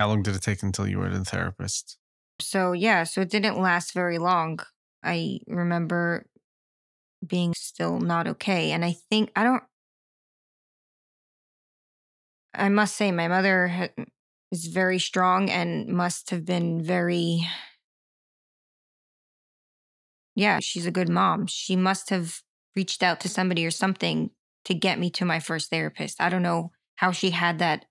how 0.00 0.08
long 0.08 0.22
did 0.22 0.34
it 0.34 0.42
take 0.42 0.62
until 0.62 0.86
you 0.86 0.98
were 0.98 1.08
the 1.08 1.24
therapist? 1.24 1.98
so 2.40 2.72
yeah, 2.72 3.04
so 3.04 3.20
it 3.20 3.30
didn't 3.30 3.60
last 3.60 3.92
very 3.92 4.18
long. 4.18 4.58
I 5.02 5.40
remember 5.46 6.26
being 7.26 7.54
still 7.54 8.00
not 8.00 8.26
okay. 8.26 8.72
And 8.72 8.84
I 8.84 8.96
think, 9.10 9.30
I 9.36 9.44
don't, 9.44 9.62
I 12.54 12.68
must 12.68 12.96
say, 12.96 13.12
my 13.12 13.28
mother 13.28 13.68
ha- 13.68 13.88
mm, 13.98 14.06
is 14.50 14.66
very 14.66 14.98
strong 14.98 15.50
and 15.50 15.88
must 15.88 16.30
have 16.30 16.44
been 16.44 16.82
very, 16.82 17.46
yeah, 20.34 20.60
she's 20.60 20.86
a 20.86 20.90
good 20.90 21.08
mom. 21.08 21.46
She 21.46 21.76
must 21.76 22.10
have 22.10 22.40
reached 22.76 23.02
out 23.02 23.20
to 23.20 23.28
somebody 23.28 23.64
or 23.64 23.70
something 23.70 24.30
to 24.64 24.74
get 24.74 24.98
me 24.98 25.10
to 25.10 25.24
my 25.24 25.40
first 25.40 25.70
therapist. 25.70 26.20
I 26.20 26.28
don't 26.28 26.42
know 26.42 26.72
how 26.96 27.10
she 27.10 27.30
had 27.30 27.58
that 27.58 27.86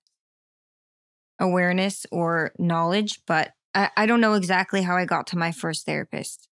awareness 1.44 2.06
or 2.12 2.54
knowledge, 2.58 3.20
but 3.28 3.52
I, 3.76 3.90
I 3.96 4.06
don't 4.06 4.22
know 4.22 4.34
exactly 4.34 4.82
how 4.82 4.96
I 4.96 5.06
got 5.06 5.28
to 5.28 5.38
my 5.38 5.52
first 5.52 5.86
therapist. 5.86 6.48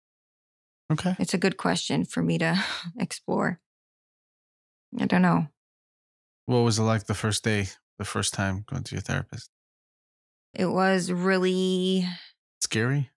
Okay. 0.90 1.14
It's 1.18 1.34
a 1.34 1.38
good 1.38 1.58
question 1.58 2.04
for 2.04 2.22
me 2.22 2.38
to 2.38 2.58
explore. 2.98 3.60
I 4.98 5.04
don't 5.04 5.22
know. 5.22 5.46
What 6.46 6.60
was 6.60 6.78
it 6.78 6.82
like 6.82 7.04
the 7.04 7.14
first 7.14 7.44
day, 7.44 7.66
the 7.98 8.06
first 8.06 8.32
time 8.32 8.64
going 8.66 8.82
to 8.84 8.94
your 8.94 9.02
therapist? 9.02 9.50
It 10.54 10.66
was 10.66 11.12
really, 11.12 12.06
Scary? 12.62 13.10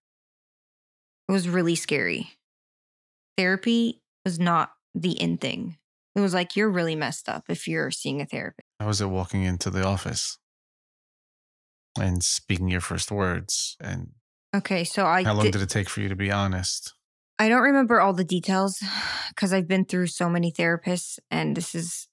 it 1.29 1.31
was 1.31 1.47
really 1.47 1.75
scary. 1.75 2.31
Therapy 3.37 4.01
was 4.25 4.37
not 4.37 4.73
the 4.93 5.11
in 5.11 5.37
thing. 5.37 5.77
It 6.13 6.19
was 6.19 6.33
like, 6.33 6.57
you're 6.57 6.69
really 6.69 6.95
messed 6.95 7.29
up 7.29 7.45
if 7.47 7.69
you're 7.69 7.89
seeing 7.89 8.19
a 8.19 8.25
therapist. 8.25 8.67
How 8.81 8.87
was 8.87 8.99
it 8.99 9.05
walking 9.05 9.43
into 9.43 9.69
the 9.69 9.85
office 9.85 10.37
and 11.99 12.23
speaking 12.23 12.69
your 12.69 12.81
first 12.81 13.11
words? 13.11 13.77
And 13.79 14.11
Okay, 14.53 14.83
so 14.83 15.05
I 15.05 15.23
how 15.23 15.33
long 15.33 15.45
did, 15.45 15.53
did 15.53 15.61
it 15.61 15.69
take 15.69 15.89
for 15.89 16.01
you 16.01 16.09
to 16.09 16.15
be 16.15 16.31
honest? 16.31 16.93
I 17.39 17.49
don't 17.49 17.61
remember 17.61 17.99
all 17.99 18.13
the 18.13 18.23
details 18.23 18.83
because 19.29 19.53
I've 19.53 19.67
been 19.67 19.85
through 19.85 20.07
so 20.07 20.29
many 20.29 20.51
therapists 20.51 21.19
and 21.29 21.55
this 21.55 21.73
is 21.73 22.07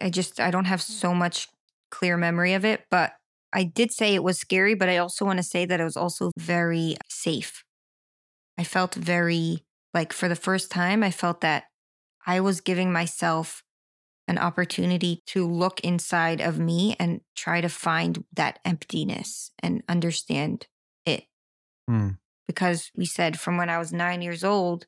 I 0.00 0.10
just 0.10 0.40
I 0.40 0.50
don't 0.50 0.66
have 0.66 0.82
so 0.82 1.14
much 1.14 1.48
clear 1.90 2.16
memory 2.16 2.54
of 2.54 2.64
it, 2.64 2.84
but 2.90 3.12
I 3.52 3.64
did 3.64 3.90
say 3.92 4.14
it 4.14 4.22
was 4.22 4.38
scary, 4.38 4.74
but 4.74 4.88
I 4.88 4.98
also 4.98 5.24
want 5.24 5.38
to 5.38 5.42
say 5.42 5.64
that 5.64 5.80
it 5.80 5.84
was 5.84 5.96
also 5.96 6.30
very 6.36 6.96
safe. 7.08 7.64
I 8.58 8.64
felt 8.64 8.94
very 8.94 9.64
like 9.94 10.12
for 10.12 10.28
the 10.28 10.36
first 10.36 10.70
time 10.70 11.02
I 11.02 11.10
felt 11.10 11.40
that 11.40 11.64
I 12.26 12.40
was 12.40 12.60
giving 12.60 12.92
myself 12.92 13.62
an 14.28 14.38
opportunity 14.38 15.22
to 15.26 15.46
look 15.46 15.80
inside 15.80 16.40
of 16.40 16.58
me 16.58 16.94
and 17.00 17.22
try 17.34 17.60
to 17.60 17.68
find 17.68 18.24
that 18.32 18.60
emptiness 18.64 19.50
and 19.62 19.82
understand 19.88 20.66
it 21.04 21.24
Hmm. 21.88 22.10
because 22.46 22.90
we 22.94 23.06
said 23.06 23.40
from 23.40 23.56
when 23.56 23.70
I 23.70 23.78
was 23.78 23.92
nine 23.92 24.22
years 24.22 24.44
old, 24.44 24.86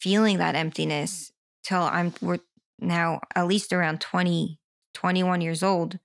feeling 0.00 0.38
that 0.38 0.54
emptiness 0.54 1.32
till 1.64 1.82
I'm 1.82 2.12
we're 2.20 2.38
now 2.78 3.20
at 3.34 3.46
least 3.46 3.72
around 3.72 4.00
20, 4.00 4.60
21 4.94 5.40
years 5.40 5.62
old. 5.62 5.98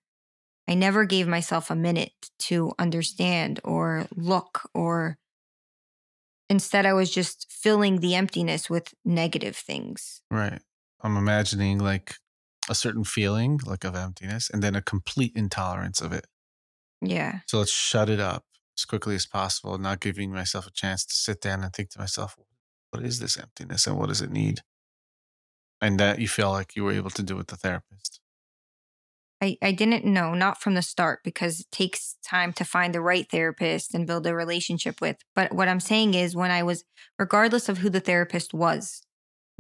I 0.68 0.76
never 0.76 1.04
gave 1.06 1.28
myself 1.28 1.70
a 1.70 1.76
minute 1.76 2.14
to 2.40 2.72
understand 2.80 3.60
or 3.64 4.08
look 4.16 4.70
or 4.74 5.18
instead 6.50 6.86
I 6.86 6.94
was 6.94 7.12
just 7.12 7.52
filling 7.52 8.00
the 8.00 8.16
emptiness 8.16 8.70
with 8.70 8.94
negative 9.04 9.56
things. 9.58 10.22
Right. 10.32 10.62
I'm 11.04 11.18
imagining 11.18 11.80
like 11.80 12.16
a 12.70 12.76
certain 12.76 13.04
feeling, 13.04 13.60
like 13.66 13.84
of 13.84 13.96
emptiness, 13.96 14.50
and 14.50 14.64
then 14.64 14.76
a 14.76 14.82
complete 14.82 15.34
intolerance 15.36 16.02
of 16.02 16.14
it. 16.14 16.28
Yeah. 17.02 17.40
So 17.48 17.60
let's 17.60 17.74
shut 17.74 18.10
it 18.10 18.22
up 18.22 18.46
as 18.78 18.86
quickly 18.86 19.16
as 19.16 19.26
possible, 19.26 19.78
not 19.78 20.00
giving 20.00 20.32
myself 20.32 20.66
a 20.66 20.72
chance 20.72 21.06
to 21.06 21.14
sit 21.14 21.42
down 21.42 21.64
and 21.64 21.74
think 21.74 21.90
to 21.92 22.00
myself, 22.00 22.36
what 22.92 23.04
is 23.04 23.20
this 23.20 23.38
emptiness 23.38 23.86
and 23.86 23.98
what 23.98 24.08
does 24.08 24.22
it 24.22 24.32
need? 24.32 24.62
And 25.82 26.00
that 26.00 26.20
you 26.20 26.28
feel 26.30 26.52
like 26.52 26.76
you 26.76 26.86
were 26.86 26.94
able 26.94 27.10
to 27.10 27.24
do 27.24 27.36
with 27.36 27.48
the 27.48 27.58
therapist. 27.58 28.22
I, 29.42 29.58
I 29.62 29.74
didn't 29.74 30.06
know, 30.06 30.34
not 30.34 30.62
from 30.62 30.76
the 30.76 30.82
start, 30.82 31.20
because 31.26 31.60
it 31.60 31.72
takes 31.72 32.16
time 32.26 32.54
to 32.54 32.64
find 32.64 32.96
the 32.96 33.02
right 33.02 33.30
therapist 33.30 33.94
and 33.94 34.08
build 34.08 34.26
a 34.26 34.34
relationship 34.34 35.02
with. 35.02 35.18
But 35.36 35.54
what 35.54 35.68
I'm 35.68 35.82
saying 35.82 36.14
is, 36.14 36.34
when 36.34 36.50
I 36.50 36.64
was, 36.64 36.86
regardless 37.20 37.68
of 37.68 37.80
who 37.80 37.90
the 37.90 38.00
therapist 38.00 38.54
was, 38.54 39.02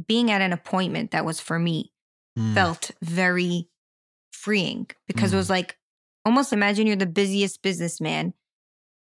being 0.08 0.32
at 0.32 0.42
an 0.42 0.54
appointment 0.54 1.12
that 1.12 1.26
was 1.26 1.40
for 1.40 1.60
me 1.60 1.92
Hmm. 2.36 2.54
felt 2.56 2.92
very 3.02 3.70
freeing 4.32 4.88
because 5.08 5.32
it 5.32 5.36
Mm. 5.36 5.40
was 5.40 5.50
like 5.50 5.78
almost 6.26 6.52
imagine 6.54 6.88
you're 6.88 6.96
the 6.96 7.06
busiest 7.06 7.62
businessman 7.62 8.34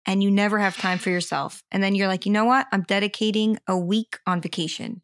and 0.05 0.23
you 0.23 0.31
never 0.31 0.59
have 0.59 0.77
time 0.77 0.99
for 0.99 1.11
yourself. 1.11 1.63
And 1.71 1.83
then 1.83 1.95
you're 1.95 2.09
like, 2.09 2.27
you 2.27 2.33
know 2.33 2.45
what? 2.45 2.67
I'm 2.73 2.83
dedicating 2.83 3.59
a 3.67 3.79
week 3.79 4.19
on 4.27 4.41
vacation. 4.41 5.03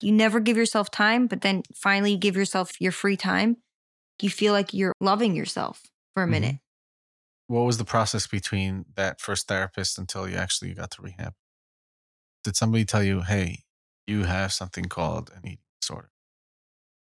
You 0.00 0.12
never 0.12 0.40
give 0.40 0.56
yourself 0.56 0.90
time, 0.90 1.26
but 1.26 1.42
then 1.42 1.62
finally 1.74 2.12
you 2.12 2.18
give 2.18 2.36
yourself 2.36 2.80
your 2.80 2.92
free 2.92 3.16
time. 3.16 3.58
You 4.20 4.30
feel 4.30 4.52
like 4.52 4.74
you're 4.74 4.94
loving 5.00 5.34
yourself 5.36 5.82
for 6.14 6.22
a 6.22 6.26
Mhm. 6.26 6.30
minute. 6.30 6.56
What 7.46 7.62
was 7.62 7.78
the 7.78 7.84
process 7.84 8.26
between 8.26 8.86
that 8.96 9.20
first 9.20 9.46
therapist 9.46 9.98
until 9.98 10.28
you 10.28 10.36
actually 10.36 10.74
got 10.74 10.90
to 10.92 11.02
rehab? 11.02 11.34
Did 12.42 12.56
somebody 12.56 12.84
tell 12.84 13.02
you, 13.02 13.22
hey, 13.22 13.64
you 14.06 14.24
have 14.24 14.52
something 14.52 14.84
called 14.86 15.30
an 15.34 15.40
eating 15.44 15.58
disorder? 15.80 16.10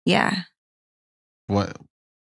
Yeah. 0.05 0.43
What 1.47 1.77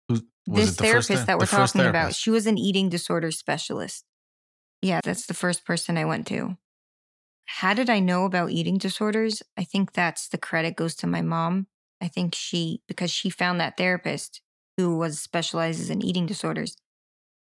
who, 0.08 0.20
was 0.46 0.66
this 0.66 0.70
it 0.72 0.78
the 0.78 0.84
therapist 0.84 1.08
ther- 1.08 1.26
that 1.26 1.38
we're 1.38 1.44
the 1.46 1.50
talking 1.56 1.84
about, 1.86 2.14
she 2.14 2.30
was 2.30 2.46
an 2.46 2.58
eating 2.58 2.88
disorder 2.88 3.30
specialist. 3.30 4.04
Yeah, 4.82 5.00
that's 5.02 5.26
the 5.26 5.34
first 5.34 5.64
person 5.64 5.98
I 5.98 6.04
went 6.04 6.26
to. 6.28 6.56
how 7.46 7.72
did 7.74 7.88
I 7.88 7.98
know 7.98 8.24
about 8.24 8.50
eating 8.50 8.76
disorders? 8.78 9.42
I 9.56 9.64
think 9.64 9.92
that's 9.92 10.28
the 10.28 10.38
credit 10.38 10.76
goes 10.76 10.94
to 10.96 11.06
my 11.06 11.22
mom. 11.22 11.66
I 12.00 12.06
think 12.08 12.34
she, 12.34 12.82
because 12.86 13.10
she 13.10 13.30
found 13.30 13.58
that 13.60 13.76
therapist 13.76 14.42
who 14.76 14.96
was 14.96 15.18
specializes 15.18 15.90
in 15.90 16.04
eating 16.04 16.26
disorders. 16.26 16.76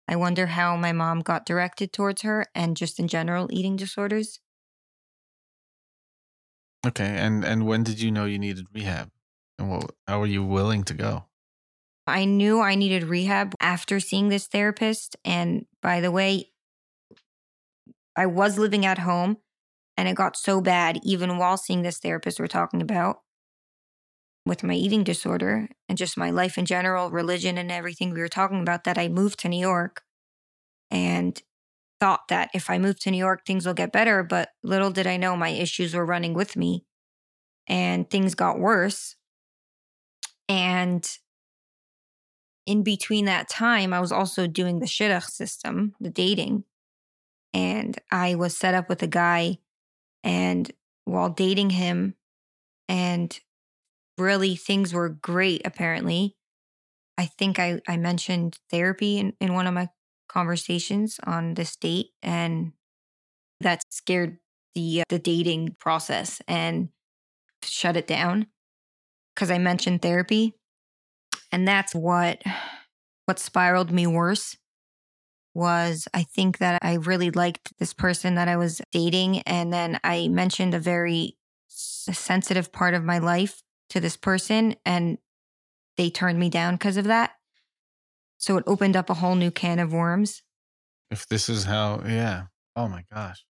I 0.09 0.17
wonder 0.17 0.47
how 0.47 0.77
my 0.77 0.93
mom 0.93 1.21
got 1.21 1.47
directed 1.47 1.93
towards 1.93 2.23
her 2.23 2.47
and 2.55 2.77
just 2.77 2.99
in 2.99 3.07
general 3.07 3.49
eating 3.53 3.77
disorders. 3.77 4.41
Okay, 6.87 7.07
and 7.07 7.45
and 7.45 7.67
when 7.67 7.85
did 7.85 8.01
you 8.01 8.11
know 8.11 8.25
you 8.25 8.39
needed 8.39 8.67
rehab? 8.75 9.11
And 9.59 9.71
what, 9.71 9.93
how 10.09 10.21
were 10.21 10.27
you 10.27 10.45
willing 10.45 10.83
to 10.85 10.95
go? 10.95 11.27
I 12.07 12.25
knew 12.25 12.61
I 12.61 12.75
needed 12.75 13.05
rehab 13.05 13.55
after 13.61 14.01
seeing 14.01 14.29
this 14.29 14.47
therapist. 14.47 15.17
And 15.25 15.67
by 15.81 16.01
the 16.01 16.11
way, 16.11 16.51
I 18.17 18.27
was 18.27 18.59
living 18.59 18.85
at 18.85 18.99
home 18.99 19.39
and 19.97 20.09
it 20.09 20.17
got 20.17 20.37
so 20.37 20.61
bad, 20.61 20.99
even 21.05 21.39
while 21.39 21.57
seeing 21.57 21.83
this 21.83 21.99
therapist 21.99 22.41
we're 22.41 22.49
talking 22.49 22.83
about 22.83 23.21
with 24.45 24.65
my 24.65 24.75
eating 24.75 25.05
disorder 25.05 25.69
and 25.89 25.97
just 25.97 26.17
my 26.17 26.31
life 26.31 26.59
in 26.59 26.67
general, 26.67 27.11
religion 27.11 27.57
and 27.57 27.71
everything 27.71 28.11
we 28.11 28.21
were 28.21 28.29
talking 28.29 28.61
about, 28.61 28.85
that 28.85 28.99
I 28.99 29.07
moved 29.07 29.39
to 29.41 29.49
New 29.49 29.61
York 29.61 30.03
and 30.91 31.41
thought 32.03 32.27
that 32.27 32.51
if 32.53 32.69
I 32.69 32.79
moved 32.79 33.01
to 33.03 33.13
New 33.13 33.19
York, 33.19 33.47
things 33.47 33.65
will 33.65 33.75
get 33.75 33.93
better. 33.93 34.25
But 34.25 34.49
little 34.65 34.91
did 34.91 35.07
I 35.07 35.17
know 35.17 35.37
my 35.37 35.51
issues 35.51 35.95
were 35.95 36.05
running 36.05 36.35
with 36.35 36.57
me 36.57 36.85
and 37.69 38.11
things 38.11 38.35
got 38.35 38.59
worse. 38.59 39.15
And 40.49 41.09
in 42.67 42.83
between 42.83 43.27
that 43.27 43.49
time, 43.49 43.95
I 43.95 44.01
was 44.01 44.11
also 44.11 44.49
doing 44.49 44.81
the 44.81 44.87
shidduch 44.87 45.31
system, 45.31 45.95
the 46.01 46.11
dating. 46.11 46.65
And 47.55 47.97
I 48.11 48.35
was 48.35 48.57
set 48.57 48.75
up 48.75 48.89
with 48.89 49.01
a 49.05 49.07
guy. 49.07 49.59
And 50.25 50.73
while 51.05 51.29
dating 51.29 51.71
him, 51.71 52.17
and 52.89 53.39
really 54.19 54.57
things 54.57 54.93
were 54.93 55.09
great, 55.09 55.63
apparently. 55.65 56.35
I 57.17 57.27
think 57.27 57.61
I, 57.61 57.81
I 57.87 57.97
mentioned 57.97 58.59
therapy 58.73 59.19
in, 59.19 59.35
in 59.41 59.55
one 59.55 59.69
of 59.69 59.75
my 59.75 59.89
conversations 60.29 61.19
on 61.25 61.55
this 61.55 61.77
date. 61.77 62.11
And 62.23 62.73
that 63.61 63.83
scared 63.91 64.39
the 64.75 65.03
uh, 65.03 65.05
the 65.09 65.19
dating 65.19 65.77
process 65.79 66.41
and 66.49 66.89
shut 67.65 67.97
it 67.97 68.07
down 68.07 68.47
because 69.35 69.51
I 69.51 69.59
mentioned 69.59 70.03
therapy 70.03 70.55
and 71.51 71.67
that's 71.67 71.95
what 71.95 72.43
what 73.27 73.39
spiraled 73.39 73.93
me 73.93 74.07
worse 74.07 74.57
was 75.55 76.09
I 76.15 76.23
think 76.23 76.59
that 76.59 76.79
I 76.83 76.95
really 76.95 77.31
liked 77.31 77.79
this 77.79 77.93
person 77.93 78.35
that 78.37 78.49
I 78.49 78.57
was 78.57 78.81
dating 78.91 79.41
and 79.43 79.73
then 79.73 80.01
I 80.03 80.29
mentioned 80.29 80.75
a 80.75 80.81
very 80.81 81.37
sensitive 81.69 82.73
part 82.73 82.95
of 82.95 83.05
my 83.05 83.19
life 83.19 83.63
to 83.91 84.01
this 84.01 84.17
person 84.17 84.77
and 84.87 85.19
they 85.99 86.09
turned 86.09 86.39
me 86.39 86.49
down 86.49 86.75
because 86.75 86.97
of 86.97 87.05
that. 87.05 87.33
So 88.43 88.57
it 88.57 88.65
opened 88.67 88.97
up 88.97 89.09
a 89.09 89.15
whole 89.15 89.37
new 89.37 89.53
can 89.53 89.79
of 89.79 89.93
worms. 89.93 90.43
If 91.13 91.29
this 91.29 91.49
is 91.49 91.63
how, 91.63 92.03
yeah. 92.05 92.47
Oh 92.75 92.89
my 92.89 93.05
gosh. 93.15 93.45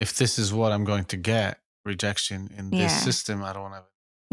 If 0.00 0.16
this 0.16 0.36
is 0.36 0.52
what 0.52 0.72
I'm 0.72 0.84
going 0.84 1.04
to 1.04 1.16
get, 1.16 1.60
rejection 1.84 2.50
in 2.58 2.70
this 2.70 2.80
Yeah. 2.80 2.88
system, 2.88 3.44
I 3.44 3.52
don't 3.52 3.62
want 3.70 3.74
to. 3.74 3.84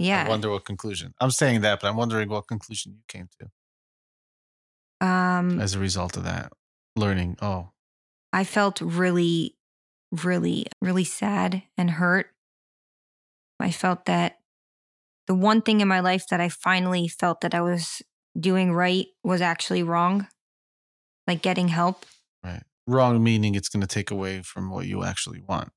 Yeah. 0.03 0.23
I 0.25 0.30
wonder 0.30 0.49
what 0.49 0.65
conclusion. 0.65 1.13
I'm 1.21 1.30
saying 1.30 1.61
that, 1.61 1.80
but 1.80 1.89
I'm 1.89 1.95
wondering 1.95 2.28
what 2.28 2.47
conclusion 2.47 2.93
you 2.95 3.03
came 3.07 3.30
to 3.39 3.47
um 5.05 5.61
as 5.61 5.75
a 5.75 5.80
result 5.80 6.17
of 6.17 6.23
that. 6.23 6.51
Learning, 6.95 7.38
oh, 7.39 7.69
I 8.34 8.43
felt 8.45 8.82
really 8.82 9.57
really 10.11 10.65
really 10.82 11.03
sad 11.03 11.61
and 11.78 11.91
hurt. 11.91 12.28
I 13.59 13.69
felt 13.69 14.05
that 14.05 14.39
the 15.28 15.36
one 15.36 15.61
thing 15.61 15.82
in 15.82 15.88
my 15.88 15.99
life 15.99 16.25
that 16.30 16.41
I 16.41 16.49
finally 16.49 17.07
felt 17.07 17.41
that 17.41 17.53
I 17.53 17.61
was 17.61 18.01
doing 18.39 18.71
right 18.73 19.07
was 19.23 19.41
actually 19.41 19.83
wrong. 19.83 20.27
Like 21.27 21.41
getting 21.41 21.67
help. 21.67 22.05
right. 22.43 22.63
Wrong 22.85 23.21
meaning 23.21 23.53
it's 23.55 23.67
going 23.67 23.81
to 23.81 23.88
take 23.88 24.11
away 24.11 24.41
from 24.41 24.69
what 24.69 24.85
you 24.88 25.03
actually 25.03 25.41
want. 25.41 25.71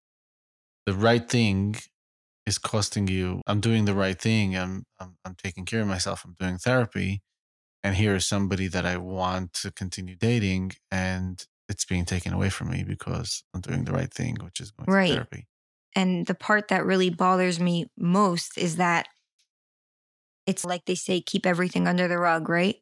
The 0.86 0.94
right 0.94 1.28
thing 1.28 1.74
is 2.46 2.56
costing 2.58 3.08
you. 3.08 3.42
I'm 3.48 3.60
doing 3.60 3.84
the 3.84 3.94
right 3.94 4.18
thing. 4.20 4.56
I'm, 4.56 4.84
I'm 5.00 5.16
I'm 5.24 5.34
taking 5.34 5.64
care 5.64 5.80
of 5.80 5.88
myself. 5.88 6.24
I'm 6.24 6.36
doing 6.38 6.58
therapy, 6.58 7.22
and 7.82 7.96
here 7.96 8.14
is 8.14 8.28
somebody 8.28 8.68
that 8.68 8.86
I 8.86 8.96
want 8.96 9.52
to 9.54 9.72
continue 9.72 10.14
dating, 10.16 10.72
and 10.90 11.44
it's 11.68 11.84
being 11.84 12.04
taken 12.04 12.32
away 12.32 12.48
from 12.48 12.70
me 12.70 12.84
because 12.84 13.42
I'm 13.54 13.60
doing 13.60 13.84
the 13.84 13.92
right 13.92 14.12
thing, 14.12 14.36
which 14.42 14.60
is 14.60 14.70
going 14.70 14.88
Right. 14.90 15.08
to 15.08 15.14
therapy. 15.14 15.46
And 15.96 16.26
the 16.26 16.34
part 16.34 16.68
that 16.68 16.84
really 16.84 17.10
bothers 17.10 17.58
me 17.58 17.86
most 17.98 18.56
is 18.56 18.76
that 18.76 19.08
it's 20.50 20.64
like 20.64 20.84
they 20.84 20.94
say, 20.96 21.20
keep 21.20 21.46
everything 21.46 21.86
under 21.86 22.08
the 22.08 22.18
rug, 22.18 22.48
right? 22.48 22.76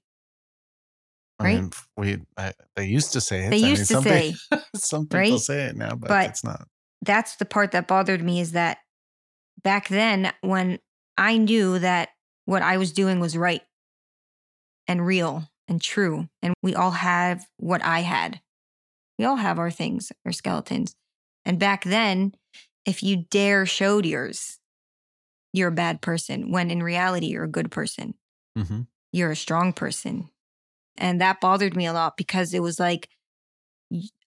I 1.38 1.44
Right? 1.44 1.54
mean, 1.60 1.70
we 1.96 2.18
I, 2.36 2.52
they 2.74 2.86
used 2.86 3.12
to 3.12 3.20
say 3.20 3.44
it. 3.44 3.50
They 3.50 3.58
I 3.58 3.60
mean, 3.60 3.70
used 3.70 3.88
to 3.88 3.94
some 3.94 4.02
say, 4.04 4.34
pe- 4.50 4.58
some 4.76 5.02
people 5.06 5.18
right? 5.18 5.38
say 5.40 5.64
it 5.66 5.76
now, 5.76 5.94
but, 5.94 6.08
But- 6.08 6.26
it's 6.30 6.42
not. 6.42 6.66
that's 7.02 7.36
the 7.36 7.44
part 7.44 7.70
that 7.72 7.86
bothered 7.86 8.22
me 8.24 8.40
is 8.40 8.52
that 8.52 8.78
back 9.62 9.88
then 9.88 10.32
when 10.40 10.78
I 11.16 11.36
knew 11.38 11.78
that 11.78 12.08
what 12.46 12.62
I 12.62 12.76
was 12.78 12.92
doing 12.92 13.20
was 13.20 13.36
right 13.36 13.62
and 14.88 15.04
real 15.06 15.44
and 15.68 15.80
true, 15.82 16.28
and 16.42 16.54
we 16.62 16.74
all 16.74 16.92
have 16.92 17.46
what 17.58 17.84
I 17.84 18.00
had. 18.00 18.40
We 19.18 19.24
all 19.26 19.36
have 19.36 19.58
our 19.58 19.70
things, 19.70 20.10
our 20.24 20.32
skeletons. 20.32 20.94
And 21.44 21.58
back 21.58 21.84
then, 21.84 22.32
if 22.86 23.02
you 23.02 23.24
dare 23.30 23.66
showed 23.66 24.06
yours, 24.06 24.58
you're 25.52 25.68
a 25.68 25.72
bad 25.72 26.00
person, 26.02 26.50
when 26.52 26.70
in 26.70 26.82
reality, 26.82 27.26
you're 27.26 27.44
a 27.44 27.48
good 27.48 27.70
person. 27.70 28.14
hmm 28.56 28.82
you're 29.10 29.30
a 29.30 29.36
strong 29.36 29.72
person. 29.72 30.28
And 30.98 31.18
that 31.22 31.40
bothered 31.40 31.74
me 31.74 31.86
a 31.86 31.94
lot 31.94 32.18
because 32.18 32.52
it 32.52 32.60
was 32.60 32.78
like 32.78 33.08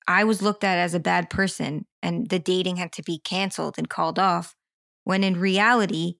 i 0.07 0.23
was 0.23 0.41
looked 0.41 0.63
at 0.63 0.79
as 0.79 0.95
a 0.95 0.99
bad 0.99 1.29
person 1.29 1.85
and 2.01 2.27
the 2.29 2.39
dating 2.39 2.77
had 2.77 2.91
to 2.93 3.03
be 3.03 3.19
canceled 3.19 3.75
and 3.77 3.87
called 3.89 4.17
off. 4.17 4.55
When 5.03 5.23
in 5.23 5.39
reality, 5.39 6.15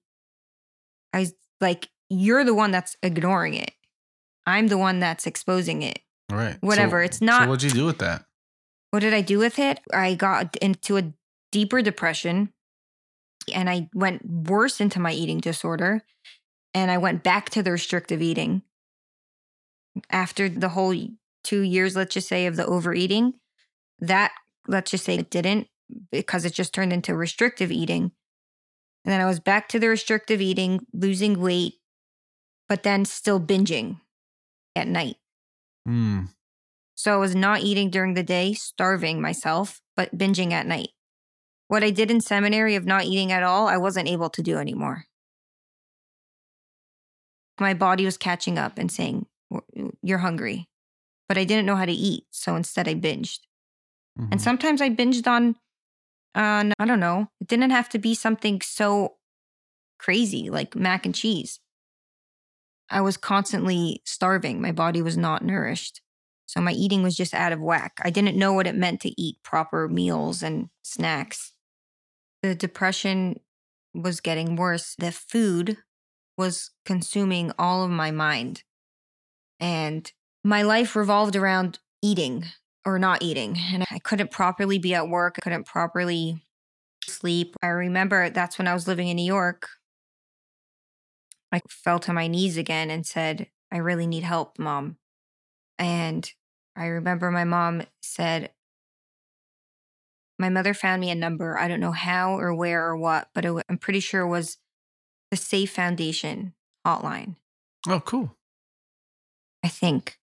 I 1.13 1.21
was 1.21 1.33
like, 1.59 1.89
you're 2.09 2.43
the 2.43 2.53
one 2.53 2.69
that's 2.71 2.95
ignoring 3.01 3.55
it. 3.55 3.71
I'm 4.45 4.67
the 4.67 4.77
one 4.77 4.99
that's 4.99 5.25
exposing 5.25 5.81
it. 5.81 5.99
Right. 6.31 6.57
Whatever, 6.61 7.01
So- 7.01 7.05
it's 7.05 7.21
not- 7.21 7.43
So 7.43 7.49
what'd 7.49 7.63
you 7.63 7.71
do 7.81 7.85
with 7.85 7.97
that? 7.99 8.25
What 8.91 8.99
did 8.99 9.13
I 9.13 9.21
do 9.21 9.39
with 9.39 9.57
it? 9.57 9.79
I 9.93 10.13
got 10.15 10.55
into 10.57 10.97
a 10.97 11.13
deeper 11.51 11.81
depression 11.81 12.53
and 13.53 13.69
I 13.69 13.89
went 13.93 14.25
worse 14.25 14.81
into 14.81 14.99
my 14.99 15.11
eating 15.11 15.39
disorder. 15.39 16.01
And 16.73 16.89
I 16.89 16.97
went 16.97 17.23
back 17.23 17.49
to 17.49 17.63
the 17.63 17.71
restrictive 17.71 18.21
eating 18.21 18.61
after 20.09 20.47
the 20.47 20.69
whole 20.69 20.95
two 21.43 21.61
years, 21.61 21.95
let's 21.95 22.13
just 22.13 22.29
say, 22.29 22.45
of 22.45 22.55
the 22.55 22.65
overeating. 22.65 23.33
That, 23.99 24.31
let's 24.67 24.91
just 24.91 25.03
say, 25.03 25.15
it 25.15 25.29
didn't 25.29 25.67
because 26.11 26.45
it 26.45 26.53
just 26.53 26.73
turned 26.73 26.93
into 26.93 27.13
restrictive 27.13 27.71
eating. 27.71 28.11
And 29.03 29.11
then 29.11 29.21
I 29.21 29.25
was 29.25 29.39
back 29.39 29.67
to 29.69 29.79
the 29.79 29.89
restrictive 29.89 30.41
eating, 30.41 30.85
losing 30.93 31.39
weight, 31.41 31.73
but 32.69 32.83
then 32.83 33.03
still 33.03 33.39
binging 33.39 33.99
at 34.75 34.87
night. 34.87 35.17
Hmm. 35.85 36.25
So 36.95 37.13
I 37.13 37.17
was 37.17 37.35
not 37.35 37.61
eating 37.61 37.89
during 37.89 38.13
the 38.13 38.23
day, 38.23 38.53
starving 38.53 39.21
myself, 39.21 39.81
but 39.97 40.17
binging 40.17 40.51
at 40.51 40.67
night. 40.67 40.89
What 41.71 41.85
I 41.85 41.89
did 41.89 42.11
in 42.11 42.19
seminary 42.19 42.75
of 42.75 42.85
not 42.85 43.05
eating 43.05 43.31
at 43.31 43.43
all, 43.43 43.69
I 43.69 43.77
wasn't 43.77 44.09
able 44.09 44.29
to 44.31 44.41
do 44.41 44.57
anymore. 44.57 45.05
My 47.61 47.73
body 47.73 48.03
was 48.03 48.17
catching 48.17 48.57
up 48.57 48.77
and 48.77 48.91
saying, 48.91 49.25
You're 50.03 50.17
hungry. 50.17 50.67
But 51.29 51.37
I 51.37 51.45
didn't 51.45 51.65
know 51.65 51.77
how 51.77 51.85
to 51.85 51.93
eat. 51.93 52.25
So 52.29 52.57
instead, 52.57 52.89
I 52.89 52.95
binged. 52.95 53.39
And 54.17 54.33
Mhm. 54.33 54.41
sometimes 54.41 54.81
I 54.81 54.89
binged 54.89 55.27
on, 55.27 55.55
on, 56.35 56.73
I 56.77 56.83
don't 56.83 56.99
know, 56.99 57.31
it 57.39 57.47
didn't 57.47 57.69
have 57.69 57.87
to 57.91 57.99
be 57.99 58.15
something 58.15 58.59
so 58.59 59.15
crazy 59.97 60.49
like 60.49 60.75
mac 60.75 61.05
and 61.05 61.15
cheese. 61.15 61.61
I 62.89 62.99
was 62.99 63.15
constantly 63.15 64.01
starving. 64.03 64.61
My 64.61 64.73
body 64.73 65.01
was 65.01 65.15
not 65.15 65.41
nourished. 65.41 66.01
So 66.47 66.59
my 66.59 66.73
eating 66.73 67.01
was 67.01 67.15
just 67.15 67.33
out 67.33 67.53
of 67.53 67.61
whack. 67.61 67.93
I 68.03 68.09
didn't 68.09 68.35
know 68.35 68.51
what 68.51 68.67
it 68.67 68.75
meant 68.75 68.99
to 69.03 69.21
eat 69.21 69.41
proper 69.41 69.87
meals 69.87 70.43
and 70.43 70.69
snacks. 70.83 71.53
The 72.43 72.55
depression 72.55 73.39
was 73.93 74.21
getting 74.21 74.55
worse. 74.55 74.95
The 74.97 75.11
food 75.11 75.77
was 76.37 76.71
consuming 76.85 77.51
all 77.59 77.83
of 77.83 77.91
my 77.91 78.11
mind. 78.11 78.63
And 79.59 80.11
my 80.43 80.63
life 80.63 80.95
revolved 80.95 81.35
around 81.35 81.79
eating 82.01 82.45
or 82.85 82.97
not 82.97 83.21
eating. 83.21 83.57
And 83.71 83.85
I 83.91 83.99
couldn't 83.99 84.31
properly 84.31 84.79
be 84.79 84.95
at 84.95 85.07
work. 85.07 85.35
I 85.37 85.41
couldn't 85.41 85.67
properly 85.67 86.41
sleep. 87.05 87.55
I 87.61 87.67
remember 87.67 88.29
that's 88.29 88.57
when 88.57 88.67
I 88.67 88.73
was 88.73 88.87
living 88.87 89.07
in 89.07 89.17
New 89.17 89.25
York. 89.25 89.69
I 91.51 91.61
fell 91.69 91.99
to 91.99 92.13
my 92.13 92.27
knees 92.27 92.57
again 92.57 92.89
and 92.89 93.05
said, 93.05 93.47
I 93.71 93.77
really 93.77 94.07
need 94.07 94.23
help, 94.23 94.57
mom. 94.57 94.97
And 95.77 96.31
I 96.75 96.85
remember 96.85 97.29
my 97.29 97.43
mom 97.43 97.83
said, 98.01 98.51
my 100.41 100.49
mother 100.49 100.73
found 100.73 100.99
me 100.99 101.11
a 101.11 101.15
number. 101.15 101.57
I 101.57 101.67
don't 101.67 101.79
know 101.79 101.91
how 101.91 102.37
or 102.37 102.53
where 102.53 102.85
or 102.85 102.97
what, 102.97 103.29
but 103.33 103.45
it, 103.45 103.53
I'm 103.69 103.77
pretty 103.77 103.99
sure 103.99 104.21
it 104.21 104.29
was 104.29 104.57
the 105.29 105.37
Safe 105.37 105.71
Foundation 105.71 106.53
hotline. 106.85 107.35
Oh, 107.87 108.01
cool. 108.01 108.35
I 109.63 109.67
think. 109.67 110.17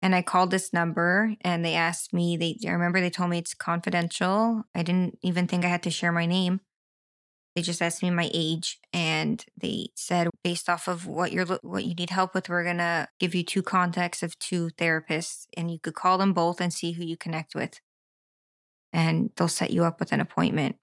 And 0.00 0.14
I 0.14 0.22
called 0.22 0.50
this 0.50 0.72
number 0.72 1.34
and 1.42 1.64
they 1.64 1.74
asked 1.74 2.12
me, 2.12 2.36
they 2.36 2.56
I 2.66 2.72
remember 2.72 3.00
they 3.00 3.10
told 3.10 3.30
me 3.30 3.38
it's 3.38 3.54
confidential. 3.54 4.64
I 4.74 4.82
didn't 4.82 5.18
even 5.22 5.46
think 5.46 5.64
I 5.64 5.68
had 5.68 5.82
to 5.84 5.90
share 5.90 6.12
my 6.12 6.26
name. 6.26 6.60
They 7.54 7.62
just 7.62 7.82
asked 7.82 8.02
me 8.02 8.10
my 8.10 8.30
age 8.32 8.78
and 8.92 9.44
they 9.60 9.88
said 9.94 10.28
based 10.42 10.68
off 10.68 10.88
of 10.88 11.06
what 11.06 11.32
you're 11.32 11.46
what 11.62 11.84
you 11.84 11.94
need 11.94 12.10
help 12.10 12.34
with, 12.34 12.48
we're 12.48 12.64
going 12.64 12.78
to 12.78 13.08
give 13.20 13.34
you 13.34 13.44
two 13.44 13.62
contacts 13.62 14.22
of 14.22 14.38
two 14.38 14.70
therapists 14.78 15.46
and 15.56 15.70
you 15.70 15.78
could 15.78 15.94
call 15.94 16.18
them 16.18 16.32
both 16.32 16.60
and 16.60 16.72
see 16.72 16.92
who 16.92 17.04
you 17.04 17.16
connect 17.16 17.54
with. 17.54 17.80
And 18.92 19.30
they'll 19.36 19.48
set 19.48 19.70
you 19.70 19.84
up 19.84 20.00
with 20.00 20.12
an 20.12 20.20
appointment. 20.20 20.76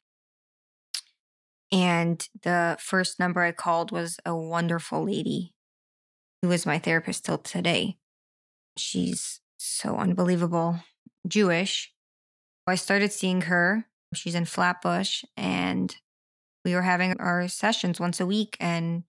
And 1.71 2.27
the 2.41 2.77
first 2.79 3.19
number 3.19 3.41
I 3.41 3.51
called 3.51 3.91
was 3.91 4.19
a 4.25 4.35
wonderful 4.35 5.03
lady 5.05 5.53
who 6.41 6.51
is 6.51 6.65
my 6.65 6.79
therapist 6.79 7.25
till 7.25 7.37
today. 7.37 7.97
She's 8.77 9.41
so 9.57 9.97
unbelievable. 9.97 10.79
Jewish. 11.27 11.93
I 12.65 12.75
started 12.75 13.11
seeing 13.11 13.41
her. 13.41 13.85
She's 14.13 14.35
in 14.35 14.45
Flatbush, 14.45 15.23
and 15.35 15.95
we 16.63 16.73
were 16.73 16.83
having 16.83 17.19
our 17.19 17.47
sessions 17.47 17.99
once 17.99 18.19
a 18.19 18.25
week. 18.25 18.57
And 18.59 19.03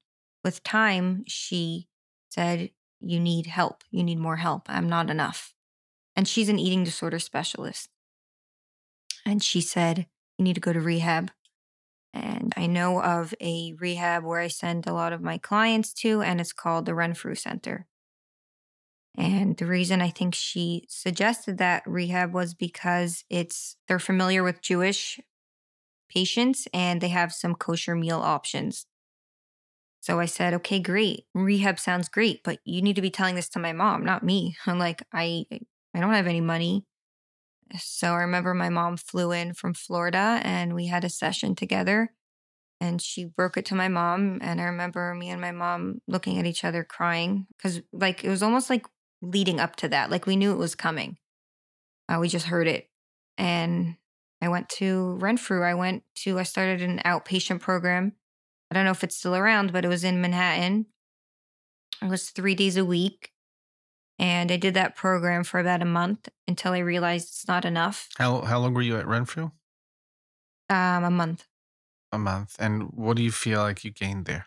with 0.44 0.62
time, 0.62 1.24
she 1.26 1.88
said, 2.30 2.70
You 3.00 3.20
need 3.20 3.46
help. 3.46 3.82
You 3.90 4.02
need 4.02 4.18
more 4.18 4.36
help. 4.36 4.62
I'm 4.68 4.88
not 4.88 5.10
enough. 5.10 5.54
And 6.16 6.26
she's 6.26 6.48
an 6.48 6.58
eating 6.58 6.84
disorder 6.84 7.18
specialist. 7.18 7.90
And 9.24 9.42
she 9.42 9.60
said, 9.60 10.06
You 10.38 10.44
need 10.44 10.54
to 10.54 10.60
go 10.60 10.72
to 10.72 10.80
rehab. 10.80 11.30
And 12.14 12.52
I 12.56 12.66
know 12.66 13.02
of 13.02 13.34
a 13.40 13.74
rehab 13.74 14.24
where 14.24 14.40
I 14.40 14.48
send 14.48 14.86
a 14.86 14.94
lot 14.94 15.12
of 15.14 15.22
my 15.22 15.38
clients 15.38 15.92
to, 15.94 16.22
and 16.22 16.40
it's 16.40 16.52
called 16.54 16.86
the 16.86 16.94
Renfrew 16.94 17.36
Center. 17.36 17.86
And 19.16 19.56
the 19.56 19.66
reason 19.66 20.00
I 20.00 20.10
think 20.10 20.34
she 20.34 20.84
suggested 20.88 21.58
that 21.58 21.82
rehab 21.86 22.32
was 22.32 22.54
because 22.54 23.24
it's 23.28 23.76
they're 23.88 23.98
familiar 23.98 24.42
with 24.42 24.62
Jewish 24.62 25.20
patients 26.10 26.68
and 26.74 27.00
they 27.00 27.08
have 27.08 27.32
some 27.34 27.54
kosher 27.56 27.96
meal 27.96 28.20
options. 28.20 28.86
So 30.00 30.18
I 30.20 30.26
said, 30.26 30.54
"Okay, 30.54 30.80
great. 30.80 31.26
Rehab 31.34 31.78
sounds 31.78 32.08
great, 32.08 32.42
but 32.42 32.60
you 32.64 32.82
need 32.82 32.96
to 32.96 33.02
be 33.02 33.10
telling 33.10 33.34
this 33.34 33.48
to 33.50 33.58
my 33.58 33.72
mom, 33.72 34.04
not 34.04 34.22
me." 34.22 34.56
I'm 34.66 34.78
like, 34.78 35.02
"I 35.12 35.46
I 35.94 36.00
don't 36.00 36.12
have 36.14 36.26
any 36.26 36.40
money." 36.40 36.86
So 37.78 38.12
I 38.12 38.22
remember 38.22 38.54
my 38.54 38.68
mom 38.68 38.96
flew 38.96 39.32
in 39.32 39.54
from 39.54 39.74
Florida 39.74 40.40
and 40.42 40.74
we 40.74 40.86
had 40.86 41.04
a 41.04 41.08
session 41.08 41.54
together 41.54 42.12
and 42.80 43.00
she 43.00 43.24
broke 43.24 43.56
it 43.56 43.66
to 43.66 43.74
my 43.74 43.88
mom 43.88 44.38
and 44.42 44.60
I 44.60 44.64
remember 44.64 45.14
me 45.14 45.28
and 45.28 45.40
my 45.40 45.52
mom 45.52 46.00
looking 46.08 46.38
at 46.38 46.46
each 46.46 46.64
other 46.64 46.82
crying 46.82 47.46
cuz 47.62 47.82
like 47.92 48.24
it 48.24 48.28
was 48.28 48.42
almost 48.42 48.70
like 48.70 48.86
leading 49.22 49.60
up 49.60 49.76
to 49.76 49.88
that 49.88 50.10
like 50.10 50.26
we 50.26 50.36
knew 50.36 50.52
it 50.52 50.58
was 50.58 50.74
coming. 50.74 51.18
Uh, 52.08 52.18
we 52.20 52.28
just 52.28 52.46
heard 52.46 52.66
it 52.66 52.90
and 53.38 53.96
I 54.42 54.48
went 54.48 54.68
to 54.70 55.16
Renfrew. 55.20 55.62
I 55.62 55.74
went 55.74 56.02
to 56.22 56.38
I 56.38 56.44
started 56.44 56.82
an 56.82 57.00
outpatient 57.04 57.60
program. 57.60 58.12
I 58.70 58.74
don't 58.74 58.84
know 58.84 58.92
if 58.92 59.04
it's 59.04 59.16
still 59.16 59.36
around, 59.36 59.72
but 59.72 59.84
it 59.84 59.88
was 59.88 60.04
in 60.04 60.20
Manhattan. 60.20 60.86
It 62.02 62.08
was 62.08 62.30
3 62.30 62.54
days 62.54 62.76
a 62.76 62.84
week 62.84 63.32
and 64.20 64.52
I 64.52 64.58
did 64.58 64.74
that 64.74 64.94
program 64.94 65.44
for 65.44 65.58
about 65.58 65.80
a 65.80 65.86
month 65.86 66.28
until 66.46 66.72
I 66.74 66.78
realized 66.78 67.28
it's 67.28 67.48
not 67.48 67.64
enough. 67.64 68.08
How 68.18 68.42
how 68.42 68.60
long 68.60 68.74
were 68.74 68.82
you 68.82 68.98
at 68.98 69.06
Renfrew? 69.06 69.50
Um, 70.68 71.04
a 71.04 71.10
month. 71.10 71.46
A 72.12 72.18
month. 72.18 72.54
And 72.60 72.92
what 72.92 73.16
do 73.16 73.22
you 73.22 73.32
feel 73.32 73.60
like 73.60 73.82
you 73.82 73.90
gained 73.90 74.26
there? 74.26 74.46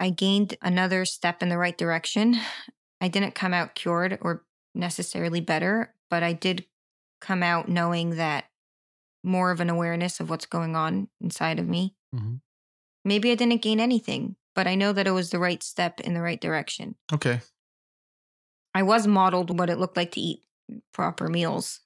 I 0.00 0.10
gained 0.10 0.56
another 0.60 1.04
step 1.04 1.42
in 1.42 1.48
the 1.48 1.58
right 1.58 1.76
direction. 1.76 2.36
I 3.00 3.08
didn't 3.08 3.34
come 3.34 3.54
out 3.54 3.74
cured 3.74 4.18
or 4.20 4.44
necessarily 4.74 5.40
better, 5.40 5.94
but 6.10 6.22
I 6.22 6.32
did 6.32 6.66
come 7.20 7.42
out 7.42 7.68
knowing 7.68 8.16
that 8.16 8.46
more 9.24 9.50
of 9.50 9.60
an 9.60 9.70
awareness 9.70 10.20
of 10.20 10.28
what's 10.30 10.46
going 10.46 10.76
on 10.76 11.08
inside 11.20 11.58
of 11.58 11.68
me. 11.68 11.94
hmm 12.12 12.36
Maybe 13.04 13.30
I 13.30 13.36
didn't 13.36 13.62
gain 13.62 13.80
anything, 13.80 14.36
but 14.58 14.66
I 14.66 14.74
know 14.74 14.92
that 14.92 15.06
it 15.06 15.12
was 15.12 15.30
the 15.30 15.38
right 15.38 15.62
step 15.62 16.00
in 16.00 16.14
the 16.14 16.20
right 16.20 16.40
direction. 16.40 16.96
Okay. 17.12 17.42
I 18.74 18.82
was 18.82 19.06
modeled 19.06 19.56
what 19.56 19.70
it 19.70 19.78
looked 19.78 19.96
like 19.96 20.10
to 20.14 20.20
eat 20.20 20.40
proper 20.92 21.28
meals. 21.28 21.78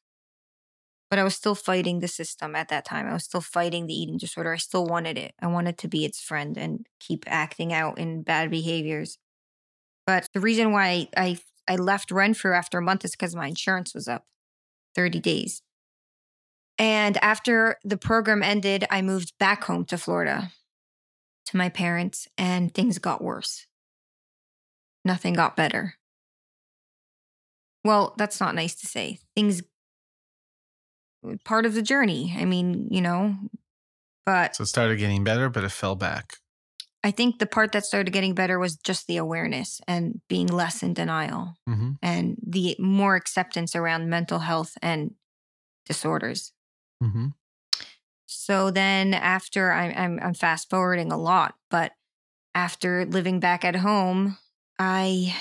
But 1.11 1.19
I 1.19 1.23
was 1.23 1.37
still 1.37 1.55
fighting 1.55 2.01
the 2.01 2.09
system 2.09 2.57
at 2.57 2.71
that 2.71 2.87
time. 2.87 3.07
I 3.07 3.13
was 3.13 3.25
still 3.25 3.43
fighting 3.43 3.87
the 3.87 3.93
eating 3.93 4.17
disorder. 4.17 4.55
I 4.55 4.57
still 4.57 4.87
wanted 4.87 5.19
it. 5.19 5.35
I 5.39 5.49
wanted 5.49 5.77
to 5.81 5.87
be 5.87 6.07
its 6.07 6.23
friend 6.23 6.57
and 6.57 6.87
keep 6.99 7.25
acting 7.27 7.75
out 7.75 7.99
in 7.99 8.23
bad 8.23 8.51
behaviors. 8.51 9.19
But 10.07 10.27
the 10.33 10.41
reason 10.41 10.73
why 10.73 11.09
I 11.15 11.41
I 11.69 11.77
left 11.77 12.11
Renfrew 12.11 12.55
after 12.55 12.79
a 12.79 12.83
month 12.83 13.05
is 13.05 13.11
because 13.11 13.37
my 13.37 13.49
insurance 13.49 13.93
was 13.93 14.09
up 14.09 14.25
30 14.95 15.21
days. 15.21 15.61
And 16.79 17.23
after 17.23 17.77
the 17.85 17.99
program 17.99 18.43
ended, 18.43 18.87
I 18.91 19.03
moved 19.03 19.35
back 19.39 19.65
home 19.65 19.85
to 19.85 19.99
Florida 19.99 20.53
to 21.47 21.57
my 21.57 21.69
parents, 21.69 22.29
and 22.39 22.73
things 22.73 22.99
got 22.99 23.23
worse. 23.23 23.67
Nothing 25.05 25.35
got 25.35 25.57
better. 25.57 25.95
Well, 27.85 28.15
that's 28.17 28.41
not 28.41 28.55
nice 28.55 28.75
to 28.77 28.87
say. 28.87 29.19
Things 29.35 29.63
part 31.45 31.67
of 31.67 31.75
the 31.75 31.83
journey. 31.83 32.35
I 32.37 32.45
mean, 32.45 32.89
you 32.91 33.01
know, 33.01 33.37
but 34.25 34.57
So 34.57 34.63
it 34.63 34.67
started 34.67 34.99
getting 34.99 35.25
better, 35.25 35.49
but 35.49 35.65
it 35.65 35.71
fell 35.71 35.97
back. 35.97 36.35
I 37.05 37.11
think 37.11 37.39
the 37.39 37.47
part 37.47 37.73
that 37.73 37.85
started 37.85 38.13
getting 38.13 38.35
better 38.35 38.59
was 38.59 38.77
just 38.77 39.09
the 39.09 39.17
awareness 39.17 39.81
and 39.89 40.21
being 40.29 40.47
less 40.47 40.83
in 40.83 40.95
denial 40.95 41.55
hmm 41.67 41.93
and 42.05 42.37
the 42.45 42.75
more 42.81 43.15
acceptance 43.15 43.77
around 43.77 44.09
mental 44.11 44.41
health 44.41 44.73
and 44.83 45.15
disorders. 45.87 46.53
hmm 47.01 47.27
So 48.43 48.73
then 48.73 49.15
after 49.15 49.71
I'm 49.71 49.93
I'm, 49.97 50.19
I'm 50.21 50.35
fast 50.35 50.69
forwarding 50.69 51.13
a 51.13 51.17
lot, 51.17 51.55
but 51.71 51.93
after 52.57 53.07
living 53.07 53.39
back 53.39 53.65
at 53.65 53.77
home, 53.77 54.37
I 54.81 55.37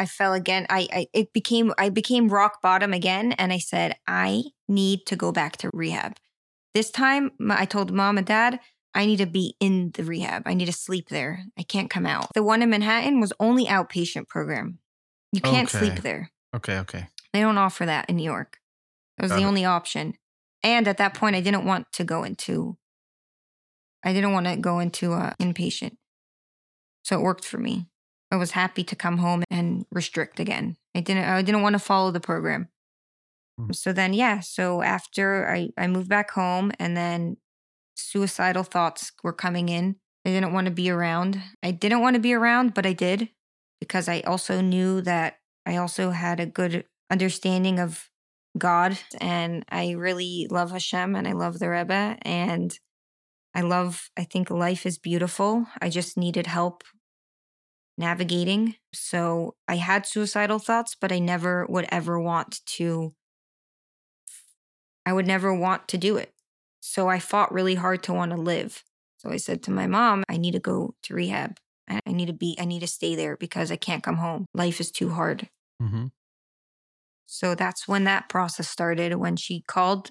I 0.00 0.06
fell 0.06 0.32
again. 0.32 0.66
I, 0.70 0.88
I 0.90 1.06
it 1.12 1.34
became 1.34 1.74
I 1.76 1.90
became 1.90 2.30
rock 2.30 2.62
bottom 2.62 2.94
again, 2.94 3.32
and 3.32 3.52
I 3.52 3.58
said 3.58 3.96
I 4.06 4.44
need 4.68 5.04
to 5.04 5.16
go 5.16 5.32
back 5.32 5.58
to 5.58 5.70
rehab. 5.74 6.16
This 6.72 6.90
time, 6.90 7.32
I 7.50 7.66
told 7.66 7.92
mom 7.92 8.16
and 8.16 8.26
dad 8.26 8.58
I 8.94 9.04
need 9.04 9.18
to 9.18 9.26
be 9.26 9.54
in 9.60 9.90
the 9.92 10.02
rehab. 10.02 10.44
I 10.46 10.54
need 10.54 10.64
to 10.64 10.72
sleep 10.72 11.10
there. 11.10 11.44
I 11.58 11.62
can't 11.62 11.90
come 11.90 12.06
out. 12.06 12.32
The 12.32 12.42
one 12.42 12.62
in 12.62 12.70
Manhattan 12.70 13.20
was 13.20 13.34
only 13.38 13.66
outpatient 13.66 14.28
program. 14.28 14.78
You 15.30 15.42
can't 15.42 15.68
Okay. 15.68 15.78
sleep 15.78 16.02
there. 16.02 16.30
Okay. 16.56 16.78
Okay. 16.78 17.08
They 17.34 17.40
don't 17.42 17.58
offer 17.58 17.84
that 17.84 18.08
in 18.08 18.16
New 18.16 18.24
York. 18.24 18.60
That 19.18 19.24
was 19.24 19.32
Got 19.32 19.36
the 19.36 19.42
it. 19.42 19.46
only 19.46 19.66
option. 19.66 20.14
And 20.64 20.88
at 20.88 20.96
that 20.98 21.14
point, 21.14 21.36
I 21.36 21.40
didn't 21.42 21.64
want 21.64 21.92
to 21.92 22.04
go 22.04 22.24
into. 22.24 22.76
I 24.02 24.12
didn't 24.12 24.32
want 24.32 24.46
to 24.46 24.56
go 24.56 24.78
into 24.80 25.12
uh, 25.12 25.32
inpatient, 25.40 25.96
so 27.02 27.18
it 27.18 27.22
worked 27.22 27.44
for 27.44 27.58
me. 27.58 27.86
I 28.30 28.36
was 28.36 28.52
happy 28.52 28.82
to 28.84 28.96
come 28.96 29.18
home 29.18 29.44
and 29.50 29.86
restrict 29.92 30.40
again. 30.40 30.76
I 30.94 31.00
didn't. 31.00 31.24
I 31.24 31.42
didn't 31.42 31.62
want 31.62 31.74
to 31.74 31.78
follow 31.78 32.10
the 32.10 32.20
program. 32.20 32.68
Mhm. 33.60 33.74
So 33.74 33.92
then, 33.92 34.12
yeah. 34.14 34.40
So 34.40 34.82
after 34.82 35.48
I 35.48 35.70
I 35.78 35.86
moved 35.86 36.08
back 36.08 36.30
home, 36.32 36.72
and 36.78 36.96
then 36.96 37.36
suicidal 37.96 38.64
thoughts 38.64 39.12
were 39.22 39.32
coming 39.32 39.68
in. 39.68 39.96
I 40.26 40.30
didn't 40.30 40.52
want 40.54 40.66
to 40.66 40.72
be 40.72 40.90
around. 40.90 41.42
I 41.62 41.70
didn't 41.72 42.00
want 42.02 42.14
to 42.14 42.20
be 42.20 42.34
around, 42.34 42.74
but 42.74 42.86
I 42.86 42.92
did 42.94 43.30
because 43.80 44.08
I 44.08 44.20
also 44.22 44.60
knew 44.60 45.00
that 45.02 45.38
I 45.66 45.76
also 45.76 46.10
had 46.10 46.40
a 46.40 46.46
good 46.46 46.86
understanding 47.10 47.78
of 47.78 48.10
God 48.56 48.98
and 49.20 49.64
I 49.68 49.92
really 49.92 50.46
love 50.50 50.70
Hashem 50.70 51.16
and 51.16 51.26
I 51.26 51.32
love 51.32 51.58
the 51.58 51.70
Rebbe 51.70 52.16
and 52.22 52.78
I 53.54 53.62
love, 53.62 54.10
I 54.16 54.24
think 54.24 54.50
life 54.50 54.86
is 54.86 54.98
beautiful. 54.98 55.66
I 55.80 55.88
just 55.90 56.16
needed 56.16 56.46
help 56.46 56.84
navigating. 57.96 58.76
So 58.92 59.54
I 59.68 59.76
had 59.76 60.06
suicidal 60.06 60.58
thoughts, 60.58 60.96
but 61.00 61.12
I 61.12 61.18
never 61.18 61.66
would 61.68 61.86
ever 61.90 62.18
want 62.20 62.64
to, 62.66 63.14
I 65.06 65.12
would 65.12 65.26
never 65.26 65.52
want 65.54 65.88
to 65.88 65.98
do 65.98 66.16
it. 66.16 66.32
So 66.80 67.08
I 67.08 67.18
fought 67.18 67.52
really 67.52 67.74
hard 67.76 68.02
to 68.04 68.12
want 68.12 68.32
to 68.32 68.36
live. 68.36 68.84
So 69.18 69.30
I 69.30 69.36
said 69.36 69.62
to 69.64 69.70
my 69.70 69.86
mom, 69.86 70.22
I 70.28 70.36
need 70.36 70.52
to 70.52 70.60
go 70.60 70.94
to 71.04 71.14
rehab. 71.14 71.58
I 71.88 72.00
need 72.06 72.26
to 72.26 72.32
be, 72.32 72.56
I 72.58 72.64
need 72.64 72.80
to 72.80 72.86
stay 72.86 73.14
there 73.14 73.36
because 73.36 73.70
I 73.70 73.76
can't 73.76 74.02
come 74.02 74.16
home. 74.16 74.46
Life 74.54 74.80
is 74.80 74.90
too 74.90 75.10
hard. 75.10 75.48
hmm 75.80 76.06
So 77.26 77.54
that's 77.54 77.88
when 77.88 78.04
that 78.04 78.28
process 78.28 78.68
started 78.68 79.14
when 79.14 79.36
she 79.36 79.62
called 79.66 80.10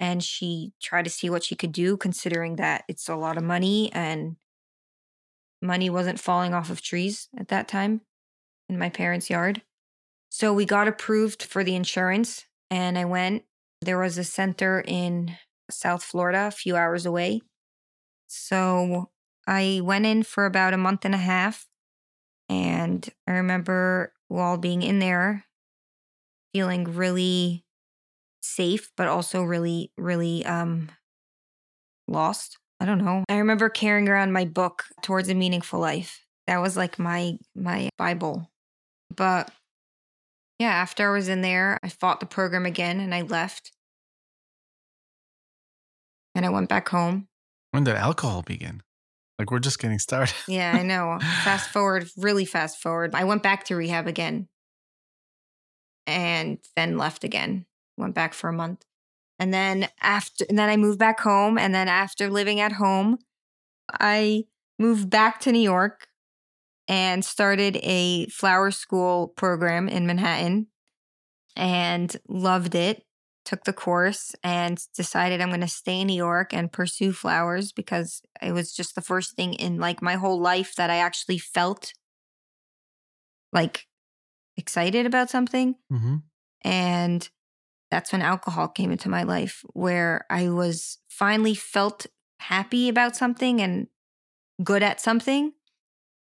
and 0.00 0.22
she 0.22 0.72
tried 0.80 1.04
to 1.04 1.10
see 1.10 1.28
what 1.28 1.44
she 1.44 1.54
could 1.54 1.72
do, 1.72 1.96
considering 1.96 2.56
that 2.56 2.84
it's 2.88 3.08
a 3.08 3.16
lot 3.16 3.36
of 3.36 3.42
money 3.42 3.92
and 3.92 4.36
money 5.60 5.90
wasn't 5.90 6.20
falling 6.20 6.54
off 6.54 6.70
of 6.70 6.80
trees 6.80 7.28
at 7.36 7.48
that 7.48 7.68
time 7.68 8.00
in 8.68 8.78
my 8.78 8.88
parents' 8.88 9.30
yard. 9.30 9.62
So 10.30 10.52
we 10.52 10.64
got 10.64 10.88
approved 10.88 11.42
for 11.42 11.64
the 11.64 11.74
insurance 11.74 12.44
and 12.70 12.98
I 12.98 13.04
went. 13.04 13.44
There 13.80 13.98
was 13.98 14.18
a 14.18 14.24
center 14.24 14.82
in 14.86 15.36
South 15.70 16.02
Florida, 16.02 16.46
a 16.46 16.50
few 16.50 16.76
hours 16.76 17.06
away. 17.06 17.40
So 18.26 19.10
I 19.46 19.80
went 19.82 20.06
in 20.06 20.22
for 20.22 20.46
about 20.46 20.74
a 20.74 20.78
month 20.78 21.04
and 21.04 21.14
a 21.14 21.18
half. 21.18 21.66
And 22.48 23.08
I 23.26 23.32
remember 23.32 24.12
while 24.28 24.56
being 24.56 24.82
in 24.82 24.98
there, 24.98 25.44
feeling 26.52 26.84
really 26.84 27.64
safe, 28.40 28.90
but 28.96 29.08
also 29.08 29.42
really, 29.42 29.92
really 29.96 30.44
um, 30.44 30.90
lost. 32.06 32.58
I 32.80 32.84
don't 32.84 33.04
know. 33.04 33.24
I 33.28 33.38
remember 33.38 33.68
carrying 33.68 34.08
around 34.08 34.32
my 34.32 34.44
book 34.44 34.84
towards 35.02 35.28
a 35.28 35.34
meaningful 35.34 35.80
life. 35.80 36.24
That 36.46 36.58
was 36.58 36.76
like 36.76 36.98
my 36.98 37.38
my 37.54 37.90
Bible. 37.98 38.50
But 39.14 39.50
yeah, 40.58 40.70
after 40.70 41.10
I 41.10 41.14
was 41.14 41.28
in 41.28 41.40
there, 41.40 41.78
I 41.82 41.88
fought 41.88 42.20
the 42.20 42.26
program 42.26 42.66
again 42.66 43.00
and 43.00 43.14
I 43.14 43.22
left. 43.22 43.72
And 46.34 46.46
I 46.46 46.50
went 46.50 46.68
back 46.68 46.88
home. 46.88 47.26
When 47.72 47.84
did 47.84 47.96
alcohol 47.96 48.42
begin? 48.42 48.82
Like 49.38 49.50
we're 49.50 49.58
just 49.58 49.78
getting 49.78 49.98
started. 49.98 50.34
Yeah, 50.46 50.72
I 50.74 50.82
know. 50.84 51.18
fast 51.20 51.70
forward, 51.70 52.08
really 52.16 52.44
fast 52.44 52.78
forward. 52.80 53.14
I 53.14 53.24
went 53.24 53.42
back 53.42 53.64
to 53.64 53.76
rehab 53.76 54.06
again 54.06 54.48
and 56.08 56.58
then 56.74 56.96
left 56.96 57.22
again. 57.22 57.66
Went 57.98 58.14
back 58.14 58.32
for 58.32 58.48
a 58.48 58.52
month. 58.52 58.84
And 59.38 59.54
then 59.54 59.88
after 60.00 60.44
and 60.48 60.58
then 60.58 60.68
I 60.68 60.76
moved 60.76 60.98
back 60.98 61.20
home 61.20 61.58
and 61.58 61.72
then 61.74 61.86
after 61.86 62.28
living 62.28 62.58
at 62.58 62.72
home, 62.72 63.18
I 64.00 64.44
moved 64.78 65.10
back 65.10 65.38
to 65.40 65.52
New 65.52 65.60
York 65.60 66.08
and 66.88 67.24
started 67.24 67.78
a 67.82 68.26
flower 68.26 68.70
school 68.70 69.28
program 69.28 69.88
in 69.88 70.06
Manhattan 70.06 70.68
and 71.54 72.16
loved 72.28 72.74
it. 72.74 73.04
Took 73.44 73.64
the 73.64 73.72
course 73.72 74.34
and 74.44 74.78
decided 74.94 75.40
I'm 75.40 75.48
going 75.48 75.62
to 75.62 75.68
stay 75.68 76.00
in 76.00 76.08
New 76.08 76.16
York 76.16 76.52
and 76.52 76.70
pursue 76.70 77.12
flowers 77.12 77.72
because 77.72 78.20
it 78.42 78.52
was 78.52 78.74
just 78.74 78.94
the 78.94 79.00
first 79.00 79.36
thing 79.36 79.54
in 79.54 79.78
like 79.78 80.02
my 80.02 80.16
whole 80.16 80.38
life 80.38 80.74
that 80.76 80.90
I 80.90 80.96
actually 80.96 81.38
felt 81.38 81.94
like 83.50 83.87
excited 84.58 85.06
about 85.06 85.30
something. 85.30 85.76
Mm-hmm. 85.90 86.16
And 86.62 87.28
that's 87.90 88.12
when 88.12 88.20
alcohol 88.20 88.68
came 88.68 88.90
into 88.90 89.08
my 89.08 89.22
life, 89.22 89.64
where 89.72 90.26
I 90.28 90.50
was 90.50 90.98
finally 91.08 91.54
felt 91.54 92.06
happy 92.40 92.88
about 92.88 93.16
something 93.16 93.60
and 93.60 93.86
good 94.62 94.82
at 94.82 95.00
something, 95.00 95.52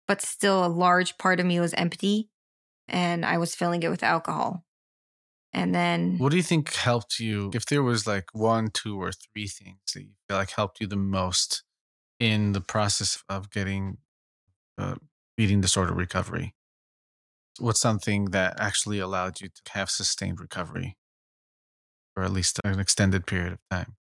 but 0.07 0.21
still 0.21 0.65
a 0.65 0.67
large 0.67 1.17
part 1.17 1.39
of 1.39 1.45
me 1.45 1.59
was 1.59 1.73
empty 1.75 2.29
and 2.87 3.25
I 3.25 3.37
was 3.37 3.55
filling 3.55 3.83
it 3.83 3.89
with 3.89 4.03
alcohol. 4.03 4.65
And 5.53 5.73
then 5.73 6.17
What 6.17 6.31
do 6.31 6.37
you 6.37 6.43
think 6.43 6.73
helped 6.73 7.19
you? 7.19 7.49
If 7.53 7.65
there 7.67 7.81
was 7.81 8.05
like 8.05 8.25
one, 8.33 8.71
two, 8.73 9.01
or 9.01 9.11
three 9.11 9.47
things 9.47 9.77
that 9.93 10.01
you 10.01 10.11
feel 10.27 10.37
like 10.37 10.51
helped 10.51 10.81
you 10.81 10.87
the 10.87 10.97
most 10.97 11.63
in 12.19 12.51
the 12.51 12.61
process 12.61 13.23
of 13.29 13.49
getting 13.51 13.97
uh, 14.77 14.95
eating 15.37 15.61
disorder 15.61 15.93
recovery, 15.93 16.53
what's 17.59 17.79
something 17.79 18.25
that 18.25 18.59
actually 18.59 18.99
allowed 18.99 19.41
you 19.41 19.49
to 19.49 19.71
have 19.71 19.89
sustained 19.89 20.39
recovery 20.39 20.97
for 22.13 22.23
at 22.23 22.31
least 22.31 22.59
an 22.63 22.79
extended 22.79 23.25
period 23.25 23.53
of 23.53 23.59
time? 23.69 23.95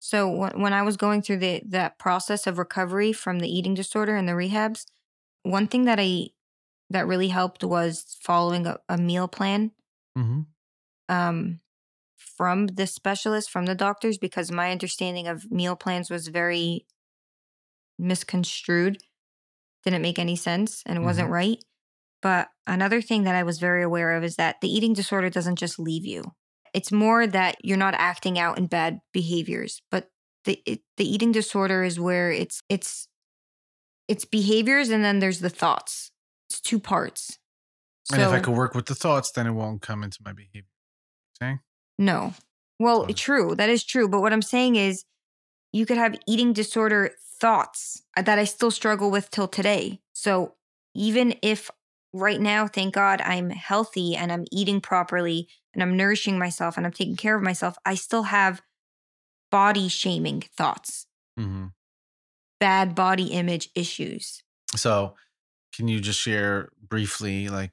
So 0.00 0.28
when 0.56 0.72
I 0.72 0.82
was 0.82 0.96
going 0.96 1.22
through 1.22 1.38
the 1.38 1.60
that 1.66 1.98
process 1.98 2.46
of 2.46 2.58
recovery 2.58 3.12
from 3.12 3.40
the 3.40 3.48
eating 3.48 3.74
disorder 3.74 4.14
and 4.14 4.28
the 4.28 4.32
rehabs, 4.32 4.84
one 5.42 5.66
thing 5.66 5.84
that 5.84 5.98
I 6.00 6.28
that 6.90 7.06
really 7.06 7.28
helped 7.28 7.64
was 7.64 8.16
following 8.20 8.66
a, 8.66 8.78
a 8.88 8.96
meal 8.96 9.28
plan 9.28 9.72
Mm-hmm. 10.16 10.40
um, 11.14 11.60
from 12.16 12.66
the 12.66 12.86
specialist, 12.88 13.50
from 13.50 13.66
the 13.66 13.74
doctors, 13.76 14.18
because 14.18 14.50
my 14.50 14.72
understanding 14.72 15.28
of 15.28 15.48
meal 15.50 15.76
plans 15.76 16.10
was 16.10 16.26
very 16.26 16.86
misconstrued. 17.98 18.98
Didn't 19.84 20.02
make 20.02 20.18
any 20.18 20.34
sense 20.34 20.82
and 20.86 20.98
it 20.98 21.02
wasn't 21.02 21.30
right. 21.30 21.62
But 22.20 22.48
another 22.66 23.00
thing 23.00 23.24
that 23.24 23.34
I 23.34 23.42
was 23.42 23.58
very 23.58 23.82
aware 23.82 24.16
of 24.16 24.24
is 24.24 24.36
that 24.36 24.56
the 24.60 24.68
eating 24.68 24.92
disorder 24.92 25.30
doesn't 25.30 25.56
just 25.56 25.78
leave 25.78 26.04
you. 26.04 26.22
It's 26.74 26.92
more 26.92 27.26
that 27.26 27.56
you're 27.64 27.76
not 27.76 27.94
acting 27.94 28.38
out 28.38 28.58
in 28.58 28.66
bad 28.66 29.00
behaviors, 29.12 29.80
but 29.90 30.10
the 30.44 30.60
it, 30.66 30.80
the 30.96 31.08
eating 31.08 31.32
disorder 31.32 31.84
is 31.84 31.98
where 31.98 32.30
it's 32.30 32.62
it's 32.68 33.08
it's 34.08 34.24
behaviors 34.24 34.88
and 34.90 35.04
then 35.04 35.18
there's 35.18 35.40
the 35.40 35.50
thoughts. 35.50 36.10
It's 36.50 36.60
two 36.60 36.78
parts. 36.80 37.38
and 38.12 38.22
if 38.22 38.32
I 38.32 38.38
could 38.38 38.54
work 38.54 38.74
with 38.74 38.86
the 38.86 38.94
thoughts, 38.94 39.30
then 39.32 39.46
it 39.46 39.52
won't 39.52 39.82
come 39.82 40.02
into 40.02 40.18
my 40.24 40.32
behavior. 40.32 40.70
Saying 41.40 41.60
No. 41.98 42.34
Well, 42.78 43.02
Okay. 43.02 43.12
true. 43.12 43.54
That 43.54 43.70
is 43.70 43.84
true. 43.84 44.08
But 44.08 44.20
what 44.20 44.32
I'm 44.32 44.42
saying 44.42 44.76
is 44.76 45.04
you 45.72 45.84
could 45.84 45.98
have 45.98 46.16
eating 46.26 46.52
disorder 46.52 47.10
thoughts 47.40 48.02
uh, 48.16 48.22
that 48.22 48.38
I 48.38 48.44
still 48.44 48.70
struggle 48.70 49.10
with 49.10 49.30
till 49.30 49.48
today. 49.48 50.00
So 50.12 50.54
even 50.94 51.36
if 51.42 51.70
right 52.12 52.40
now, 52.40 52.66
thank 52.66 52.94
God, 52.94 53.20
I'm 53.20 53.50
healthy 53.50 54.16
and 54.16 54.32
I'm 54.32 54.44
eating 54.50 54.80
properly 54.80 55.48
and 55.74 55.82
I'm 55.82 55.96
nourishing 55.96 56.38
myself 56.38 56.76
and 56.76 56.86
I'm 56.86 56.92
taking 56.92 57.16
care 57.16 57.36
of 57.36 57.42
myself, 57.42 57.76
I 57.84 57.94
still 57.94 58.24
have 58.24 58.62
body 59.50 59.88
shaming 59.88 60.42
thoughts, 60.56 61.06
mm-hmm. 61.38 61.66
bad 62.60 62.94
body 62.94 63.26
image 63.26 63.70
issues. 63.74 64.42
So, 64.74 65.14
can 65.74 65.88
you 65.88 66.00
just 66.00 66.20
share 66.20 66.70
briefly, 66.80 67.48
like, 67.48 67.72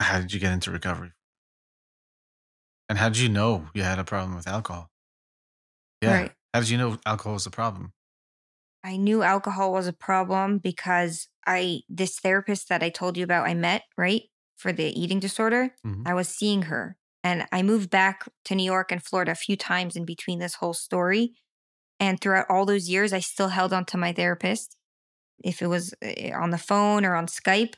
how 0.00 0.20
did 0.20 0.32
you 0.32 0.40
get 0.40 0.52
into 0.52 0.70
recovery? 0.70 1.12
And 2.88 2.98
how 2.98 3.08
did 3.08 3.18
you 3.18 3.28
know 3.28 3.66
you 3.74 3.82
had 3.82 3.98
a 3.98 4.04
problem 4.04 4.34
with 4.34 4.48
alcohol? 4.48 4.90
Yeah. 6.00 6.20
Right. 6.20 6.32
How 6.54 6.60
did 6.60 6.70
you 6.70 6.78
know 6.78 6.98
alcohol 7.04 7.34
was 7.34 7.46
a 7.46 7.50
problem? 7.50 7.92
I 8.84 8.96
knew 8.96 9.22
alcohol 9.22 9.72
was 9.72 9.86
a 9.86 9.92
problem 9.92 10.58
because 10.58 11.28
I 11.46 11.80
this 11.88 12.18
therapist 12.18 12.68
that 12.68 12.82
I 12.82 12.90
told 12.90 13.16
you 13.16 13.24
about 13.24 13.48
I 13.48 13.54
met, 13.54 13.82
right? 13.96 14.22
For 14.56 14.72
the 14.72 14.84
eating 14.98 15.20
disorder, 15.20 15.74
Mhm. 15.84 16.02
I 16.06 16.14
was 16.14 16.28
seeing 16.28 16.62
her. 16.62 16.96
And 17.24 17.46
I 17.52 17.62
moved 17.62 17.90
back 17.90 18.28
to 18.44 18.54
New 18.54 18.64
York 18.64 18.92
and 18.92 19.02
Florida 19.02 19.32
a 19.32 19.34
few 19.34 19.56
times 19.56 19.96
in 19.96 20.04
between 20.04 20.38
this 20.38 20.54
whole 20.54 20.74
story. 20.74 21.34
And 22.00 22.20
throughout 22.20 22.46
all 22.50 22.66
those 22.66 22.88
years, 22.88 23.12
I 23.12 23.20
still 23.20 23.48
held 23.48 23.72
on 23.72 23.84
to 23.86 23.96
my 23.98 24.12
therapist, 24.12 24.76
if 25.44 25.62
it 25.62 25.68
was 25.68 25.94
eh, 26.02 26.32
on 26.32 26.50
the 26.50 26.58
phone 26.58 27.04
or 27.04 27.14
on 27.14 27.26
Skype. 27.26 27.74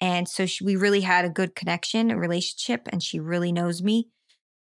And 0.00 0.28
so 0.28 0.46
she, 0.46 0.64
we 0.64 0.76
really 0.76 1.02
had 1.02 1.24
a 1.24 1.30
good 1.30 1.54
connection, 1.54 2.10
a 2.10 2.18
relationship, 2.18 2.88
and 2.92 3.02
she 3.02 3.20
really 3.20 3.52
knows 3.52 3.82
me. 3.82 4.10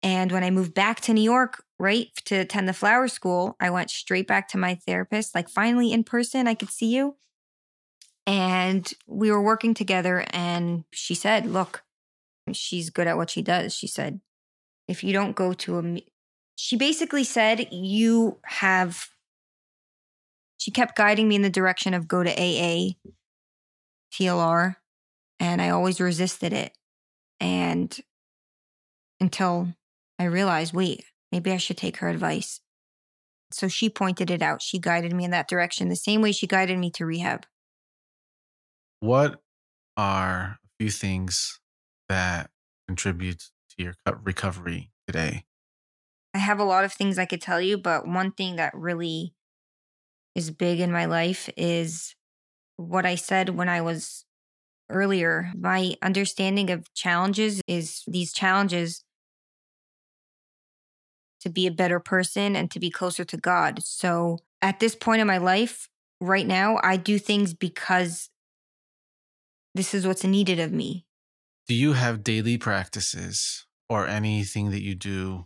And 0.02 0.32
when 0.32 0.44
I 0.44 0.50
moved 0.50 0.74
back 0.74 1.02
to 1.02 1.14
New 1.14 1.22
York, 1.22 1.64
right, 1.78 2.08
to 2.26 2.36
attend 2.36 2.70
the 2.70 2.74
flower 2.74 3.08
school, 3.08 3.56
I 3.60 3.70
went 3.70 3.90
straight 3.90 4.28
back 4.28 4.48
to 4.50 4.58
my 4.58 4.76
therapist, 4.76 5.36
like 5.36 5.50
finally 5.50 5.92
in 5.92 6.04
person, 6.04 6.48
I 6.48 6.54
could 6.54 6.70
see 6.70 6.96
you. 6.96 7.16
And 8.26 8.92
we 9.08 9.32
were 9.32 9.42
working 9.42 9.74
together, 9.74 10.24
and 10.30 10.84
she 10.92 11.16
said, 11.16 11.46
Look, 11.46 11.84
she's 12.54 12.90
good 12.90 13.08
at 13.08 13.18
what 13.18 13.30
she 13.30 13.42
does. 13.42 13.74
She 13.76 13.88
said, 13.88 14.22
If 14.88 15.04
you 15.04 15.14
don't 15.14 15.36
go 15.36 15.54
to 15.54 15.80
a, 15.80 16.04
she 16.56 16.78
basically 16.78 17.24
said, 17.24 17.68
You 17.72 18.38
have, 18.46 19.10
she 20.58 20.70
kept 20.70 20.96
guiding 20.96 21.28
me 21.28 21.36
in 21.36 21.42
the 21.42 21.50
direction 21.50 21.94
of 21.94 22.08
go 22.08 22.24
to 22.24 22.30
AA, 22.30 22.92
TLR, 24.14 24.76
and 25.40 25.62
I 25.62 25.70
always 25.70 26.00
resisted 26.00 26.54
it. 26.54 26.78
And 27.40 27.98
until 29.20 29.74
I 30.20 30.26
realized, 30.26 30.74
wait, 30.74 31.06
maybe 31.32 31.52
I 31.52 31.58
should 31.58 31.78
take 31.78 31.98
her 31.98 32.10
advice. 32.10 32.60
So 33.52 33.68
she 33.68 33.90
pointed 33.90 34.30
it 34.30 34.42
out. 34.42 34.62
She 34.62 34.78
guided 34.78 35.14
me 35.14 35.24
in 35.24 35.32
that 35.32 35.48
direction, 35.48 35.90
the 35.90 35.96
same 35.96 36.22
way 36.22 36.34
she 36.34 36.46
guided 36.46 36.78
me 36.78 36.92
to 36.92 37.06
rehab. 37.06 37.46
What 39.00 39.42
are 39.98 40.60
a 40.64 40.70
few 40.78 40.92
things 40.92 41.60
that 42.10 42.52
contribute 42.88 43.40
to 43.40 43.84
your 43.84 43.96
recovery 44.24 44.92
today? 45.08 45.46
I 46.34 46.40
have 46.40 46.60
a 46.60 46.66
lot 46.66 46.84
of 46.84 46.94
things 46.94 47.18
I 47.18 47.26
could 47.26 47.42
tell 47.42 47.62
you, 47.62 47.78
but 47.78 48.08
one 48.08 48.32
thing 48.34 48.58
that 48.58 48.74
really 48.76 49.34
is 50.36 50.52
big 50.52 50.80
in 50.80 50.92
my 50.92 51.06
life 51.06 51.50
is 51.58 52.14
what 52.78 53.06
I 53.06 53.16
said 53.16 53.50
when 53.50 53.68
I 53.68 53.82
was 53.82 54.26
earlier. 54.90 55.52
My 55.58 55.96
understanding 56.02 56.70
of 56.70 56.94
challenges 56.94 57.62
is 57.68 58.04
these 58.06 58.32
challenges 58.32 59.04
to 61.42 61.50
be 61.50 61.68
a 61.68 61.72
better 61.72 62.00
person 62.00 62.56
and 62.56 62.70
to 62.72 62.80
be 62.80 62.90
closer 62.90 63.24
to 63.26 63.38
God. 63.38 63.84
So 63.84 64.40
at 64.62 64.80
this 64.80 64.96
point 64.96 65.22
in 65.22 65.28
my 65.28 65.38
life, 65.38 65.90
right 66.22 66.46
now, 66.46 66.80
I 66.84 66.98
do 66.98 67.20
things 67.20 67.54
because 67.54 68.30
this 69.76 69.94
is 69.94 70.06
what's 70.06 70.24
needed 70.24 70.60
of 70.60 70.72
me. 70.72 71.06
Do 71.68 71.76
you 71.76 71.94
have 71.94 72.24
daily 72.24 72.58
practices 72.58 73.66
or 73.88 74.08
anything 74.08 74.72
that 74.72 74.82
you 74.82 74.96
do 74.96 75.46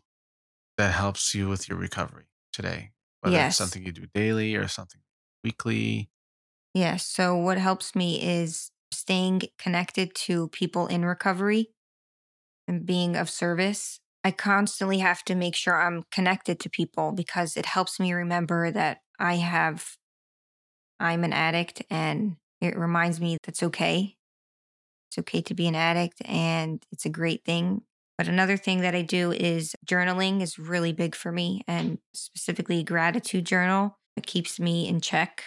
that 0.77 0.93
helps 0.93 1.35
you 1.35 1.49
with 1.49 1.69
your 1.69 1.77
recovery 1.77 2.25
today? 2.51 2.91
Whether 3.21 3.37
Yes. 3.37 3.49
it's 3.49 3.57
something 3.57 3.85
you 3.85 3.91
do 3.91 4.07
daily 4.13 4.55
or 4.55 4.67
something 4.67 5.01
weekly. 5.43 6.09
Yes. 6.73 7.05
So 7.05 7.35
what 7.35 7.57
helps 7.57 7.95
me 7.95 8.21
is 8.21 8.71
staying 8.91 9.43
connected 9.57 10.15
to 10.15 10.47
people 10.49 10.87
in 10.87 11.05
recovery 11.05 11.71
and 12.67 12.85
being 12.85 13.15
of 13.15 13.29
service. 13.29 13.99
I 14.23 14.31
constantly 14.31 14.99
have 14.99 15.23
to 15.25 15.35
make 15.35 15.55
sure 15.55 15.79
I'm 15.79 16.03
connected 16.11 16.59
to 16.61 16.69
people 16.69 17.11
because 17.11 17.57
it 17.57 17.65
helps 17.65 17.99
me 17.99 18.13
remember 18.13 18.71
that 18.71 18.99
I 19.19 19.35
have, 19.35 19.97
I'm 20.99 21.23
an 21.23 21.33
addict 21.33 21.83
and 21.89 22.37
it 22.61 22.77
reminds 22.77 23.19
me 23.19 23.37
that's 23.43 23.63
okay. 23.63 24.15
It's 25.09 25.17
okay 25.19 25.41
to 25.41 25.53
be 25.53 25.67
an 25.67 25.75
addict 25.75 26.21
and 26.25 26.83
it's 26.91 27.05
a 27.05 27.09
great 27.09 27.43
thing. 27.43 27.81
But 28.17 28.27
another 28.27 28.55
thing 28.55 28.81
that 28.81 28.95
I 28.95 29.01
do 29.01 29.31
is 29.31 29.75
journaling 29.85 30.41
is 30.41 30.57
really 30.57 30.93
big 30.93 31.15
for 31.15 31.31
me 31.31 31.63
and 31.67 31.97
specifically 32.13 32.83
gratitude 32.83 33.45
journal. 33.45 33.97
It 34.15 34.25
keeps 34.25 34.59
me 34.59 34.87
in 34.87 35.01
check 35.01 35.43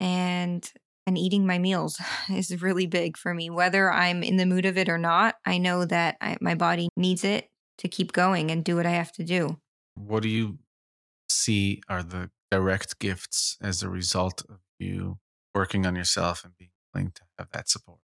and 0.00 0.70
and 1.06 1.16
eating 1.16 1.46
my 1.46 1.58
meals 1.58 1.98
is 2.28 2.60
really 2.60 2.86
big 2.86 3.16
for 3.16 3.32
me 3.32 3.48
whether 3.48 3.90
I'm 3.90 4.22
in 4.22 4.36
the 4.36 4.44
mood 4.44 4.66
of 4.66 4.76
it 4.76 4.90
or 4.90 4.98
not. 4.98 5.36
I 5.46 5.56
know 5.56 5.86
that 5.86 6.18
I, 6.20 6.36
my 6.42 6.54
body 6.54 6.90
needs 6.94 7.24
it 7.24 7.48
to 7.78 7.88
keep 7.88 8.12
going 8.12 8.50
and 8.50 8.64
do 8.64 8.76
what 8.76 8.86
I 8.86 8.90
have 8.90 9.12
to 9.12 9.24
do. 9.24 9.58
What 9.94 10.22
do 10.22 10.28
you 10.28 10.58
see 11.28 11.80
are 11.88 12.02
the 12.02 12.30
direct 12.50 12.98
gifts 12.98 13.56
as 13.60 13.82
a 13.82 13.88
result 13.88 14.42
of 14.48 14.58
you 14.78 15.18
working 15.54 15.86
on 15.86 15.96
yourself 15.96 16.44
and 16.44 16.54
being 16.56 16.70
willing 16.94 17.12
to 17.14 17.22
have 17.38 17.48
that 17.52 17.68
support? 17.68 17.98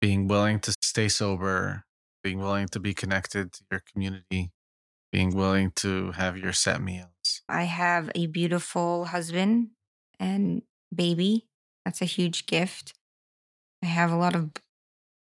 Being 0.00 0.26
willing 0.28 0.60
to 0.60 0.74
stay 0.82 1.08
sober, 1.08 1.84
being 2.22 2.38
willing 2.38 2.68
to 2.68 2.80
be 2.80 2.94
connected 2.94 3.52
to 3.52 3.64
your 3.70 3.82
community, 3.92 4.50
being 5.10 5.34
willing 5.34 5.72
to 5.76 6.12
have 6.12 6.36
your 6.36 6.52
set 6.52 6.80
meals. 6.80 7.42
I 7.48 7.64
have 7.64 8.10
a 8.14 8.26
beautiful 8.26 9.06
husband 9.06 9.70
and 10.18 10.62
baby. 10.94 11.46
That's 11.84 12.02
a 12.02 12.06
huge 12.06 12.46
gift. 12.46 12.94
I 13.82 13.86
have 13.86 14.12
a 14.12 14.16
lot 14.16 14.34
of 14.34 14.50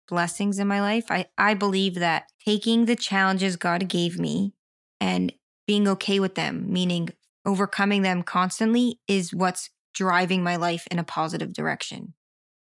blessings 0.10 0.60
in 0.60 0.68
my 0.68 0.82
life. 0.82 1.05
I, 1.10 1.28
I 1.38 1.53
believe 1.53 1.95
that 1.95 2.26
taking 2.43 2.86
the 2.86 2.95
challenges 2.95 3.55
God 3.55 3.88
gave 3.88 4.20
me 4.20 4.53
and 4.99 5.32
being 5.68 5.88
okay 5.88 6.20
with 6.20 6.36
them, 6.36 6.66
meaning 6.72 7.10
overcoming 7.45 8.01
them 8.01 8.24
constantly, 8.24 8.99
is 9.07 9.34
what's 9.34 9.70
driving 9.93 10.43
my 10.43 10.55
life 10.55 10.88
in 10.91 10.99
a 10.99 11.03
positive 11.03 11.53
direction. 11.53 12.14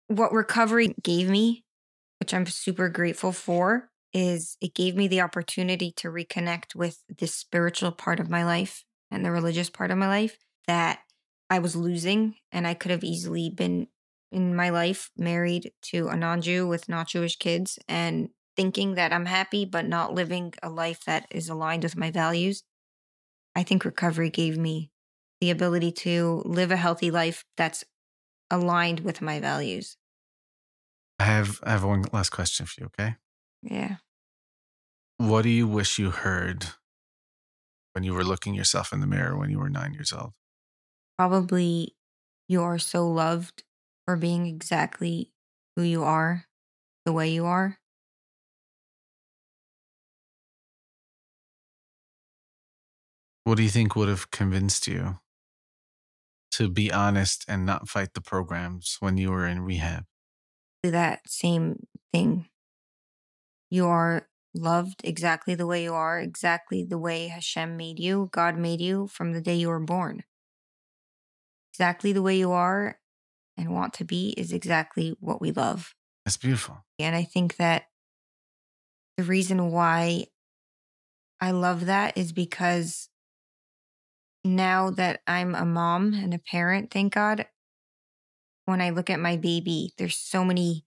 What 0.07 0.33
recovery 0.33 0.93
gave 1.01 1.29
me, 1.29 1.63
which 2.19 2.33
I'm 2.33 2.45
super 2.45 2.89
grateful 2.89 3.31
for, 3.31 3.89
is 4.13 4.57
it 4.59 4.73
gave 4.73 4.95
me 4.95 5.07
the 5.07 5.21
opportunity 5.21 5.91
to 5.97 6.09
reconnect 6.09 6.75
with 6.75 7.03
the 7.17 7.27
spiritual 7.27 7.91
part 7.91 8.19
of 8.19 8.29
my 8.29 8.43
life 8.43 8.83
and 9.11 9.23
the 9.23 9.31
religious 9.31 9.69
part 9.69 9.91
of 9.91 9.97
my 9.97 10.07
life 10.07 10.37
that 10.67 10.99
I 11.49 11.59
was 11.59 11.75
losing. 11.75 12.35
And 12.51 12.67
I 12.67 12.73
could 12.73 12.91
have 12.91 13.03
easily 13.03 13.49
been 13.49 13.87
in 14.32 14.55
my 14.55 14.69
life 14.69 15.11
married 15.17 15.71
to 15.84 16.07
a 16.07 16.15
non 16.15 16.41
Jew 16.41 16.67
with 16.67 16.89
not 16.89 17.07
Jewish 17.07 17.38
kids 17.38 17.80
and 17.88 18.30
thinking 18.55 18.95
that 18.95 19.13
I'm 19.13 19.25
happy, 19.25 19.65
but 19.65 19.88
not 19.88 20.13
living 20.13 20.53
a 20.61 20.69
life 20.69 21.03
that 21.05 21.27
is 21.32 21.49
aligned 21.49 21.84
with 21.84 21.97
my 21.97 22.11
values. 22.11 22.63
I 23.55 23.63
think 23.63 23.86
recovery 23.86 24.30
gave 24.30 24.57
me 24.57 24.91
the 25.41 25.49
ability 25.49 25.91
to 25.91 26.43
live 26.45 26.71
a 26.71 26.77
healthy 26.77 27.11
life 27.11 27.45
that's 27.57 27.84
aligned 28.51 29.01
with 29.01 29.21
my 29.21 29.39
values. 29.39 29.97
I 31.19 31.23
have 31.23 31.59
I 31.63 31.71
have 31.71 31.84
one 31.84 32.05
last 32.13 32.30
question 32.30 32.65
for 32.65 32.82
you, 32.82 32.86
okay? 32.88 33.15
Yeah. 33.61 33.97
What 35.17 35.41
do 35.41 35.49
you 35.49 35.67
wish 35.67 35.99
you 35.99 36.11
heard 36.11 36.67
when 37.93 38.03
you 38.03 38.13
were 38.13 38.23
looking 38.23 38.53
yourself 38.53 38.93
in 38.93 39.01
the 39.01 39.07
mirror 39.07 39.38
when 39.38 39.49
you 39.49 39.59
were 39.59 39.69
9 39.69 39.93
years 39.93 40.13
old? 40.13 40.32
Probably 41.17 41.95
you 42.47 42.61
are 42.61 42.80
so 42.80 43.09
loved 43.09 43.63
for 44.10 44.16
being 44.16 44.47
exactly 44.47 45.32
who 45.76 45.84
you 45.84 46.03
are, 46.03 46.45
the 47.05 47.14
way 47.14 47.30
you 47.30 47.45
are. 47.45 47.78
What 53.43 53.57
do 53.57 53.64
you 53.64 53.70
think 53.70 53.95
would 53.95 54.10
have 54.10 54.32
convinced 54.32 54.88
you 54.88 55.20
to 56.53 56.70
be 56.70 56.91
honest 56.91 57.45
and 57.47 57.68
not 57.68 57.88
fight 57.88 58.16
the 58.16 58.22
programs 58.22 58.97
when 58.99 59.18
you 59.18 59.30
were 59.30 59.45
in 59.45 59.62
rehab? 59.62 60.05
That 60.82 61.20
same 61.28 61.86
thing. 62.12 62.47
You 63.70 63.86
are 63.86 64.28
loved 64.55 65.01
exactly 65.03 65.53
the 65.53 65.68
way 65.68 65.84
you 65.84 65.93
are, 65.93 66.20
exactly 66.20 66.84
the 66.84 66.97
way 66.97 67.28
Hashem 67.28 67.78
made 67.78 67.99
you, 67.99 68.30
God 68.32 68.57
made 68.57 68.82
you 68.82 69.05
from 69.05 69.34
the 69.34 69.41
day 69.41 69.53
you 69.53 69.68
were 69.68 69.80
born. 69.80 70.24
Exactly 71.72 72.12
the 72.12 72.24
way 72.24 72.39
you 72.39 72.51
are 72.51 72.97
and 73.60 73.74
want 73.74 73.93
to 73.95 74.05
be 74.05 74.34
is 74.38 74.53
exactly 74.53 75.16
what 75.20 75.41
we 75.41 75.51
love. 75.51 75.93
That's 76.26 76.38
beautiful. 76.38 76.78
And 76.97 77.16
I 77.16 77.24
think 77.24 77.57
that 77.57 77.84
the 79.18 79.24
reason 79.24 79.72
why 79.72 80.26
I 81.41 81.51
love 81.51 81.86
that 81.86 82.18
is 82.18 82.32
because 82.32 83.10
now 84.43 84.89
that 84.91 85.22
I'm 85.28 85.55
a 85.55 85.66
mom 85.66 86.14
and 86.14 86.34
a 86.34 86.39
parent, 86.39 86.91
thank 86.91 87.14
God, 87.14 87.45
when 88.66 88.82
I 88.82 88.91
look 88.91 89.10
at 89.10 89.20
my 89.20 89.36
baby, 89.38 89.93
there's 89.97 90.18
so 90.18 90.45
many 90.45 90.86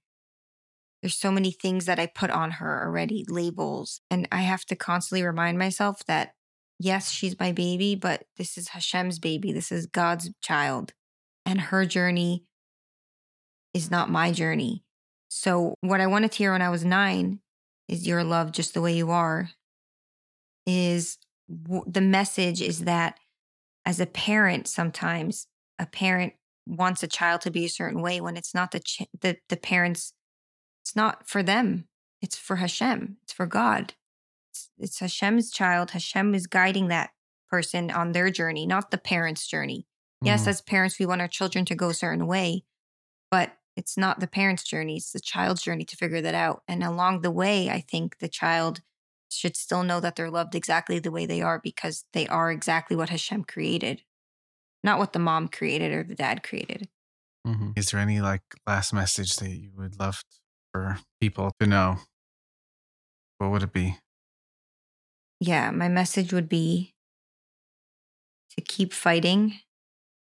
there's 1.03 1.17
so 1.17 1.33
many 1.33 1.51
things 1.51 1.87
that 1.87 1.99
I 1.99 2.07
put 2.07 2.31
on 2.31 2.53
her 2.53 2.85
already, 2.85 3.25
labels, 3.29 4.01
and 4.09 4.29
I 4.31 4.43
have 4.43 4.65
to 4.67 4.77
constantly 4.77 5.27
remind 5.27 5.59
myself 5.59 6.05
that 6.07 6.35
yes, 6.79 7.11
she's 7.11 7.39
my 7.39 7.51
baby, 7.51 7.97
but 7.97 8.25
this 8.37 8.57
is 8.57 8.69
Hashem's 8.69 9.19
baby. 9.19 9.53
This 9.53 9.73
is 9.73 9.87
God's 9.87 10.31
child. 10.41 10.93
And 11.45 11.61
her 11.61 11.85
journey 11.85 12.45
is 13.75 13.91
not 13.91 14.11
my 14.11 14.33
journey. 14.33 14.83
So, 15.29 15.77
what 15.81 16.01
I 16.01 16.07
wanted 16.07 16.33
to 16.33 16.39
hear 16.39 16.53
when 16.53 16.63
I 16.63 16.69
was 16.69 16.85
nine 16.85 17.41
is 17.89 18.07
your 18.07 18.23
love 18.25 18.53
just 18.53 18.75
the 18.75 18.81
way 18.81 18.95
you 18.95 19.11
are. 19.11 19.51
Is 20.67 21.19
w- 21.51 21.85
the 21.87 22.01
message 22.01 22.61
is 22.61 22.81
that 22.81 23.19
as 23.85 23.99
a 23.99 24.07
parent, 24.07 24.69
sometimes 24.69 25.47
a 25.79 25.87
parent 25.87 26.35
wants 26.67 27.03
a 27.03 27.09
child 27.09 27.41
to 27.43 27.51
be 27.51 27.65
a 27.65 27.71
certain 27.71 28.01
way 28.03 28.21
when 28.21 28.37
it's 28.37 28.55
not 28.55 28.71
the 28.71 28.81
ch- 28.81 29.09
the, 29.21 29.37
the 29.49 29.57
parents 29.57 30.13
it's 30.85 30.95
not 30.95 31.29
for 31.29 31.43
them. 31.43 31.87
It's 32.21 32.37
for 32.37 32.57
hashem. 32.57 33.17
It's 33.23 33.33
for 33.33 33.47
god. 33.47 33.95
It's, 34.51 34.71
it's 34.79 34.99
hashem's 35.01 35.51
child. 35.51 35.93
Hashem 35.93 36.35
is 36.35 36.47
guiding 36.47 36.89
that 36.89 37.11
person 37.49 37.91
on 37.91 38.13
their 38.13 38.31
journey 38.31 38.67
not 38.67 38.91
the 38.91 38.99
parents 38.99 39.47
journey. 39.47 39.87
Yes 40.23 40.43
mm-hmm. 40.43 40.51
as 40.51 40.61
parents 40.61 40.99
we 40.99 41.07
want 41.07 41.21
our 41.21 41.29
children 41.29 41.65
to 41.65 41.75
go 41.75 41.89
a 41.89 41.95
certain 41.95 42.27
way 42.27 42.65
but 43.33 43.51
it's 43.77 43.97
not 43.97 44.21
the 44.21 44.27
parents 44.27 44.65
journey 44.65 44.97
it's 44.97 45.13
the 45.13 45.21
child's 45.21 45.63
journey 45.63 45.85
to 45.85 45.97
figure 45.97 46.21
that 46.21 46.35
out 46.35 46.63
and 46.69 46.83
along 46.83 47.21
the 47.21 47.31
way 47.31 47.71
i 47.71 47.81
think 47.81 48.19
the 48.19 48.29
child 48.29 48.81
should 49.31 49.57
still 49.57 49.83
know 49.83 49.99
that 49.99 50.15
they're 50.15 50.31
loved 50.31 50.55
exactly 50.55 50.99
the 50.99 51.11
way 51.11 51.25
they 51.25 51.41
are 51.41 51.59
because 51.63 52.05
they 52.13 52.27
are 52.29 52.51
exactly 52.51 52.97
what 52.97 53.09
hashem 53.09 53.45
created 53.45 54.03
not 54.85 54.99
what 54.99 55.13
the 55.13 55.19
mom 55.19 55.49
created 55.49 55.93
or 55.93 56.03
the 56.03 56.15
dad 56.15 56.43
created. 56.43 56.89
Mm-hmm. 57.47 57.71
Is 57.77 57.91
there 57.91 58.01
any 58.01 58.21
like 58.21 58.43
last 58.67 58.93
message 58.93 59.37
that 59.37 59.51
you 59.51 59.71
would 59.77 59.99
love 59.99 60.23
for 60.73 60.99
people 61.21 61.53
to 61.61 61.67
know? 61.67 61.99
What 63.39 63.51
would 63.51 63.63
it 63.63 63.73
be? 63.73 63.99
Yeah, 65.41 65.71
my 65.71 65.89
message 65.89 66.33
would 66.33 66.49
be 66.49 66.95
to 68.57 68.61
keep 68.61 68.93
fighting, 68.93 69.55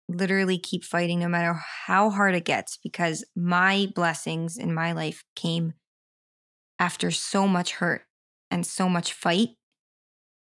literally 0.09 0.57
keep 0.57 0.83
fighting 0.83 1.19
no 1.19 1.27
matter 1.27 1.53
how 1.85 2.09
hard 2.09 2.35
it 2.35 2.45
gets, 2.45 2.77
because 2.77 3.25
my 3.35 3.87
blessings 3.95 4.57
in 4.57 4.73
my 4.73 4.91
life 4.91 5.23
came 5.35 5.73
after 6.79 7.11
so 7.11 7.47
much 7.47 7.73
hurt 7.73 8.03
and 8.49 8.65
so 8.65 8.87
much 8.87 9.13
fight 9.13 9.49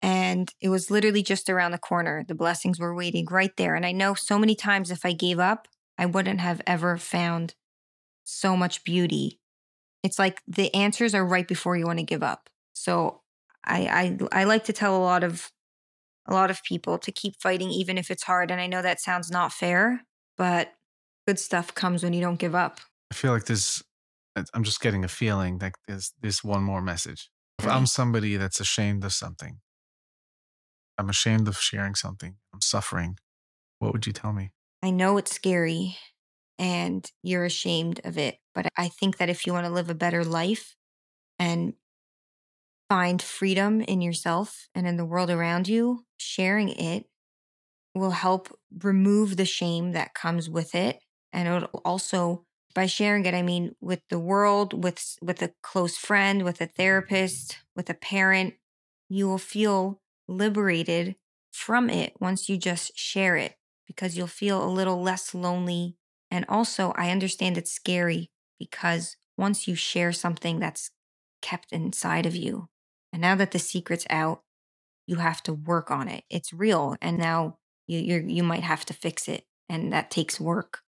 and 0.02 0.52
it 0.60 0.68
was 0.68 0.90
literally 0.90 1.22
just 1.22 1.50
around 1.50 1.72
the 1.72 1.78
corner. 1.78 2.24
The 2.26 2.34
blessings 2.34 2.78
were 2.78 2.94
waiting 2.94 3.26
right 3.30 3.54
there. 3.56 3.74
And 3.74 3.84
I 3.84 3.92
know 3.92 4.14
so 4.14 4.38
many 4.38 4.54
times 4.54 4.90
if 4.90 5.04
I 5.04 5.12
gave 5.12 5.38
up, 5.38 5.68
I 5.98 6.06
wouldn't 6.06 6.40
have 6.40 6.62
ever 6.66 6.96
found 6.96 7.54
so 8.24 8.56
much 8.56 8.84
beauty. 8.84 9.40
It's 10.02 10.18
like 10.18 10.42
the 10.48 10.74
answers 10.74 11.14
are 11.14 11.26
right 11.26 11.46
before 11.46 11.76
you 11.76 11.86
want 11.86 11.98
to 11.98 12.04
give 12.04 12.22
up. 12.22 12.48
So 12.72 13.22
I 13.64 14.18
I 14.32 14.42
I 14.42 14.44
like 14.44 14.64
to 14.64 14.72
tell 14.72 14.96
a 14.96 15.04
lot 15.04 15.24
of 15.24 15.50
a 16.26 16.34
lot 16.34 16.50
of 16.50 16.62
people 16.62 16.98
to 16.98 17.12
keep 17.12 17.34
fighting 17.40 17.70
even 17.70 17.98
if 17.98 18.10
it's 18.10 18.22
hard. 18.22 18.50
And 18.50 18.60
I 18.60 18.66
know 18.66 18.82
that 18.82 19.00
sounds 19.00 19.30
not 19.30 19.52
fair, 19.52 20.02
but 20.36 20.72
good 21.26 21.38
stuff 21.38 21.74
comes 21.74 22.02
when 22.02 22.12
you 22.12 22.20
don't 22.20 22.38
give 22.38 22.54
up. 22.54 22.80
I 23.10 23.14
feel 23.14 23.32
like 23.32 23.46
there's 23.46 23.82
uh, 24.36 24.44
I'm 24.54 24.64
just 24.64 24.80
getting 24.80 25.04
a 25.04 25.08
feeling 25.08 25.58
that 25.58 25.72
there's 25.88 26.12
there's 26.20 26.44
one 26.44 26.62
more 26.62 26.80
message. 26.82 27.30
If 27.58 27.66
I'm 27.66 27.86
somebody 27.86 28.36
that's 28.36 28.60
ashamed 28.60 29.04
of 29.04 29.12
something, 29.12 29.58
I'm 30.96 31.10
ashamed 31.10 31.48
of 31.48 31.58
sharing 31.58 31.94
something. 31.94 32.36
I'm 32.54 32.60
suffering. 32.60 33.18
What 33.78 33.92
would 33.92 34.06
you 34.06 34.12
tell 34.12 34.32
me? 34.32 34.52
I 34.82 34.90
know 34.90 35.18
it's 35.18 35.34
scary 35.34 35.96
and 36.58 37.10
you're 37.22 37.44
ashamed 37.44 38.00
of 38.04 38.16
it, 38.16 38.38
but 38.54 38.68
I 38.76 38.88
think 38.88 39.18
that 39.18 39.28
if 39.28 39.46
you 39.46 39.52
want 39.52 39.66
to 39.66 39.72
live 39.72 39.90
a 39.90 39.94
better 39.94 40.24
life 40.24 40.74
and 41.38 41.74
find 42.88 43.20
freedom 43.22 43.80
in 43.82 44.00
yourself 44.00 44.68
and 44.74 44.86
in 44.86 44.96
the 44.96 45.04
world 45.04 45.30
around 45.30 45.68
you, 45.68 46.04
sharing 46.20 46.70
it 46.70 47.06
will 47.94 48.12
help 48.12 48.56
remove 48.82 49.36
the 49.36 49.44
shame 49.44 49.92
that 49.92 50.14
comes 50.14 50.48
with 50.48 50.74
it. 50.74 51.00
And 51.32 51.48
it'll 51.48 51.80
also 51.84 52.44
By 52.74 52.86
sharing 52.86 53.26
it, 53.26 53.34
I 53.34 53.42
mean 53.42 53.74
with 53.80 54.02
the 54.10 54.20
world, 54.20 54.84
with 54.84 55.16
with 55.20 55.42
a 55.42 55.52
close 55.62 55.96
friend, 55.96 56.44
with 56.44 56.60
a 56.60 56.66
therapist, 56.66 57.58
with 57.74 57.90
a 57.90 57.94
parent, 57.94 58.54
you 59.08 59.26
will 59.28 59.38
feel 59.38 60.00
liberated 60.28 61.16
from 61.52 61.90
it 61.90 62.14
once 62.20 62.48
you 62.48 62.56
just 62.56 62.96
share 62.96 63.36
it 63.36 63.56
because 63.88 64.16
you'll 64.16 64.28
feel 64.28 64.62
a 64.64 64.70
little 64.70 65.02
less 65.02 65.34
lonely. 65.34 65.96
And 66.30 66.44
also, 66.48 66.92
I 66.96 67.10
understand 67.10 67.58
it's 67.58 67.72
scary 67.72 68.30
because 68.58 69.16
once 69.36 69.66
you 69.66 69.74
share 69.74 70.12
something 70.12 70.60
that's 70.60 70.90
kept 71.42 71.72
inside 71.72 72.26
of 72.26 72.36
you, 72.36 72.68
and 73.12 73.20
now 73.20 73.34
that 73.34 73.50
the 73.50 73.58
secret's 73.58 74.06
out, 74.10 74.42
you 75.10 75.16
have 75.16 75.42
to 75.42 75.52
work 75.52 75.90
on 75.90 76.06
it. 76.06 76.22
It's 76.30 76.52
real. 76.52 76.94
And 77.02 77.18
now 77.18 77.58
you 77.88 77.98
you 77.98 78.24
you 78.28 78.42
might 78.44 78.62
have 78.62 78.86
to 78.86 78.94
fix 78.94 79.28
it. 79.28 79.44
And 79.68 79.92
that 79.92 80.10
takes 80.10 80.40
work. 80.40 80.82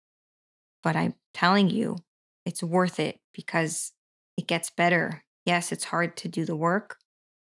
But 0.85 0.95
I'm 0.95 1.15
telling 1.35 1.71
you, 1.71 1.99
it's 2.47 2.63
worth 2.63 3.01
it 3.01 3.19
because 3.35 3.93
it 4.37 4.47
gets 4.47 4.71
better. 4.71 5.25
Yes, 5.45 5.73
it's 5.73 5.85
hard 5.85 6.17
to 6.19 6.29
do 6.29 6.45
the 6.45 6.55
work, 6.55 6.99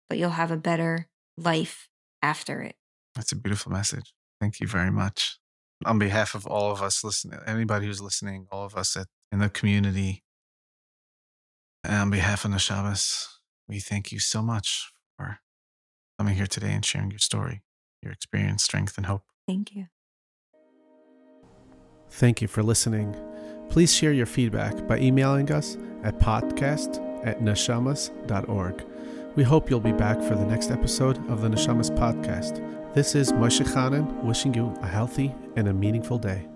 but 0.09 0.17
you'll 0.17 0.31
have 0.31 0.49
a 0.49 0.57
better 0.57 1.07
life 1.37 1.87
after 2.23 2.61
it. 2.61 2.75
That's 3.13 3.31
a 3.31 3.35
beautiful 3.35 3.71
message. 3.71 4.13
Thank 4.39 4.59
you 4.59 4.67
very 4.67 4.91
much. 4.91 5.37
On 5.85 5.99
behalf 5.99 6.33
of 6.33 6.47
all 6.47 6.71
of 6.71 6.81
us 6.81 7.03
listening, 7.03 7.39
anybody 7.45 7.85
who's 7.85 8.01
listening, 8.01 8.47
all 8.51 8.65
of 8.65 8.75
us 8.75 8.97
at, 8.97 9.07
in 9.31 9.37
the 9.37 9.49
community, 9.49 10.23
and 11.83 11.93
on 11.93 12.09
behalf 12.09 12.45
of 12.45 12.51
Neshamas, 12.51 13.27
we 13.67 13.79
thank 13.79 14.11
you 14.11 14.19
so 14.19 14.41
much 14.41 14.91
coming 16.21 16.35
here 16.35 16.45
today 16.45 16.71
and 16.71 16.85
sharing 16.85 17.09
your 17.09 17.17
story, 17.17 17.63
your 18.03 18.11
experience, 18.11 18.63
strength, 18.63 18.95
and 18.95 19.07
hope. 19.07 19.23
Thank 19.47 19.73
you. 19.73 19.87
Thank 22.11 22.43
you 22.43 22.47
for 22.47 22.61
listening. 22.61 23.15
Please 23.71 23.91
share 23.91 24.13
your 24.13 24.27
feedback 24.27 24.87
by 24.87 24.99
emailing 24.99 25.51
us 25.51 25.79
at 26.03 26.19
podcast 26.19 27.01
at 27.25 27.39
neshamas.org. 27.39 28.85
We 29.35 29.41
hope 29.41 29.71
you'll 29.71 29.79
be 29.79 29.93
back 29.93 30.21
for 30.21 30.35
the 30.35 30.45
next 30.45 30.69
episode 30.69 31.17
of 31.27 31.41
the 31.41 31.47
Neshamas 31.47 31.89
podcast. 31.89 32.93
This 32.93 33.15
is 33.15 33.31
Moshe 33.31 33.65
Chanan 33.65 34.23
wishing 34.23 34.53
you 34.53 34.77
a 34.83 34.87
healthy 34.87 35.33
and 35.55 35.69
a 35.69 35.73
meaningful 35.73 36.19
day. 36.19 36.50